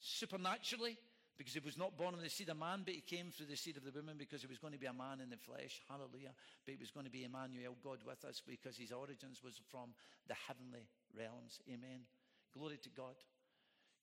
Supernaturally, 0.00 0.98
because 1.38 1.52
he 1.52 1.60
was 1.60 1.76
not 1.76 1.96
born 1.96 2.14
in 2.14 2.20
the 2.20 2.30
seed 2.30 2.48
of 2.48 2.56
man, 2.56 2.82
but 2.84 2.94
he 2.94 3.00
came 3.00 3.30
through 3.30 3.46
the 3.46 3.56
seed 3.56 3.76
of 3.76 3.84
the 3.84 3.92
woman 3.92 4.16
because 4.18 4.40
he 4.40 4.46
was 4.46 4.58
going 4.58 4.72
to 4.72 4.78
be 4.78 4.86
a 4.86 4.92
man 4.92 5.20
in 5.20 5.30
the 5.30 5.36
flesh. 5.36 5.82
Hallelujah. 5.88 6.32
But 6.64 6.72
he 6.72 6.80
was 6.80 6.90
going 6.90 7.04
to 7.04 7.12
be 7.12 7.24
Emmanuel, 7.24 7.76
God 7.84 7.98
with 8.06 8.24
us, 8.24 8.40
because 8.46 8.76
his 8.76 8.92
origins 8.92 9.42
was 9.44 9.60
from 9.70 9.90
the 10.28 10.34
heavenly 10.34 10.88
realms. 11.16 11.60
Amen. 11.68 12.08
Glory 12.56 12.78
to 12.82 12.88
God. 12.90 13.14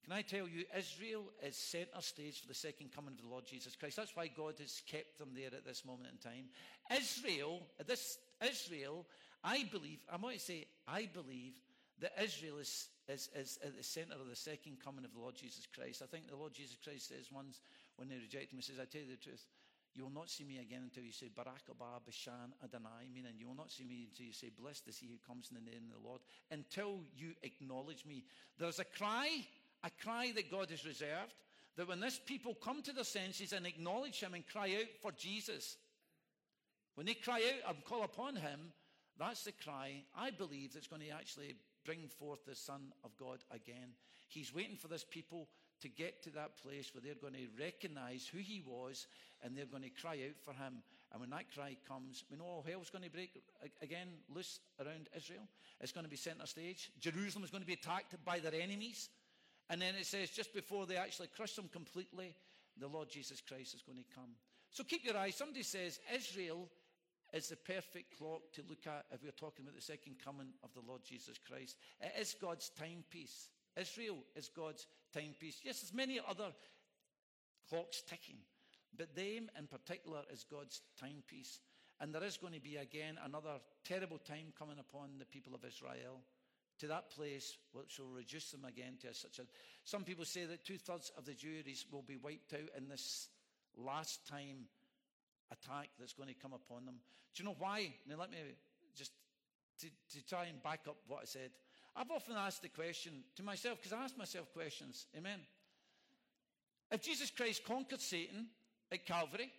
Can 0.04 0.14
I 0.14 0.22
tell 0.22 0.48
you, 0.50 0.66
Israel 0.78 1.24
is 1.42 1.56
center 1.56 2.02
stage 2.02 2.42
for 2.42 2.48
the 2.48 2.54
second 2.54 2.92
coming 2.94 3.14
of 3.14 3.22
the 3.22 3.30
Lord 3.30 3.46
Jesus 3.46 3.76
Christ. 3.76 3.96
That's 3.96 4.16
why 4.16 4.28
God 4.28 4.56
has 4.60 4.82
kept 4.86 5.18
them 5.18 5.30
there 5.34 5.48
at 5.48 5.66
this 5.66 5.86
moment 5.86 6.10
in 6.12 6.18
time. 6.18 6.46
Israel, 6.92 7.62
this 7.88 8.18
Israel, 8.46 9.06
I 9.44 9.64
believe, 9.72 10.00
I 10.12 10.18
want 10.18 10.36
to 10.36 10.42
say, 10.42 10.68
I 10.88 11.10
believe 11.14 11.54
that 12.04 12.12
Israel 12.22 12.60
is 12.60 12.90
is, 13.08 13.30
is 13.36 13.60
at 13.64 13.76
the 13.76 13.84
center 13.84 14.16
of 14.16 14.30
the 14.30 14.36
second 14.36 14.78
coming 14.84 15.04
of 15.04 15.14
the 15.14 15.20
Lord 15.20 15.36
Jesus 15.36 15.68
Christ. 15.68 16.02
I 16.04 16.06
think 16.06 16.30
the 16.30 16.36
Lord 16.36 16.54
Jesus 16.54 16.78
Christ 16.84 17.10
says 17.10 17.32
once 17.32 17.60
when 17.98 18.08
they 18.08 18.16
reject 18.16 18.52
him, 18.52 18.60
he 18.60 18.64
says, 18.64 18.80
I 18.80 18.86
tell 18.86 19.02
you 19.02 19.12
the 19.12 19.24
truth, 19.24 19.46
you 19.94 20.04
will 20.04 20.12
not 20.12 20.30
see 20.30 20.44
me 20.44 20.60
again 20.60 20.82
until 20.84 21.04
you 21.04 21.12
say, 21.12 21.30
Baruch 21.34 21.68
haba 21.70 22.02
b'shem 22.02 22.52
Adonai, 22.64 23.12
meaning 23.14 23.34
you 23.38 23.48
will 23.48 23.56
not 23.56 23.72
see 23.72 23.84
me 23.84 24.08
until 24.10 24.26
you 24.26 24.34
say, 24.34 24.50
Blessed 24.50 24.88
is 24.88 24.98
he 24.98 25.08
who 25.08 25.20
comes 25.28 25.50
in 25.52 25.64
the 25.64 25.70
name 25.70 25.84
of 25.92 26.02
the 26.02 26.08
Lord, 26.08 26.22
until 26.50 27.00
you 27.16 27.34
acknowledge 27.44 28.06
me. 28.06 28.24
There's 28.58 28.80
a 28.80 28.86
cry, 28.86 29.30
a 29.84 29.92
cry 30.02 30.32
that 30.36 30.50
God 30.50 30.72
has 30.72 30.86
reserved, 30.86 31.36
that 31.78 31.88
when 31.88 32.00
this 32.00 32.20
people 32.26 32.56
come 32.56 32.82
to 32.84 32.94
their 32.94 33.04
senses 33.04 33.54
and 33.54 33.66
acknowledge 33.68 34.20
him 34.20 34.34
and 34.34 34.48
cry 34.48 34.76
out 34.80 34.90
for 35.02 35.12
Jesus, 35.12 35.78
when 36.96 37.06
they 37.06 37.14
cry 37.14 37.42
out 37.66 37.76
and 37.76 37.86
call 37.86 38.04
upon 38.04 38.36
him, 38.36 38.72
that's 39.20 39.44
the 39.44 39.52
cry 39.52 40.04
I 40.18 40.32
believe 40.32 40.74
that's 40.74 40.88
going 40.88 41.02
to 41.04 41.10
actually 41.10 41.56
bring 41.86 42.08
forth 42.08 42.46
the 42.46 42.56
Son 42.56 42.94
of 43.04 43.16
God 43.18 43.40
again. 43.52 43.96
He's 44.28 44.54
waiting 44.54 44.78
for 44.78 44.88
this 44.88 45.04
people 45.04 45.48
to 45.82 45.90
get 45.90 46.24
to 46.24 46.30
that 46.32 46.58
place 46.58 46.94
where 46.94 47.02
they're 47.02 47.14
going 47.14 47.34
to 47.34 47.64
recognize 47.64 48.26
who 48.26 48.40
he 48.40 48.64
was 48.66 49.08
and 49.44 49.56
they're 49.56 49.66
going 49.66 49.84
to 49.84 49.90
cry 49.90 50.18
out 50.28 50.38
for 50.44 50.54
him. 50.54 50.82
And 51.12 51.20
when 51.22 51.30
that 51.32 51.54
cry 51.54 51.78
comes, 51.88 52.24
we 52.32 52.38
know 52.38 52.46
all 52.46 52.66
hell's 52.68 52.90
going 52.90 53.04
to 53.04 53.10
break 53.10 53.44
again 53.82 54.08
loose 54.34 54.60
around 54.80 55.10
Israel. 55.16 55.48
It's 55.82 55.92
going 55.92 56.06
to 56.06 56.10
be 56.10 56.16
center 56.16 56.48
stage. 56.48 56.92
Jerusalem 57.00 57.44
is 57.44 57.52
going 57.52 57.62
to 57.62 57.68
be 57.68 57.74
attacked 57.74 58.16
by 58.26 58.40
their 58.40 58.56
enemies. 58.56 59.10
And 59.70 59.82
then 59.82 59.96
it 59.96 60.06
says, 60.06 60.30
just 60.30 60.54
before 60.54 60.86
they 60.86 60.96
actually 60.96 61.28
crush 61.36 61.54
them 61.54 61.70
completely, 61.72 62.36
the 62.80 62.88
Lord 62.88 63.10
Jesus 63.10 63.42
Christ 63.42 63.76
is 63.76 63.84
going 63.84 64.00
to 64.00 64.16
come. 64.16 64.32
So 64.72 64.84
keep 64.84 65.06
your 65.06 65.18
eyes. 65.18 65.36
Somebody 65.36 65.64
says, 65.64 66.00
Israel 66.14 66.68
is 67.34 67.50
the 67.50 67.56
perfect 67.56 68.18
clock 68.18 68.42
to 68.54 68.62
look 68.70 68.86
at 68.86 69.06
if 69.12 69.24
we're 69.24 69.32
talking 69.32 69.66
about 69.66 69.76
the 69.76 69.82
second 69.82 70.16
coming 70.24 70.54
of 70.64 70.74
the 70.74 70.88
Lord 70.88 71.02
Jesus 71.04 71.38
Christ. 71.38 71.78
It 72.00 72.14
is 72.20 72.36
God's 72.40 72.70
timepiece. 72.70 73.50
Israel 73.76 74.18
is 74.36 74.50
God's 74.56 74.86
timepiece. 75.14 75.60
Yes, 75.64 75.82
there's 75.82 75.94
many 75.94 76.20
other 76.30 76.52
clocks 77.68 78.04
ticking, 78.08 78.38
but 78.96 79.16
them 79.16 79.50
in 79.58 79.68
particular 79.68 80.22
is 80.32 80.46
God's 80.50 80.82
timepiece. 81.00 81.60
And 82.00 82.14
there 82.14 82.24
is 82.24 82.38
going 82.38 82.54
to 82.54 82.60
be 82.60 82.78
again 82.78 83.18
another 83.24 83.58
terrible 83.84 84.20
time 84.20 84.54
coming 84.58 84.78
upon 84.80 85.18
the 85.18 85.26
people 85.26 85.56
of 85.56 85.66
Israel 85.66 86.22
to 86.80 86.88
that 86.88 87.12
place 87.12 87.58
which 87.72 88.00
will 88.00 88.14
reduce 88.14 88.52
them 88.52 88.66
again 88.66 88.98
to 89.02 89.14
such 89.14 89.40
a. 89.40 89.44
Some 89.86 90.04
people 90.04 90.26
say 90.26 90.46
that 90.46 90.66
two 90.66 90.78
thirds 90.78 91.12
of 91.18 91.26
the 91.26 91.34
Jews 91.34 91.86
will 91.92 92.02
be 92.02 92.18
wiped 92.18 92.54
out 92.54 92.70
in 92.78 92.90
this 92.90 93.30
last 93.76 94.28
time 94.28 94.68
attack 95.52 95.90
that's 96.00 96.14
going 96.14 96.30
to 96.30 96.36
come 96.36 96.54
upon 96.54 96.86
them. 96.86 96.96
Do 97.36 97.44
you 97.44 97.50
know 97.50 97.56
why? 97.58 97.94
Now, 98.08 98.16
let 98.20 98.32
me 98.32 98.38
just 98.96 99.12
to, 99.80 99.88
to 99.88 100.26
try 100.26 100.46
and 100.46 100.62
back 100.62 100.82
up 100.88 100.98
what 101.08 101.22
I 101.24 101.26
said. 101.26 101.52
I've 101.96 102.12
often 102.12 102.36
asked 102.36 102.62
the 102.62 102.70
question 102.70 103.24
to 103.36 103.44
myself, 103.44 103.78
because 103.80 103.94
I 103.94 104.04
ask 104.04 104.18
myself 104.18 104.52
questions. 104.54 105.06
Amen. 105.16 105.40
If 106.92 107.02
Jesus 107.02 107.30
Christ 107.30 107.64
conquered 107.66 108.02
Satan 108.02 108.48
at 108.92 109.06
Calvary, 109.06 109.52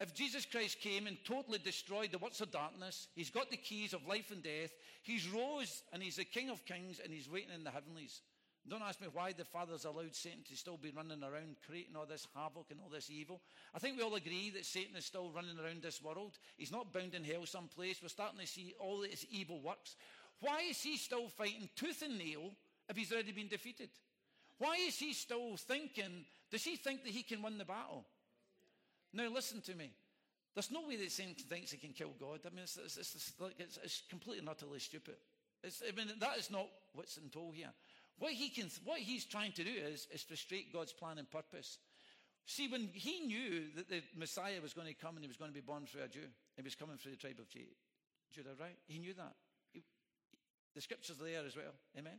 if 0.00 0.14
Jesus 0.14 0.44
Christ 0.44 0.80
came 0.80 1.06
and 1.06 1.16
totally 1.24 1.58
destroyed 1.58 2.10
the 2.12 2.18
works 2.18 2.40
of 2.40 2.50
darkness, 2.50 3.08
he's 3.14 3.30
got 3.30 3.50
the 3.50 3.56
keys 3.56 3.92
of 3.92 4.06
life 4.06 4.30
and 4.30 4.42
death, 4.42 4.72
he's 5.02 5.28
rose 5.28 5.82
and 5.92 6.02
he's 6.02 6.16
the 6.16 6.24
King 6.24 6.50
of 6.50 6.64
kings 6.64 7.00
and 7.02 7.12
he's 7.12 7.30
waiting 7.30 7.54
in 7.54 7.64
the 7.64 7.70
heavenlies. 7.70 8.22
Don't 8.68 8.82
ask 8.82 9.00
me 9.00 9.08
why 9.12 9.32
the 9.32 9.44
Father's 9.44 9.84
allowed 9.84 10.14
Satan 10.14 10.42
to 10.48 10.56
still 10.56 10.78
be 10.78 10.90
running 10.90 11.22
around 11.22 11.56
creating 11.66 11.96
all 11.96 12.06
this 12.06 12.26
havoc 12.34 12.66
and 12.70 12.80
all 12.80 12.88
this 12.88 13.10
evil. 13.10 13.42
I 13.74 13.78
think 13.78 13.98
we 13.98 14.02
all 14.02 14.14
agree 14.14 14.50
that 14.50 14.64
Satan 14.64 14.96
is 14.96 15.04
still 15.04 15.30
running 15.30 15.58
around 15.58 15.82
this 15.82 16.02
world. 16.02 16.38
He's 16.56 16.72
not 16.72 16.92
bound 16.92 17.14
in 17.14 17.24
hell 17.24 17.44
someplace. 17.44 18.00
We're 18.02 18.08
starting 18.08 18.40
to 18.40 18.46
see 18.46 18.74
all 18.80 19.02
his 19.02 19.26
evil 19.30 19.60
works. 19.60 19.96
Why 20.40 20.62
is 20.70 20.82
he 20.82 20.96
still 20.96 21.28
fighting 21.28 21.68
tooth 21.76 22.02
and 22.02 22.18
nail 22.18 22.52
if 22.88 22.96
he's 22.96 23.12
already 23.12 23.32
been 23.32 23.48
defeated? 23.48 23.90
Why 24.58 24.76
is 24.86 24.98
he 24.98 25.12
still 25.12 25.56
thinking, 25.58 26.24
does 26.50 26.64
he 26.64 26.76
think 26.76 27.04
that 27.04 27.12
he 27.12 27.22
can 27.22 27.42
win 27.42 27.58
the 27.58 27.64
battle? 27.66 28.06
Now, 29.12 29.28
listen 29.28 29.60
to 29.62 29.74
me. 29.74 29.90
There's 30.54 30.70
no 30.70 30.86
way 30.86 30.96
that 30.96 31.12
Satan 31.12 31.34
thinks 31.34 31.72
he 31.72 31.78
can 31.78 31.92
kill 31.92 32.12
God. 32.18 32.40
I 32.46 32.50
mean, 32.50 32.62
it's, 32.62 32.78
it's, 32.78 32.96
it's, 32.96 33.78
it's 33.82 34.02
completely 34.08 34.38
and 34.38 34.48
utterly 34.48 34.78
stupid. 34.78 35.16
I 35.64 35.96
mean, 35.96 36.08
that 36.18 36.38
is 36.38 36.50
not 36.50 36.68
what's 36.94 37.16
in 37.16 37.28
tow 37.28 37.50
here. 37.52 37.70
What, 38.18 38.32
he 38.32 38.48
can, 38.48 38.68
what 38.84 39.00
he's 39.00 39.24
trying 39.24 39.52
to 39.52 39.64
do 39.64 39.70
is, 39.70 40.06
is 40.12 40.22
frustrate 40.22 40.72
God's 40.72 40.92
plan 40.92 41.18
and 41.18 41.30
purpose. 41.30 41.78
See, 42.46 42.68
when 42.68 42.90
he 42.92 43.20
knew 43.20 43.64
that 43.76 43.88
the 43.88 44.02
Messiah 44.16 44.60
was 44.62 44.72
going 44.74 44.86
to 44.86 44.94
come 44.94 45.16
and 45.16 45.24
he 45.24 45.28
was 45.28 45.36
going 45.36 45.50
to 45.50 45.54
be 45.54 45.60
born 45.60 45.86
through 45.86 46.02
a 46.02 46.08
Jew, 46.08 46.28
he 46.56 46.62
was 46.62 46.74
coming 46.74 46.96
through 46.96 47.12
the 47.12 47.16
tribe 47.16 47.38
of 47.40 47.48
Judah, 47.48 48.50
right? 48.60 48.76
He 48.86 48.98
knew 48.98 49.14
that. 49.14 49.34
He, 49.72 49.82
the 50.74 50.80
scriptures 50.80 51.20
are 51.20 51.24
there 51.24 51.46
as 51.46 51.56
well. 51.56 51.72
Amen. 51.98 52.18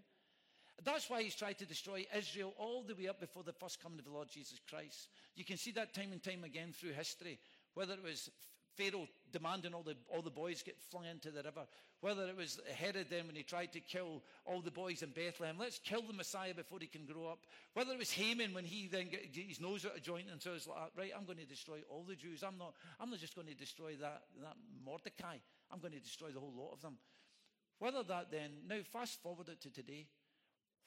That's 0.83 1.09
why 1.09 1.23
he's 1.23 1.35
tried 1.35 1.57
to 1.59 1.65
destroy 1.65 2.05
Israel 2.15 2.53
all 2.57 2.83
the 2.83 2.95
way 2.95 3.07
up 3.07 3.19
before 3.19 3.43
the 3.43 3.53
first 3.53 3.81
coming 3.81 3.99
of 3.99 4.05
the 4.05 4.11
Lord 4.11 4.27
Jesus 4.29 4.59
Christ. 4.69 5.07
You 5.35 5.45
can 5.45 5.57
see 5.57 5.71
that 5.71 5.93
time 5.93 6.11
and 6.11 6.21
time 6.21 6.43
again 6.43 6.73
through 6.73 6.91
history, 6.91 7.39
whether 7.75 7.93
it 7.93 8.03
was 8.03 8.29
Pharaoh 8.77 9.07
demanding 9.31 9.73
all 9.73 9.83
the, 9.83 9.95
all 10.13 10.21
the 10.21 10.29
boys 10.29 10.61
get 10.61 10.77
flung 10.89 11.05
into 11.05 11.31
the 11.31 11.43
river. 11.43 11.65
Whether 12.01 12.27
it 12.27 12.37
was 12.37 12.59
Herod 12.75 13.07
then 13.09 13.27
when 13.27 13.35
he 13.35 13.43
tried 13.43 13.73
to 13.73 13.79
kill 13.79 14.23
all 14.45 14.61
the 14.61 14.71
boys 14.71 15.01
in 15.01 15.09
Bethlehem. 15.09 15.57
Let's 15.59 15.79
kill 15.79 16.01
the 16.01 16.13
Messiah 16.13 16.53
before 16.53 16.79
he 16.79 16.87
can 16.87 17.05
grow 17.05 17.27
up. 17.27 17.39
Whether 17.73 17.93
it 17.93 17.99
was 17.99 18.11
Haman 18.11 18.53
when 18.53 18.65
he 18.65 18.87
then 18.87 19.09
get 19.09 19.29
his 19.33 19.59
nose 19.59 19.85
out 19.85 19.97
of 19.97 20.03
joint 20.03 20.27
and 20.31 20.41
so 20.41 20.51
like, 20.51 20.91
right, 20.97 21.11
I'm 21.17 21.25
going 21.25 21.39
to 21.39 21.45
destroy 21.45 21.79
all 21.89 22.03
the 22.07 22.15
Jews. 22.15 22.43
I'm 22.43 22.57
not, 22.57 22.73
I'm 22.99 23.09
not 23.09 23.19
just 23.19 23.35
going 23.35 23.47
to 23.47 23.55
destroy 23.55 23.95
that, 24.01 24.23
that 24.41 24.55
Mordecai. 24.85 25.37
I'm 25.71 25.79
going 25.79 25.93
to 25.93 25.99
destroy 25.99 26.29
the 26.29 26.39
whole 26.39 26.53
lot 26.55 26.73
of 26.73 26.81
them. 26.81 26.97
Whether 27.79 28.03
that 28.03 28.31
then, 28.31 28.51
now 28.67 28.77
fast 28.91 29.21
forward 29.21 29.49
it 29.49 29.61
to 29.61 29.69
today. 29.69 30.07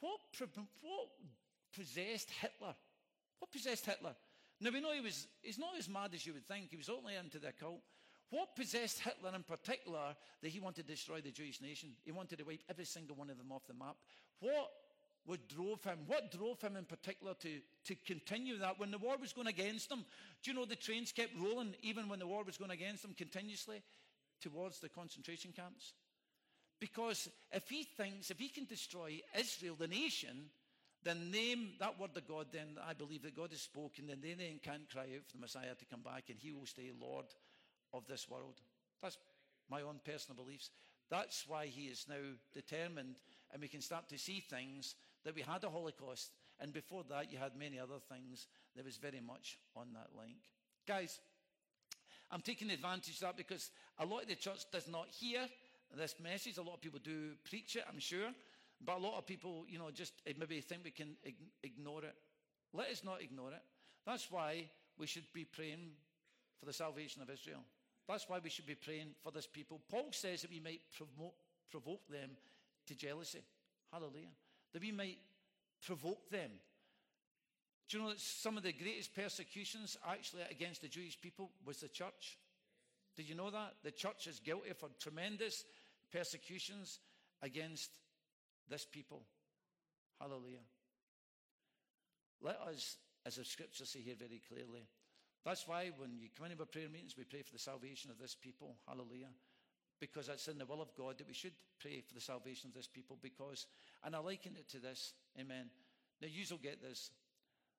What, 0.00 0.20
what 0.80 1.08
possessed 1.76 2.30
Hitler? 2.40 2.74
What 3.38 3.52
possessed 3.52 3.86
Hitler? 3.86 4.14
Now 4.60 4.70
we 4.72 4.80
know 4.80 4.92
he 4.92 5.00
was, 5.00 5.26
he's 5.42 5.58
not 5.58 5.78
as 5.78 5.88
mad 5.88 6.10
as 6.14 6.26
you 6.26 6.32
would 6.32 6.46
think. 6.48 6.70
He 6.70 6.76
was 6.76 6.88
only 6.88 7.14
into 7.14 7.38
the 7.38 7.48
occult. 7.48 7.80
What 8.30 8.56
possessed 8.56 9.00
Hitler 9.00 9.34
in 9.34 9.42
particular 9.42 10.14
that 10.42 10.48
he 10.48 10.60
wanted 10.60 10.86
to 10.86 10.92
destroy 10.92 11.20
the 11.20 11.30
Jewish 11.30 11.60
nation? 11.60 11.90
He 12.04 12.12
wanted 12.12 12.38
to 12.38 12.44
wipe 12.44 12.62
every 12.68 12.84
single 12.84 13.16
one 13.16 13.30
of 13.30 13.38
them 13.38 13.52
off 13.52 13.66
the 13.66 13.74
map. 13.74 13.96
What 14.40 14.70
what 15.28 15.46
drove 15.46 15.84
him? 15.84 15.98
What 16.06 16.32
drove 16.32 16.58
him 16.62 16.74
in 16.76 16.86
particular 16.86 17.34
to, 17.34 17.60
to 17.84 17.94
continue 18.06 18.56
that 18.58 18.78
when 18.78 18.90
the 18.90 18.96
war 18.96 19.16
was 19.20 19.34
going 19.34 19.46
against 19.46 19.92
him? 19.92 20.06
Do 20.42 20.50
you 20.50 20.56
know 20.56 20.64
the 20.64 20.74
trains 20.74 21.12
kept 21.12 21.38
rolling 21.38 21.74
even 21.82 22.08
when 22.08 22.18
the 22.18 22.26
war 22.26 22.44
was 22.44 22.56
going 22.56 22.70
against 22.70 23.04
him 23.04 23.12
continuously 23.12 23.82
towards 24.40 24.80
the 24.80 24.88
concentration 24.88 25.52
camps? 25.54 25.92
Because 26.80 27.28
if 27.52 27.68
he 27.68 27.82
thinks, 27.82 28.30
if 28.30 28.38
he 28.38 28.48
can 28.48 28.64
destroy 28.64 29.20
Israel, 29.38 29.76
the 29.78 29.88
nation, 29.88 30.48
then 31.04 31.30
name 31.30 31.70
that 31.78 31.98
word 31.98 32.16
of 32.16 32.26
God, 32.26 32.46
then 32.52 32.76
I 32.86 32.92
believe 32.92 33.22
that 33.22 33.36
God 33.36 33.50
has 33.50 33.62
spoken, 33.62 34.06
then 34.08 34.20
they 34.20 34.34
then 34.34 34.60
can 34.62 34.80
cry 34.90 35.02
out 35.02 35.26
for 35.26 35.36
the 35.36 35.40
Messiah 35.40 35.74
to 35.78 35.84
come 35.84 36.02
back 36.02 36.24
and 36.28 36.38
he 36.38 36.52
will 36.52 36.66
stay 36.66 36.90
Lord 37.00 37.26
of 37.92 38.06
this 38.06 38.28
world. 38.28 38.60
That's 39.02 39.18
my 39.70 39.82
own 39.82 40.00
personal 40.04 40.42
beliefs. 40.42 40.70
That's 41.10 41.46
why 41.46 41.66
he 41.66 41.82
is 41.82 42.06
now 42.08 42.36
determined, 42.52 43.16
and 43.52 43.62
we 43.62 43.68
can 43.68 43.80
start 43.80 44.08
to 44.10 44.18
see 44.18 44.40
things 44.40 44.94
that 45.24 45.34
we 45.34 45.42
had 45.42 45.64
a 45.64 45.70
Holocaust, 45.70 46.32
and 46.60 46.72
before 46.72 47.04
that, 47.08 47.32
you 47.32 47.38
had 47.38 47.56
many 47.56 47.78
other 47.78 47.98
things 48.10 48.46
that 48.76 48.84
was 48.84 48.96
very 48.96 49.20
much 49.20 49.58
on 49.74 49.88
that 49.94 50.08
link. 50.18 50.36
Guys, 50.86 51.18
I'm 52.30 52.42
taking 52.42 52.70
advantage 52.70 53.14
of 53.14 53.20
that 53.20 53.36
because 53.36 53.70
a 53.98 54.04
lot 54.04 54.22
of 54.22 54.28
the 54.28 54.34
church 54.34 54.64
does 54.70 54.86
not 54.88 55.08
hear 55.08 55.48
this 55.96 56.16
message. 56.22 56.58
A 56.58 56.62
lot 56.62 56.74
of 56.74 56.80
people 56.80 57.00
do 57.02 57.32
preach 57.44 57.76
it, 57.76 57.84
I'm 57.90 58.00
sure. 58.00 58.30
But 58.84 58.96
a 58.96 59.00
lot 59.00 59.18
of 59.18 59.26
people, 59.26 59.64
you 59.68 59.78
know, 59.78 59.90
just 59.92 60.14
eh, 60.26 60.32
maybe 60.38 60.60
think 60.60 60.82
we 60.84 60.90
can 60.90 61.16
ignore 61.62 62.04
it. 62.04 62.14
Let 62.72 62.90
us 62.90 63.02
not 63.04 63.22
ignore 63.22 63.50
it. 63.50 63.62
That's 64.06 64.30
why 64.30 64.70
we 64.98 65.06
should 65.06 65.32
be 65.32 65.44
praying 65.44 65.90
for 66.58 66.66
the 66.66 66.72
salvation 66.72 67.22
of 67.22 67.30
Israel. 67.30 67.60
That's 68.06 68.28
why 68.28 68.38
we 68.42 68.50
should 68.50 68.66
be 68.66 68.74
praying 68.74 69.08
for 69.22 69.30
this 69.30 69.46
people. 69.46 69.80
Paul 69.90 70.08
says 70.12 70.42
that 70.42 70.50
we 70.50 70.60
might 70.60 70.80
promote, 70.96 71.34
provoke 71.70 72.08
them 72.08 72.30
to 72.86 72.94
jealousy. 72.94 73.42
Hallelujah. 73.92 74.32
That 74.72 74.82
we 74.82 74.92
might 74.92 75.18
provoke 75.84 76.30
them. 76.30 76.50
Do 77.88 77.96
you 77.96 78.02
know 78.02 78.10
that 78.10 78.20
some 78.20 78.56
of 78.56 78.62
the 78.62 78.72
greatest 78.72 79.14
persecutions 79.14 79.96
actually 80.08 80.42
against 80.50 80.82
the 80.82 80.88
Jewish 80.88 81.20
people 81.20 81.50
was 81.64 81.78
the 81.78 81.88
church? 81.88 82.38
Did 83.16 83.28
you 83.28 83.34
know 83.34 83.50
that? 83.50 83.74
The 83.82 83.90
church 83.90 84.26
is 84.26 84.40
guilty 84.40 84.70
for 84.78 84.88
tremendous 85.00 85.64
persecutions 86.12 87.00
against 87.42 87.90
this 88.68 88.84
people. 88.84 89.22
Hallelujah. 90.20 90.64
Let 92.40 92.60
us, 92.68 92.96
as 93.26 93.36
the 93.36 93.44
scriptures 93.44 93.90
say 93.90 94.00
here 94.00 94.14
very 94.18 94.40
clearly, 94.48 94.86
that's 95.44 95.66
why 95.66 95.90
when 95.96 96.18
you 96.20 96.28
come 96.36 96.46
into 96.50 96.62
our 96.62 96.66
prayer 96.66 96.88
meetings, 96.88 97.14
we 97.16 97.24
pray 97.24 97.42
for 97.42 97.52
the 97.52 97.58
salvation 97.58 98.10
of 98.10 98.18
this 98.18 98.34
people. 98.34 98.76
Hallelujah. 98.86 99.30
Because 100.00 100.28
it's 100.28 100.46
in 100.46 100.58
the 100.58 100.66
will 100.66 100.82
of 100.82 100.94
God 100.96 101.18
that 101.18 101.26
we 101.26 101.34
should 101.34 101.54
pray 101.80 102.02
for 102.06 102.14
the 102.14 102.20
salvation 102.20 102.68
of 102.68 102.74
this 102.74 102.86
people. 102.86 103.18
Because, 103.20 103.66
and 104.04 104.14
I 104.14 104.18
liken 104.18 104.56
it 104.56 104.68
to 104.70 104.78
this. 104.78 105.14
Amen. 105.38 105.70
Now, 106.20 106.28
you 106.30 106.44
will 106.50 106.58
get 106.58 106.82
this. 106.82 107.10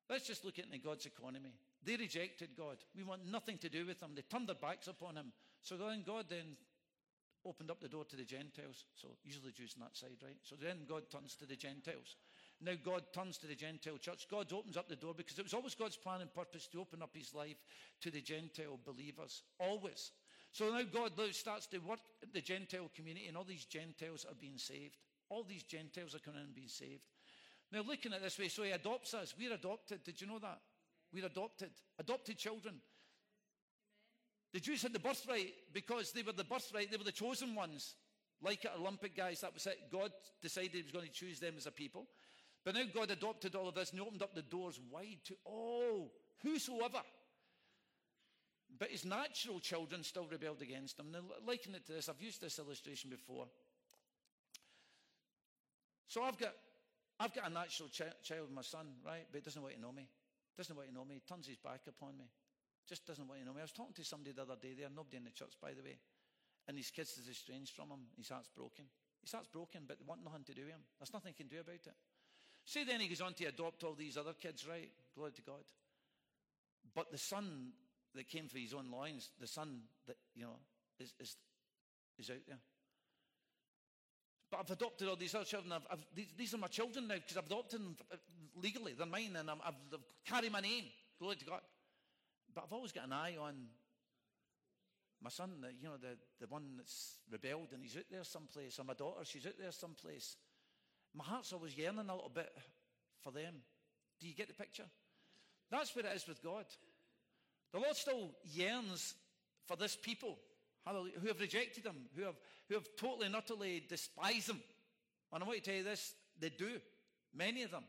Let's 0.08 0.26
just 0.26 0.44
look 0.44 0.58
at 0.58 0.66
God's 0.82 1.06
economy. 1.06 1.52
They 1.84 1.96
rejected 1.96 2.50
God. 2.56 2.78
We 2.96 3.04
want 3.04 3.30
nothing 3.30 3.58
to 3.58 3.68
do 3.68 3.86
with 3.86 4.00
them. 4.00 4.10
They 4.14 4.22
turned 4.22 4.48
their 4.48 4.56
backs 4.56 4.88
upon 4.88 5.16
him. 5.16 5.32
So 5.62 5.76
then 5.76 6.02
God 6.04 6.26
then 6.28 6.56
opened 7.44 7.70
up 7.70 7.80
the 7.80 7.88
door 7.88 8.04
to 8.04 8.16
the 8.16 8.24
Gentiles. 8.24 8.84
So 8.94 9.08
usually 9.24 9.52
Jews 9.52 9.74
on 9.76 9.86
that 9.86 9.96
side, 9.96 10.18
right? 10.22 10.36
So 10.42 10.56
then 10.60 10.78
God 10.88 11.10
turns 11.10 11.36
to 11.36 11.46
the 11.46 11.56
Gentiles. 11.56 12.16
Now 12.60 12.72
God 12.84 13.04
turns 13.14 13.38
to 13.38 13.46
the 13.46 13.54
Gentile 13.54 13.96
church. 13.98 14.26
God 14.30 14.52
opens 14.52 14.76
up 14.76 14.88
the 14.88 14.96
door 14.96 15.14
because 15.16 15.38
it 15.38 15.44
was 15.44 15.54
always 15.54 15.74
God's 15.74 15.96
plan 15.96 16.20
and 16.20 16.32
purpose 16.32 16.66
to 16.68 16.80
open 16.80 17.02
up 17.02 17.10
his 17.14 17.34
life 17.34 17.56
to 18.02 18.10
the 18.10 18.20
Gentile 18.20 18.78
believers. 18.84 19.42
Always. 19.58 20.12
So 20.52 20.70
now 20.70 20.82
God 20.92 21.12
starts 21.32 21.66
to 21.68 21.78
work 21.78 22.00
the 22.32 22.40
Gentile 22.40 22.90
community 22.94 23.28
and 23.28 23.36
all 23.36 23.44
these 23.44 23.64
Gentiles 23.64 24.26
are 24.28 24.34
being 24.38 24.58
saved. 24.58 24.96
All 25.30 25.44
these 25.44 25.62
Gentiles 25.62 26.14
are 26.14 26.18
coming 26.18 26.40
in 26.40 26.46
and 26.46 26.54
being 26.54 26.68
saved. 26.68 27.04
Now 27.72 27.82
looking 27.86 28.12
at 28.12 28.22
this 28.22 28.38
way, 28.38 28.48
so 28.48 28.64
he 28.64 28.72
adopts 28.72 29.14
us. 29.14 29.34
We're 29.38 29.54
adopted. 29.54 30.02
Did 30.02 30.20
you 30.20 30.26
know 30.26 30.40
that? 30.40 30.60
We're 31.12 31.26
adopted. 31.26 31.70
Adopted 31.98 32.36
children. 32.36 32.74
The 34.52 34.60
Jews 34.60 34.82
had 34.82 34.92
the 34.92 34.98
birthright 34.98 35.52
because 35.72 36.12
they 36.12 36.22
were 36.22 36.32
the 36.32 36.44
birthright. 36.44 36.90
They 36.90 36.96
were 36.96 37.04
the 37.04 37.12
chosen 37.12 37.54
ones. 37.54 37.94
Like 38.42 38.64
at 38.64 38.76
Olympic 38.78 39.16
guys, 39.16 39.40
that 39.42 39.54
was 39.54 39.66
it. 39.66 39.78
God 39.92 40.10
decided 40.42 40.72
he 40.72 40.82
was 40.82 40.92
going 40.92 41.06
to 41.06 41.12
choose 41.12 41.38
them 41.38 41.54
as 41.56 41.66
a 41.66 41.70
people. 41.70 42.06
But 42.64 42.74
now 42.74 42.82
God 42.92 43.10
adopted 43.10 43.54
all 43.54 43.68
of 43.68 43.74
this 43.74 43.92
and 43.92 44.00
opened 44.00 44.22
up 44.22 44.34
the 44.34 44.42
doors 44.42 44.80
wide 44.90 45.20
to 45.26 45.34
all, 45.44 46.12
whosoever. 46.42 47.00
But 48.78 48.90
his 48.90 49.04
natural 49.04 49.60
children 49.60 50.02
still 50.02 50.26
rebelled 50.30 50.62
against 50.62 50.98
him. 50.98 51.12
Now, 51.12 51.20
liken 51.46 51.74
it 51.74 51.86
to 51.86 51.92
this, 51.92 52.08
I've 52.08 52.22
used 52.22 52.40
this 52.40 52.58
illustration 52.58 53.10
before. 53.10 53.46
So 56.06 56.22
I've 56.22 56.38
got, 56.38 56.54
I've 57.18 57.34
got 57.34 57.50
a 57.50 57.52
natural 57.52 57.88
ch- 57.88 58.24
child, 58.24 58.48
my 58.54 58.62
son, 58.62 58.86
right? 59.04 59.26
But 59.30 59.40
he 59.40 59.44
doesn't 59.44 59.62
want 59.62 59.74
to 59.74 59.80
know 59.80 59.92
me. 59.92 60.08
Doesn't 60.56 60.74
want 60.74 60.88
to 60.88 60.94
know 60.94 61.04
me. 61.04 61.16
He 61.16 61.20
turns 61.20 61.46
his 61.46 61.56
back 61.56 61.82
upon 61.88 62.16
me. 62.18 62.24
Just 62.88 63.06
doesn't 63.06 63.26
want 63.26 63.40
to 63.40 63.46
know 63.46 63.52
me. 63.52 63.60
I 63.60 63.68
was 63.68 63.72
talking 63.72 63.94
to 63.94 64.04
somebody 64.04 64.32
the 64.32 64.42
other 64.42 64.56
day 64.60 64.74
there, 64.78 64.88
nobody 64.94 65.16
in 65.16 65.24
the 65.24 65.30
church, 65.30 65.54
by 65.60 65.72
the 65.72 65.82
way. 65.82 65.98
And 66.68 66.76
his 66.76 66.90
kids 66.90 67.16
is 67.18 67.28
estranged 67.28 67.72
from 67.72 67.90
him. 67.90 68.00
His 68.16 68.28
heart's 68.28 68.50
broken. 68.54 68.84
His 69.22 69.32
heart's 69.32 69.48
broken, 69.48 69.84
but 69.86 69.98
they 69.98 70.04
want 70.06 70.24
nothing 70.24 70.44
to 70.44 70.54
do 70.54 70.62
with 70.62 70.72
him. 70.72 70.84
There's 70.98 71.12
nothing 71.12 71.34
he 71.36 71.42
can 71.42 71.48
do 71.48 71.60
about 71.60 71.74
it. 71.74 71.96
Say 72.64 72.84
then 72.84 73.00
he 73.00 73.08
goes 73.08 73.20
on 73.20 73.34
to 73.34 73.44
adopt 73.46 73.84
all 73.84 73.94
these 73.94 74.16
other 74.16 74.34
kids, 74.34 74.66
right? 74.66 74.90
Glory 75.14 75.32
to 75.32 75.42
God. 75.42 75.64
But 76.94 77.10
the 77.10 77.18
son 77.18 77.72
that 78.14 78.28
came 78.28 78.48
for 78.48 78.58
his 78.58 78.74
own 78.74 78.90
loins, 78.90 79.30
the 79.40 79.46
son 79.46 79.82
that, 80.06 80.16
you 80.34 80.42
know, 80.42 80.56
is, 80.98 81.12
is, 81.20 81.36
is 82.18 82.30
out 82.30 82.46
there. 82.46 82.58
But 84.50 84.60
I've 84.60 84.70
adopted 84.70 85.08
all 85.08 85.16
these 85.16 85.34
other 85.34 85.44
children. 85.44 85.72
I've, 85.72 85.86
I've, 85.90 86.04
these, 86.14 86.32
these, 86.36 86.54
are 86.54 86.58
my 86.58 86.66
children 86.66 87.06
now 87.06 87.14
because 87.14 87.36
I've 87.36 87.46
adopted 87.46 87.80
them 87.80 87.96
uh, 88.12 88.16
legally. 88.60 88.94
They're 88.96 89.06
mine 89.06 89.36
and 89.36 89.48
i 89.48 89.54
have 89.64 89.74
carry 90.24 90.48
my 90.48 90.60
name. 90.60 90.84
Glory 91.20 91.36
to 91.36 91.44
God. 91.44 91.60
But 92.54 92.64
I've 92.64 92.72
always 92.72 92.92
got 92.92 93.06
an 93.06 93.12
eye 93.12 93.36
on 93.40 93.54
my 95.22 95.30
son, 95.30 95.50
you 95.80 95.88
know, 95.88 95.96
the, 96.00 96.16
the 96.40 96.46
one 96.46 96.76
that's 96.76 97.18
rebelled 97.30 97.68
and 97.74 97.82
he's 97.82 97.96
out 97.96 98.04
there 98.10 98.24
someplace, 98.24 98.78
or 98.78 98.84
my 98.84 98.94
daughter, 98.94 99.24
she's 99.24 99.46
out 99.46 99.58
there 99.60 99.70
someplace. 99.70 100.36
My 101.14 101.24
heart's 101.24 101.52
always 101.52 101.76
yearning 101.76 102.08
a 102.08 102.14
little 102.14 102.32
bit 102.32 102.50
for 103.22 103.30
them. 103.30 103.54
Do 104.18 104.28
you 104.28 104.34
get 104.34 104.48
the 104.48 104.54
picture? 104.54 104.86
That's 105.70 105.94
what 105.94 106.06
it 106.06 106.16
is 106.16 106.26
with 106.26 106.42
God. 106.42 106.64
The 107.72 107.80
Lord 107.80 107.96
still 107.96 108.30
yearns 108.44 109.14
for 109.66 109.76
this 109.76 109.96
people 109.96 110.38
who 110.86 111.28
have 111.28 111.40
rejected 111.40 111.84
him, 111.84 112.08
who 112.16 112.22
have, 112.22 112.36
who 112.68 112.74
have 112.74 112.88
totally 112.96 113.26
and 113.26 113.36
utterly 113.36 113.84
despised 113.88 114.48
him. 114.48 114.60
And 115.32 115.44
I 115.44 115.46
want 115.46 115.62
to 115.62 115.64
tell 115.64 115.78
you 115.78 115.84
this, 115.84 116.14
they 116.40 116.48
do. 116.48 116.80
Many 117.34 117.62
of 117.62 117.70
them. 117.70 117.84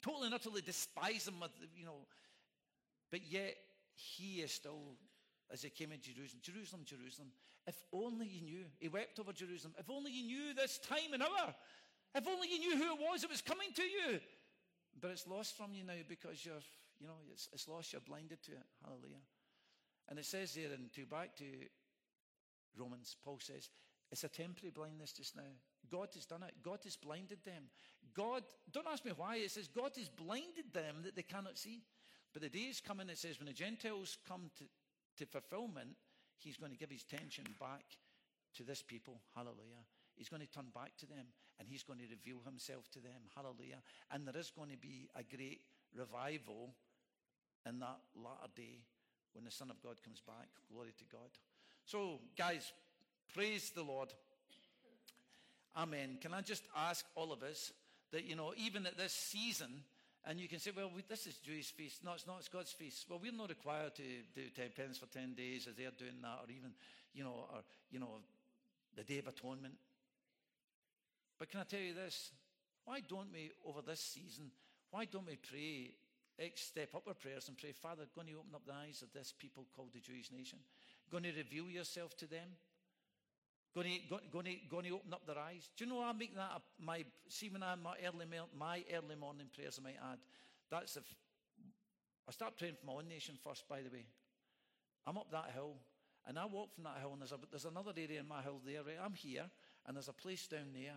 Totally 0.00 0.26
and 0.26 0.34
utterly 0.34 0.62
despise 0.62 1.26
him, 1.26 1.34
you 1.76 1.84
know. 1.84 2.06
But 3.10 3.20
yet, 3.30 3.56
he 3.94 4.40
is 4.40 4.52
still, 4.52 4.96
as 5.52 5.62
he 5.62 5.70
came 5.70 5.92
into 5.92 6.12
Jerusalem, 6.12 6.40
Jerusalem, 6.42 6.82
Jerusalem, 6.84 7.28
if 7.66 7.76
only 7.92 8.26
you 8.26 8.42
knew. 8.42 8.64
He 8.78 8.88
wept 8.88 9.18
over 9.18 9.32
Jerusalem. 9.32 9.74
If 9.78 9.90
only 9.90 10.12
you 10.12 10.24
knew 10.24 10.54
this 10.54 10.78
time 10.78 11.12
and 11.12 11.22
hour 11.22 11.54
if 12.16 12.26
only 12.26 12.48
you 12.48 12.58
knew 12.58 12.76
who 12.76 12.94
it 12.94 13.00
was 13.00 13.20
that 13.20 13.30
was 13.30 13.42
coming 13.42 13.68
to 13.74 13.82
you. 13.82 14.18
But 15.00 15.10
it's 15.10 15.26
lost 15.26 15.56
from 15.56 15.74
you 15.74 15.84
now 15.84 16.00
because 16.08 16.44
you're, 16.44 16.64
you 16.98 17.06
know, 17.06 17.20
it's, 17.30 17.48
it's 17.52 17.68
lost. 17.68 17.92
You're 17.92 18.00
blinded 18.00 18.42
to 18.44 18.52
it. 18.52 18.66
Hallelujah. 18.82 19.20
And 20.08 20.18
it 20.18 20.24
says 20.24 20.54
there, 20.54 20.72
and 20.72 20.90
to 20.94 21.04
back 21.04 21.36
to 21.36 21.44
Romans, 22.78 23.16
Paul 23.22 23.38
says, 23.40 23.68
it's 24.10 24.24
a 24.24 24.28
temporary 24.28 24.70
blindness 24.70 25.12
just 25.12 25.36
now. 25.36 25.42
God 25.90 26.08
has 26.14 26.24
done 26.24 26.42
it. 26.42 26.54
God 26.62 26.78
has 26.84 26.96
blinded 26.96 27.44
them. 27.44 27.64
God, 28.14 28.42
don't 28.72 28.86
ask 28.90 29.04
me 29.04 29.12
why, 29.14 29.36
it 29.36 29.50
says 29.50 29.68
God 29.68 29.90
has 29.98 30.08
blinded 30.08 30.72
them 30.72 31.02
that 31.04 31.16
they 31.16 31.22
cannot 31.22 31.58
see. 31.58 31.82
But 32.36 32.42
the 32.42 32.58
day 32.58 32.68
is 32.68 32.82
coming, 32.82 33.08
it 33.08 33.16
says, 33.16 33.40
when 33.40 33.46
the 33.46 33.54
Gentiles 33.54 34.18
come 34.28 34.50
to, 34.58 34.64
to 35.16 35.24
fulfillment, 35.24 35.96
he's 36.36 36.58
going 36.58 36.70
to 36.70 36.76
give 36.76 36.90
his 36.90 37.00
attention 37.00 37.46
back 37.58 37.86
to 38.58 38.62
this 38.62 38.82
people. 38.82 39.22
Hallelujah. 39.34 39.80
He's 40.16 40.28
going 40.28 40.42
to 40.42 40.52
turn 40.52 40.66
back 40.74 40.92
to 40.98 41.06
them 41.06 41.24
and 41.58 41.66
he's 41.66 41.82
going 41.82 41.98
to 41.98 42.04
reveal 42.04 42.42
himself 42.44 42.90
to 42.90 42.98
them. 42.98 43.32
Hallelujah. 43.34 43.80
And 44.12 44.28
there 44.28 44.36
is 44.36 44.52
going 44.54 44.68
to 44.68 44.76
be 44.76 45.08
a 45.16 45.22
great 45.22 45.62
revival 45.96 46.74
in 47.66 47.78
that 47.78 48.00
latter 48.14 48.52
day 48.54 48.80
when 49.32 49.46
the 49.46 49.50
Son 49.50 49.70
of 49.70 49.80
God 49.80 50.02
comes 50.04 50.20
back. 50.20 50.48
Glory 50.70 50.92
to 50.98 51.04
God. 51.10 51.30
So, 51.86 52.20
guys, 52.36 52.70
praise 53.32 53.70
the 53.74 53.82
Lord. 53.82 54.12
Amen. 55.74 56.18
Can 56.20 56.34
I 56.34 56.42
just 56.42 56.64
ask 56.76 57.06
all 57.14 57.32
of 57.32 57.42
us 57.42 57.72
that, 58.12 58.24
you 58.24 58.36
know, 58.36 58.52
even 58.58 58.84
at 58.84 58.98
this 58.98 59.14
season, 59.14 59.84
and 60.26 60.40
you 60.40 60.48
can 60.48 60.58
say, 60.58 60.72
well, 60.76 60.90
we, 60.94 61.02
this 61.08 61.26
is 61.28 61.36
Jewish 61.36 61.72
feast. 61.72 62.02
No, 62.04 62.12
it's 62.14 62.26
not. 62.26 62.38
It's 62.40 62.48
God's 62.48 62.72
feast. 62.72 63.06
Well, 63.08 63.20
we're 63.22 63.30
not 63.30 63.48
required 63.48 63.94
to 63.94 64.02
do 64.34 64.42
10 64.54 64.70
pence 64.76 64.98
for 64.98 65.06
10 65.06 65.34
days 65.34 65.68
as 65.68 65.76
they're 65.76 65.94
doing 65.96 66.20
that, 66.20 66.40
or 66.42 66.50
even, 66.50 66.72
you 67.14 67.22
know, 67.22 67.46
or, 67.54 67.60
you 67.90 68.00
know, 68.00 68.18
the 68.96 69.04
Day 69.04 69.18
of 69.18 69.28
Atonement. 69.28 69.74
But 71.38 71.50
can 71.50 71.60
I 71.60 71.64
tell 71.64 71.80
you 71.80 71.94
this? 71.94 72.32
Why 72.84 73.00
don't 73.06 73.32
we, 73.32 73.52
over 73.64 73.82
this 73.82 74.00
season, 74.00 74.50
why 74.90 75.04
don't 75.04 75.26
we 75.26 75.36
pray, 75.36 75.94
eh, 76.40 76.48
step 76.56 76.94
up 76.96 77.06
our 77.06 77.14
prayers 77.14 77.46
and 77.46 77.56
pray, 77.56 77.72
Father, 77.72 78.04
going 78.14 78.26
to 78.26 78.34
open 78.34 78.54
up 78.54 78.66
the 78.66 78.72
eyes 78.72 79.02
of 79.02 79.12
this 79.12 79.32
people 79.38 79.66
called 79.76 79.92
the 79.92 80.00
Jewish 80.00 80.32
nation? 80.32 80.58
Going 81.10 81.24
to 81.24 81.32
reveal 81.32 81.70
yourself 81.70 82.16
to 82.16 82.26
them? 82.26 82.48
Going 83.76 84.00
to, 84.08 84.16
going, 84.32 84.46
to, 84.46 84.52
going 84.70 84.84
to 84.84 84.90
open 84.92 85.12
up 85.12 85.26
their 85.26 85.36
eyes? 85.36 85.68
Do 85.76 85.84
you 85.84 85.90
know 85.90 86.02
I 86.02 86.12
make 86.12 86.34
that 86.34 86.50
a, 86.56 86.82
my, 86.82 87.04
when 87.50 87.62
I, 87.62 87.74
my 87.74 87.94
early, 88.06 88.24
my 88.58 88.82
early 88.90 89.16
morning 89.16 89.48
prayers, 89.54 89.78
I 89.78 89.84
might 89.84 90.00
add, 90.00 90.18
that's 90.70 90.96
I 92.26 92.32
start 92.32 92.56
praying 92.56 92.76
for 92.80 92.86
my 92.86 92.94
own 92.94 93.06
nation 93.06 93.36
first, 93.44 93.68
by 93.68 93.82
the 93.82 93.90
way. 93.90 94.06
I'm 95.06 95.18
up 95.18 95.30
that 95.30 95.50
hill, 95.52 95.76
and 96.26 96.38
I 96.38 96.46
walk 96.46 96.74
from 96.74 96.84
that 96.84 96.96
hill, 97.00 97.12
and 97.12 97.20
there's, 97.20 97.32
a, 97.32 97.38
there's 97.50 97.66
another 97.66 97.92
area 97.94 98.20
in 98.20 98.26
my 98.26 98.40
hill 98.40 98.62
there, 98.64 98.82
right? 98.82 98.96
I'm 99.04 99.12
here, 99.12 99.44
and 99.86 99.94
there's 99.94 100.08
a 100.08 100.14
place 100.14 100.48
down 100.48 100.72
there 100.72 100.96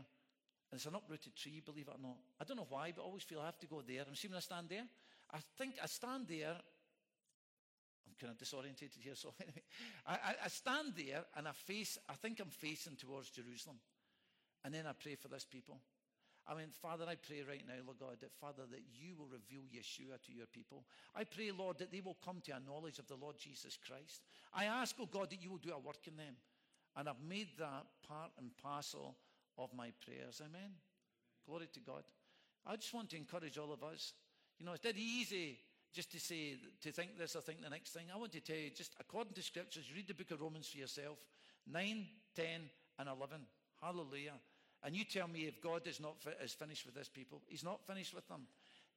and 0.72 0.78
it's 0.78 0.86
an 0.86 0.94
uprooted 0.94 1.36
tree, 1.36 1.62
believe 1.66 1.88
it 1.88 1.96
or 1.98 2.02
not. 2.02 2.18
I 2.40 2.44
don't 2.44 2.58
know 2.58 2.68
why, 2.70 2.94
but 2.96 3.02
I 3.02 3.06
always 3.06 3.24
feel 3.24 3.40
I 3.40 3.46
have 3.46 3.58
to 3.60 3.68
go 3.68 3.82
there. 3.82 4.04
And 4.08 4.16
see 4.16 4.28
when 4.28 4.38
I 4.38 4.42
stand 4.42 4.70
there, 4.70 4.86
I 5.34 5.40
think 5.58 5.76
I 5.82 5.88
stand 5.88 6.28
there. 6.28 6.58
Kind 8.20 8.34
of 8.34 8.38
disorientated 8.38 9.02
here, 9.02 9.16
so 9.16 9.34
anyway, 9.40 9.64
I, 10.06 10.14
I, 10.14 10.36
I 10.46 10.48
stand 10.50 10.94
there 10.98 11.24
and 11.38 11.48
I 11.48 11.52
face. 11.52 11.98
I 12.10 12.14
think 12.14 12.40
I'm 12.40 12.50
facing 12.50 12.96
towards 12.96 13.30
Jerusalem, 13.30 13.78
and 14.66 14.74
then 14.74 14.86
I 14.86 14.92
pray 14.92 15.16
for 15.16 15.30
this 15.30 15.46
people. 15.46 15.80
I 16.50 16.56
mean, 16.56 16.70
Father, 16.82 17.06
I 17.08 17.16
pray 17.16 17.44
right 17.48 17.62
now, 17.68 17.76
Lord 17.86 18.00
God, 18.00 18.18
that 18.22 18.34
Father, 18.42 18.64
that 18.72 18.82
you 18.92 19.16
will 19.16 19.28
reveal 19.28 19.62
Yeshua 19.70 20.18
to 20.26 20.34
your 20.34 20.48
people. 20.48 20.84
I 21.16 21.24
pray, 21.24 21.52
Lord, 21.52 21.78
that 21.78 21.92
they 21.92 22.02
will 22.02 22.18
come 22.26 22.42
to 22.46 22.52
a 22.52 22.60
knowledge 22.60 22.98
of 22.98 23.08
the 23.08 23.16
Lord 23.16 23.38
Jesus 23.38 23.78
Christ. 23.78 24.24
I 24.52 24.66
ask, 24.66 24.96
oh 25.00 25.06
God, 25.06 25.30
that 25.30 25.44
you 25.44 25.52
will 25.52 25.60
do 25.60 25.74
a 25.74 25.80
work 25.80 26.08
in 26.08 26.18
them. 26.18 26.34
And 26.98 27.08
I've 27.08 27.22
made 27.28 27.50
that 27.60 27.86
part 28.08 28.32
and 28.40 28.50
parcel 28.58 29.16
of 29.60 29.70
my 29.76 29.92
prayers. 30.04 30.42
Amen. 30.44 30.72
Glory 31.46 31.68
to 31.72 31.80
God. 31.82 32.04
I 32.66 32.76
just 32.78 32.96
want 32.96 33.12
to 33.12 33.18
encourage 33.18 33.60
all 33.60 33.72
of 33.72 33.84
us. 33.84 34.14
You 34.58 34.66
know, 34.66 34.74
it's 34.74 34.82
dead 34.82 34.98
easy 34.98 35.60
just 35.94 36.12
to 36.12 36.20
say, 36.20 36.56
to 36.82 36.92
think 36.92 37.18
this 37.18 37.36
or 37.36 37.42
think 37.42 37.64
the 37.64 37.70
next 37.70 37.92
thing. 37.92 38.06
I 38.14 38.18
want 38.18 38.32
to 38.34 38.42
tell 38.42 38.56
you, 38.56 38.70
just 38.70 38.94
according 39.00 39.34
to 39.34 39.42
scriptures, 39.42 39.86
read 39.96 40.08
the 40.08 40.14
book 40.14 40.32
of 40.32 40.42
Romans 40.42 40.68
for 40.68 40.78
yourself 40.78 41.18
9, 41.72 42.06
10, 42.36 42.46
and 43.00 43.10
11. 43.10 43.42
Hallelujah. 43.82 44.34
And 44.84 44.96
you 44.96 45.04
tell 45.04 45.28
me 45.28 45.42
if 45.42 45.62
God 45.62 45.88
is 45.88 46.00
not 46.00 46.16
is 46.44 46.54
finished 46.54 46.86
with 46.86 46.96
this 46.96 47.10
people. 47.10 47.42
He's 47.48 47.64
not 47.64 47.86
finished 47.86 48.14
with 48.14 48.28
them. 48.28 48.48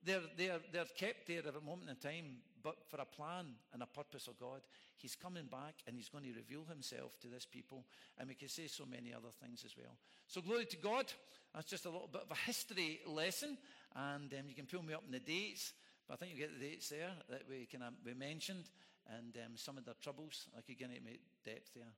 They're, 0.04 0.20
they're, 0.36 0.58
they're 0.72 0.84
kept 0.96 1.28
there 1.28 1.46
at 1.46 1.54
a 1.54 1.64
moment 1.64 1.90
in 1.90 1.96
time, 1.96 2.38
but 2.62 2.76
for 2.88 3.00
a 3.00 3.04
plan 3.04 3.46
and 3.72 3.82
a 3.82 3.86
purpose 3.86 4.26
of 4.26 4.38
God. 4.38 4.60
He's 4.96 5.14
coming 5.14 5.46
back 5.46 5.74
and 5.86 5.96
he's 5.96 6.08
going 6.08 6.24
to 6.24 6.32
reveal 6.32 6.64
himself 6.64 7.18
to 7.20 7.28
this 7.28 7.46
people. 7.46 7.84
And 8.18 8.28
we 8.28 8.34
can 8.34 8.48
say 8.48 8.66
so 8.66 8.84
many 8.84 9.12
other 9.14 9.30
things 9.40 9.62
as 9.64 9.76
well. 9.76 9.96
So 10.26 10.40
glory 10.40 10.66
to 10.66 10.76
God. 10.76 11.06
That's 11.54 11.68
just 11.68 11.86
a 11.86 11.90
little 11.90 12.08
bit 12.10 12.22
of 12.22 12.30
a 12.30 12.46
history 12.46 13.00
lesson. 13.06 13.58
And 13.94 14.32
um, 14.32 14.48
you 14.48 14.54
can 14.54 14.66
pull 14.66 14.82
me 14.82 14.94
up 14.94 15.04
in 15.06 15.12
the 15.12 15.20
dates. 15.20 15.72
But 16.08 16.14
I 16.14 16.16
think 16.16 16.32
you 16.32 16.38
get 16.38 16.58
the 16.58 16.66
dates 16.66 16.88
there 16.88 17.10
that 17.30 17.42
we, 17.48 17.66
can, 17.66 17.82
um, 17.82 17.94
we 18.04 18.14
mentioned. 18.14 18.70
And 19.10 19.36
um, 19.44 19.52
some 19.56 19.78
of 19.78 19.84
their 19.84 19.98
troubles. 20.00 20.46
I 20.56 20.60
could 20.60 20.78
get 20.78 20.90
into 20.90 21.18
depth 21.44 21.74
there. 21.74 21.92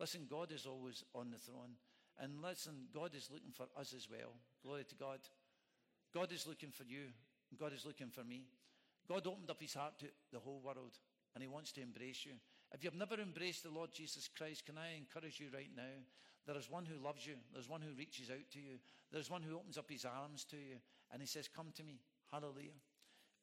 Listen, 0.00 0.26
God 0.28 0.52
is 0.52 0.66
always 0.66 1.04
on 1.14 1.30
the 1.30 1.38
throne. 1.38 1.76
And 2.18 2.40
listen, 2.40 2.88
God 2.94 3.14
is 3.14 3.28
looking 3.30 3.52
for 3.52 3.66
us 3.78 3.92
as 3.94 4.08
well. 4.10 4.32
Glory 4.64 4.84
to 4.84 4.94
God. 4.94 5.20
God 6.14 6.32
is 6.32 6.46
looking 6.46 6.70
for 6.70 6.84
you. 6.84 7.12
God 7.58 7.72
is 7.72 7.84
looking 7.84 8.08
for 8.10 8.24
me. 8.24 8.44
God 9.08 9.26
opened 9.26 9.50
up 9.50 9.60
his 9.60 9.74
heart 9.74 9.98
to 10.00 10.06
the 10.32 10.40
whole 10.40 10.60
world 10.64 10.96
and 11.34 11.42
he 11.42 11.48
wants 11.48 11.72
to 11.72 11.82
embrace 11.82 12.24
you. 12.24 12.32
If 12.72 12.82
you've 12.82 12.96
never 12.96 13.14
embraced 13.14 13.62
the 13.62 13.70
Lord 13.70 13.92
Jesus 13.92 14.28
Christ, 14.36 14.66
can 14.66 14.78
I 14.78 14.96
encourage 14.96 15.38
you 15.38 15.46
right 15.54 15.70
now? 15.76 16.02
There 16.46 16.56
is 16.56 16.70
one 16.70 16.86
who 16.86 17.04
loves 17.04 17.26
you. 17.26 17.34
There's 17.52 17.68
one 17.68 17.82
who 17.82 17.94
reaches 17.96 18.30
out 18.30 18.50
to 18.52 18.58
you. 18.58 18.78
There's 19.12 19.30
one 19.30 19.42
who 19.42 19.56
opens 19.56 19.78
up 19.78 19.90
his 19.90 20.04
arms 20.04 20.44
to 20.44 20.56
you 20.56 20.76
and 21.12 21.20
he 21.20 21.28
says, 21.28 21.48
Come 21.54 21.68
to 21.76 21.84
me. 21.84 22.00
Hallelujah. 22.32 22.74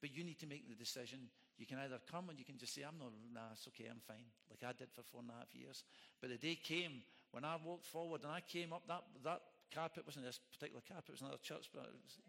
But 0.03 0.11
you 0.11 0.27
need 0.27 0.35
to 0.43 0.47
make 0.51 0.67
the 0.67 0.75
decision. 0.75 1.31
You 1.55 1.65
can 1.65 1.79
either 1.79 1.95
come 2.11 2.27
and 2.27 2.35
you 2.35 2.43
can 2.43 2.59
just 2.59 2.75
say, 2.75 2.83
I'm 2.83 2.99
not, 2.99 3.15
nah, 3.31 3.55
it's 3.55 3.63
okay, 3.71 3.87
I'm 3.87 4.03
fine, 4.03 4.27
like 4.51 4.59
I 4.59 4.75
did 4.75 4.91
for 4.91 4.99
four 4.99 5.23
and 5.23 5.31
a 5.31 5.39
half 5.39 5.55
years. 5.55 5.87
But 6.19 6.27
the 6.27 6.35
day 6.35 6.59
came 6.59 7.07
when 7.31 7.47
I 7.47 7.55
walked 7.63 7.87
forward 7.87 8.27
and 8.27 8.35
I 8.35 8.43
came 8.43 8.75
up, 8.75 8.83
that, 8.91 8.99
that 9.23 9.39
carpet 9.73 10.03
wasn't 10.03 10.27
this 10.27 10.43
particular 10.51 10.83
carpet, 10.83 11.07
it 11.07 11.15
was 11.15 11.21
another 11.23 11.39
church, 11.39 11.71
but 11.71 11.87
was, 11.87 12.19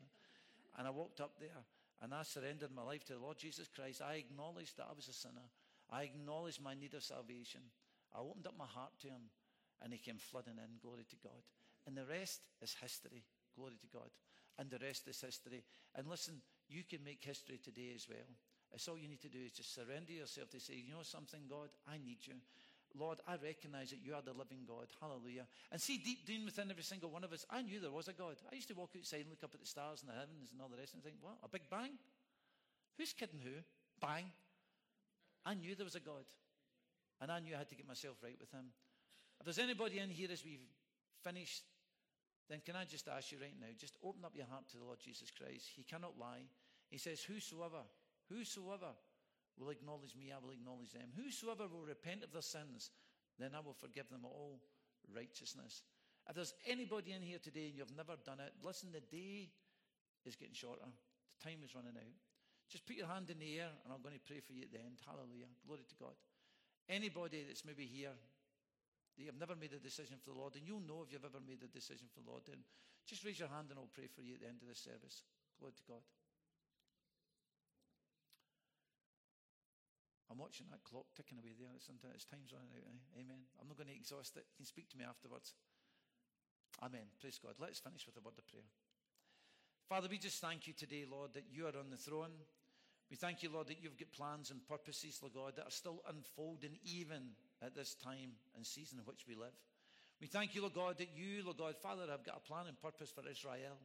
and 0.79 0.87
I 0.87 0.95
walked 0.95 1.20
up 1.20 1.35
there 1.43 1.66
and 1.99 2.14
I 2.14 2.22
surrendered 2.22 2.70
my 2.70 2.87
life 2.87 3.03
to 3.11 3.14
the 3.14 3.18
Lord 3.18 3.43
Jesus 3.43 3.66
Christ. 3.66 3.99
I 3.99 4.22
acknowledged 4.22 4.79
that 4.79 4.87
I 4.87 4.95
was 4.95 5.11
a 5.11 5.12
sinner. 5.12 5.51
I 5.91 6.07
acknowledged 6.07 6.62
my 6.62 6.79
need 6.79 6.95
of 6.95 7.03
salvation. 7.03 7.61
I 8.14 8.22
opened 8.22 8.47
up 8.47 8.55
my 8.55 8.70
heart 8.70 8.95
to 9.03 9.09
Him 9.09 9.35
and 9.83 9.93
He 9.93 9.99
came 9.99 10.22
flooding 10.22 10.62
in. 10.62 10.79
Glory 10.79 11.11
to 11.11 11.18
God. 11.18 11.43
And 11.91 11.99
the 11.99 12.07
rest 12.07 12.39
is 12.62 12.77
history. 12.79 13.27
Glory 13.59 13.83
to 13.83 13.91
God. 13.91 14.14
And 14.62 14.70
the 14.70 14.79
rest 14.79 15.09
is 15.11 15.20
history. 15.20 15.64
And 15.99 16.07
listen, 16.07 16.39
you 16.75 16.83
can 16.83 17.05
make 17.07 17.22
history 17.22 17.62
today 17.62 17.95
as 17.95 18.09
well. 18.11 18.27
It's 18.75 18.89
all 18.89 18.99
you 18.99 19.07
need 19.07 19.22
to 19.22 19.31
do 19.31 19.39
is 19.39 19.53
just 19.53 19.75
surrender 19.75 20.11
yourself 20.11 20.51
to 20.51 20.59
say, 20.59 20.75
you 20.75 20.91
know 20.91 21.07
something, 21.07 21.47
God, 21.49 21.70
I 21.87 22.03
need 22.03 22.18
you. 22.27 22.35
Lord, 22.99 23.18
I 23.27 23.39
recognize 23.39 23.91
that 23.91 24.03
you 24.03 24.14
are 24.14 24.22
the 24.22 24.35
living 24.35 24.66
God. 24.66 24.87
Hallelujah. 25.01 25.47
And 25.70 25.81
see, 25.81 25.99
deep 25.99 26.27
down 26.27 26.45
within 26.45 26.70
every 26.70 26.83
single 26.83 27.11
one 27.11 27.22
of 27.22 27.33
us, 27.33 27.47
I 27.51 27.62
knew 27.62 27.79
there 27.79 27.91
was 27.91 28.09
a 28.09 28.12
God. 28.12 28.37
I 28.51 28.55
used 28.55 28.68
to 28.68 28.75
walk 28.75 28.91
outside 28.99 29.22
and 29.22 29.31
look 29.31 29.43
up 29.43 29.55
at 29.55 29.61
the 29.61 29.66
stars 29.66 30.03
and 30.03 30.11
the 30.11 30.18
heavens 30.18 30.51
and 30.51 30.61
all 30.61 30.68
the 30.68 30.79
rest 30.79 30.95
and 30.95 31.03
think, 31.03 31.16
what? 31.20 31.39
A 31.43 31.49
big 31.49 31.70
bang? 31.70 31.95
Who's 32.99 33.12
kidding 33.12 33.41
who? 33.43 33.62
Bang. 34.01 34.27
I 35.47 35.55
knew 35.55 35.75
there 35.75 35.87
was 35.87 35.99
a 35.99 36.03
God. 36.03 36.27
And 37.20 37.31
I 37.31 37.39
knew 37.39 37.55
I 37.55 37.59
had 37.59 37.70
to 37.70 37.79
get 37.79 37.87
myself 37.87 38.16
right 38.22 38.37
with 38.39 38.51
him. 38.51 38.66
If 39.39 39.47
there's 39.47 39.59
anybody 39.59 39.99
in 39.99 40.11
here 40.11 40.29
as 40.31 40.45
we've 40.45 40.66
finished 41.22 41.62
then 42.49 42.61
can 42.64 42.77
I 42.77 42.85
just 42.85 43.09
ask 43.09 43.33
you 43.33 43.39
right 43.41 43.57
now, 43.59 43.72
just 43.79 43.97
open 44.05 44.25
up 44.25 44.37
your 44.37 44.47
heart 44.47 44.68
to 44.72 44.77
the 44.77 44.85
Lord 44.85 45.01
Jesus 45.01 45.31
Christ. 45.31 45.72
He 45.75 45.83
cannot 45.83 46.18
lie. 46.18 46.45
He 46.95 47.03
says, 47.03 47.26
Whosoever, 47.26 47.82
whosoever 48.30 48.95
will 49.59 49.74
acknowledge 49.74 50.14
me, 50.14 50.30
I 50.30 50.38
will 50.38 50.55
acknowledge 50.55 50.95
them. 50.95 51.11
Whosoever 51.18 51.66
will 51.66 51.82
repent 51.82 52.22
of 52.22 52.30
their 52.30 52.47
sins, 52.47 52.95
then 53.34 53.51
I 53.51 53.59
will 53.59 53.74
forgive 53.74 54.07
them 54.14 54.22
all 54.22 54.62
righteousness. 55.11 55.82
If 56.30 56.38
there's 56.38 56.55
anybody 56.70 57.11
in 57.11 57.18
here 57.20 57.42
today 57.42 57.66
and 57.66 57.74
you've 57.74 57.99
never 57.99 58.14
done 58.22 58.38
it, 58.38 58.55
listen, 58.62 58.95
the 58.95 59.03
day 59.03 59.51
is 60.22 60.38
getting 60.38 60.55
shorter. 60.55 60.86
The 60.86 61.38
time 61.42 61.66
is 61.66 61.74
running 61.74 61.99
out. 61.99 62.14
Just 62.70 62.86
put 62.86 62.95
your 62.95 63.11
hand 63.11 63.26
in 63.26 63.42
the 63.42 63.59
air 63.59 63.74
and 63.82 63.90
I'm 63.90 63.99
going 63.99 64.14
to 64.14 64.22
pray 64.22 64.38
for 64.38 64.55
you 64.55 64.62
at 64.62 64.70
the 64.70 64.78
end. 64.78 65.03
Hallelujah. 65.03 65.51
Glory 65.66 65.82
to 65.82 65.99
God. 65.99 66.14
Anybody 66.86 67.42
that's 67.42 67.66
maybe 67.66 67.90
here 67.90 68.14
that 69.18 69.22
you've 69.26 69.42
never 69.42 69.59
made 69.59 69.74
a 69.74 69.82
decision 69.82 70.22
for 70.22 70.30
the 70.30 70.38
Lord, 70.38 70.55
and 70.55 70.62
you'll 70.62 70.86
know 70.86 71.03
if 71.03 71.11
you've 71.11 71.26
ever 71.26 71.42
made 71.42 71.66
a 71.66 71.70
decision 71.74 72.07
for 72.07 72.22
the 72.22 72.30
Lord, 72.30 72.47
then 72.47 72.62
just 73.03 73.26
raise 73.26 73.42
your 73.42 73.51
hand 73.51 73.74
and 73.74 73.82
I'll 73.82 73.90
pray 73.90 74.07
for 74.07 74.22
you 74.22 74.38
at 74.38 74.47
the 74.47 74.51
end 74.55 74.62
of 74.62 74.70
the 74.70 74.78
service. 74.78 75.26
Glory 75.59 75.74
to 75.74 75.86
God. 75.90 76.07
Watching 80.45 80.68
that 80.68 80.84
clock 80.84 81.09
ticking 81.16 81.40
away 81.40 81.57
there. 81.57 81.72
It's, 81.72 81.88
it's 81.88 82.28
time's 82.28 82.53
running 82.53 82.68
out. 82.76 82.84
Eh? 82.84 83.24
Amen. 83.24 83.49
I'm 83.57 83.64
not 83.64 83.80
going 83.80 83.88
to 83.88 83.97
exhaust 83.97 84.36
it. 84.36 84.45
You 84.53 84.61
can 84.61 84.68
speak 84.68 84.92
to 84.92 85.01
me 85.01 85.09
afterwards. 85.09 85.57
Amen. 86.84 87.09
Praise 87.16 87.40
God. 87.40 87.57
Let's 87.57 87.80
finish 87.80 88.05
with 88.05 88.20
a 88.20 88.24
word 88.24 88.36
of 88.36 88.45
prayer. 88.45 88.68
Father, 89.88 90.12
we 90.12 90.20
just 90.20 90.45
thank 90.45 90.68
you 90.68 90.76
today, 90.76 91.09
Lord, 91.09 91.32
that 91.32 91.49
you 91.49 91.64
are 91.64 91.76
on 91.80 91.88
the 91.88 91.97
throne. 91.97 92.36
We 93.09 93.16
thank 93.16 93.40
you, 93.40 93.49
Lord, 93.49 93.72
that 93.72 93.80
you've 93.80 93.97
got 93.97 94.12
plans 94.12 94.53
and 94.53 94.61
purposes, 94.68 95.16
Lord 95.24 95.32
God, 95.32 95.53
that 95.57 95.68
are 95.68 95.72
still 95.72 96.05
unfolding 96.05 96.76
even 96.84 97.32
at 97.64 97.72
this 97.72 97.97
time 97.97 98.36
and 98.57 98.66
season 98.66 99.01
in 99.01 99.09
which 99.09 99.24
we 99.24 99.34
live. 99.34 99.57
We 100.20 100.26
thank 100.28 100.55
you, 100.55 100.61
Lord 100.61 100.74
God, 100.74 100.99
that 100.99 101.16
you, 101.16 101.40
Lord 101.45 101.57
God, 101.57 101.76
Father, 101.80 102.05
have 102.11 102.24
got 102.24 102.36
a 102.36 102.49
plan 102.49 102.68
and 102.68 102.80
purpose 102.80 103.09
for 103.09 103.24
Israel. 103.28 103.80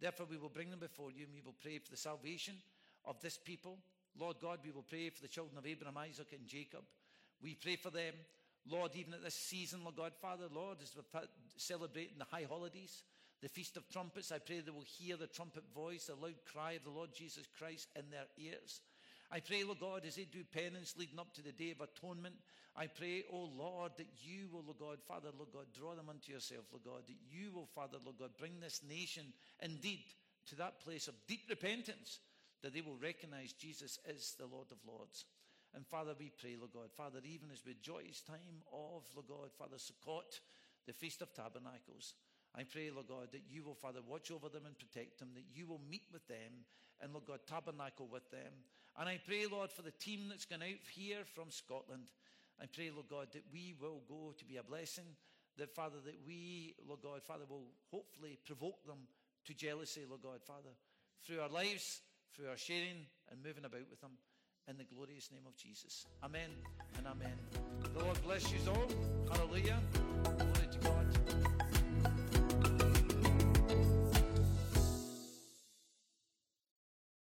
Therefore, 0.00 0.26
we 0.28 0.36
will 0.36 0.52
bring 0.52 0.68
them 0.68 0.80
before 0.80 1.10
you 1.10 1.24
and 1.24 1.34
we 1.34 1.40
will 1.44 1.56
pray 1.60 1.78
for 1.78 1.90
the 1.90 1.96
salvation 1.96 2.54
of 3.04 3.20
this 3.20 3.38
people. 3.38 3.78
Lord 4.18 4.36
God, 4.40 4.60
we 4.64 4.70
will 4.70 4.82
pray 4.82 5.10
for 5.10 5.22
the 5.22 5.28
children 5.28 5.58
of 5.58 5.66
Abraham, 5.66 5.96
Isaac, 5.96 6.28
and 6.32 6.46
Jacob. 6.46 6.82
We 7.42 7.54
pray 7.54 7.76
for 7.76 7.90
them, 7.90 8.14
Lord, 8.70 8.92
even 8.94 9.14
at 9.14 9.22
this 9.22 9.34
season, 9.34 9.80
Lord 9.82 9.96
God, 9.96 10.12
Father, 10.20 10.46
Lord, 10.52 10.78
as 10.82 10.94
we're 10.96 11.20
celebrating 11.56 12.18
the 12.18 12.24
high 12.24 12.46
holidays, 12.48 13.02
the 13.42 13.48
Feast 13.48 13.76
of 13.76 13.88
Trumpets, 13.90 14.32
I 14.32 14.38
pray 14.38 14.60
they 14.60 14.70
will 14.70 14.86
hear 14.98 15.16
the 15.16 15.26
trumpet 15.26 15.64
voice, 15.74 16.06
the 16.06 16.14
loud 16.14 16.40
cry 16.50 16.72
of 16.72 16.84
the 16.84 16.90
Lord 16.90 17.10
Jesus 17.12 17.44
Christ 17.58 17.88
in 17.96 18.10
their 18.10 18.26
ears. 18.38 18.80
I 19.30 19.40
pray, 19.40 19.64
Lord 19.64 19.80
God, 19.80 20.02
as 20.06 20.16
they 20.16 20.24
do 20.24 20.44
penance 20.44 20.94
leading 20.96 21.18
up 21.18 21.34
to 21.34 21.42
the 21.42 21.52
day 21.52 21.72
of 21.72 21.80
atonement, 21.80 22.36
I 22.76 22.86
pray, 22.86 23.24
oh 23.32 23.50
Lord, 23.56 23.92
that 23.98 24.08
you 24.22 24.48
will, 24.50 24.64
Lord 24.64 24.78
God, 24.78 24.98
Father, 25.06 25.28
Lord 25.36 25.50
God, 25.52 25.66
draw 25.78 25.94
them 25.94 26.08
unto 26.08 26.32
yourself, 26.32 26.64
Lord 26.72 26.84
God, 26.84 27.02
that 27.06 27.16
you 27.30 27.52
will, 27.52 27.68
Father, 27.74 27.98
Lord 28.04 28.18
God, 28.18 28.30
bring 28.38 28.60
this 28.60 28.80
nation 28.88 29.24
indeed 29.60 30.04
to 30.48 30.56
that 30.56 30.80
place 30.80 31.08
of 31.08 31.14
deep 31.28 31.42
repentance, 31.48 32.18
that 32.64 32.72
they 32.72 32.80
will 32.80 32.96
recognize 32.96 33.52
Jesus 33.52 33.98
is 34.08 34.34
the 34.40 34.46
Lord 34.46 34.72
of 34.72 34.78
Lords. 34.88 35.26
And 35.74 35.86
Father, 35.86 36.14
we 36.18 36.32
pray, 36.40 36.56
Lord 36.56 36.72
God, 36.72 36.88
Father, 36.96 37.20
even 37.22 37.50
as 37.52 37.60
we 37.66 37.76
joyous 37.82 38.22
time 38.22 38.64
of, 38.72 39.04
Lord 39.14 39.28
God, 39.28 39.52
Father, 39.52 39.76
Sukkot, 39.76 40.40
the 40.86 40.94
Feast 40.94 41.20
of 41.20 41.34
Tabernacles, 41.34 42.14
I 42.56 42.64
pray, 42.64 42.88
Lord 42.90 43.08
God, 43.08 43.28
that 43.32 43.44
you 43.50 43.64
will, 43.64 43.74
Father, 43.74 44.00
watch 44.00 44.30
over 44.30 44.48
them 44.48 44.64
and 44.64 44.78
protect 44.78 45.18
them, 45.18 45.28
that 45.34 45.44
you 45.52 45.66
will 45.66 45.80
meet 45.90 46.08
with 46.10 46.26
them 46.26 46.64
and, 47.02 47.12
Lord 47.12 47.26
God, 47.26 47.40
tabernacle 47.46 48.08
with 48.10 48.30
them. 48.30 48.64
And 48.96 49.10
I 49.10 49.20
pray, 49.26 49.44
Lord, 49.44 49.70
for 49.70 49.82
the 49.82 49.90
team 49.90 50.30
that's 50.30 50.46
gone 50.46 50.62
out 50.62 50.88
here 50.94 51.26
from 51.34 51.50
Scotland. 51.50 52.08
I 52.62 52.64
pray, 52.64 52.90
Lord 52.90 53.10
God, 53.10 53.28
that 53.34 53.44
we 53.52 53.74
will 53.78 54.00
go 54.08 54.32
to 54.38 54.44
be 54.44 54.56
a 54.56 54.62
blessing, 54.62 55.04
that, 55.58 55.74
Father, 55.74 55.98
that 56.06 56.16
we, 56.26 56.76
Lord 56.88 57.02
God, 57.02 57.22
Father, 57.24 57.44
will 57.46 57.66
hopefully 57.90 58.38
provoke 58.46 58.86
them 58.86 59.04
to 59.44 59.52
jealousy, 59.52 60.06
Lord 60.08 60.22
God, 60.22 60.40
Father, 60.46 60.72
through 61.26 61.40
our 61.40 61.50
lives, 61.50 62.00
through 62.34 62.48
our 62.48 62.56
sharing 62.56 63.06
and 63.30 63.42
moving 63.44 63.64
about 63.64 63.86
with 63.90 64.02
Him 64.02 64.18
in 64.68 64.76
the 64.76 64.84
glorious 64.84 65.30
name 65.30 65.46
of 65.46 65.56
Jesus. 65.56 66.06
Amen 66.22 66.50
and 66.98 67.06
amen. 67.06 67.38
The 67.82 68.02
Lord 68.02 68.20
bless 68.22 68.50
you 68.52 68.58
all. 68.68 68.88
Hallelujah. 69.30 69.80
Glory 70.24 70.68
to 70.72 70.78
God. 70.78 71.03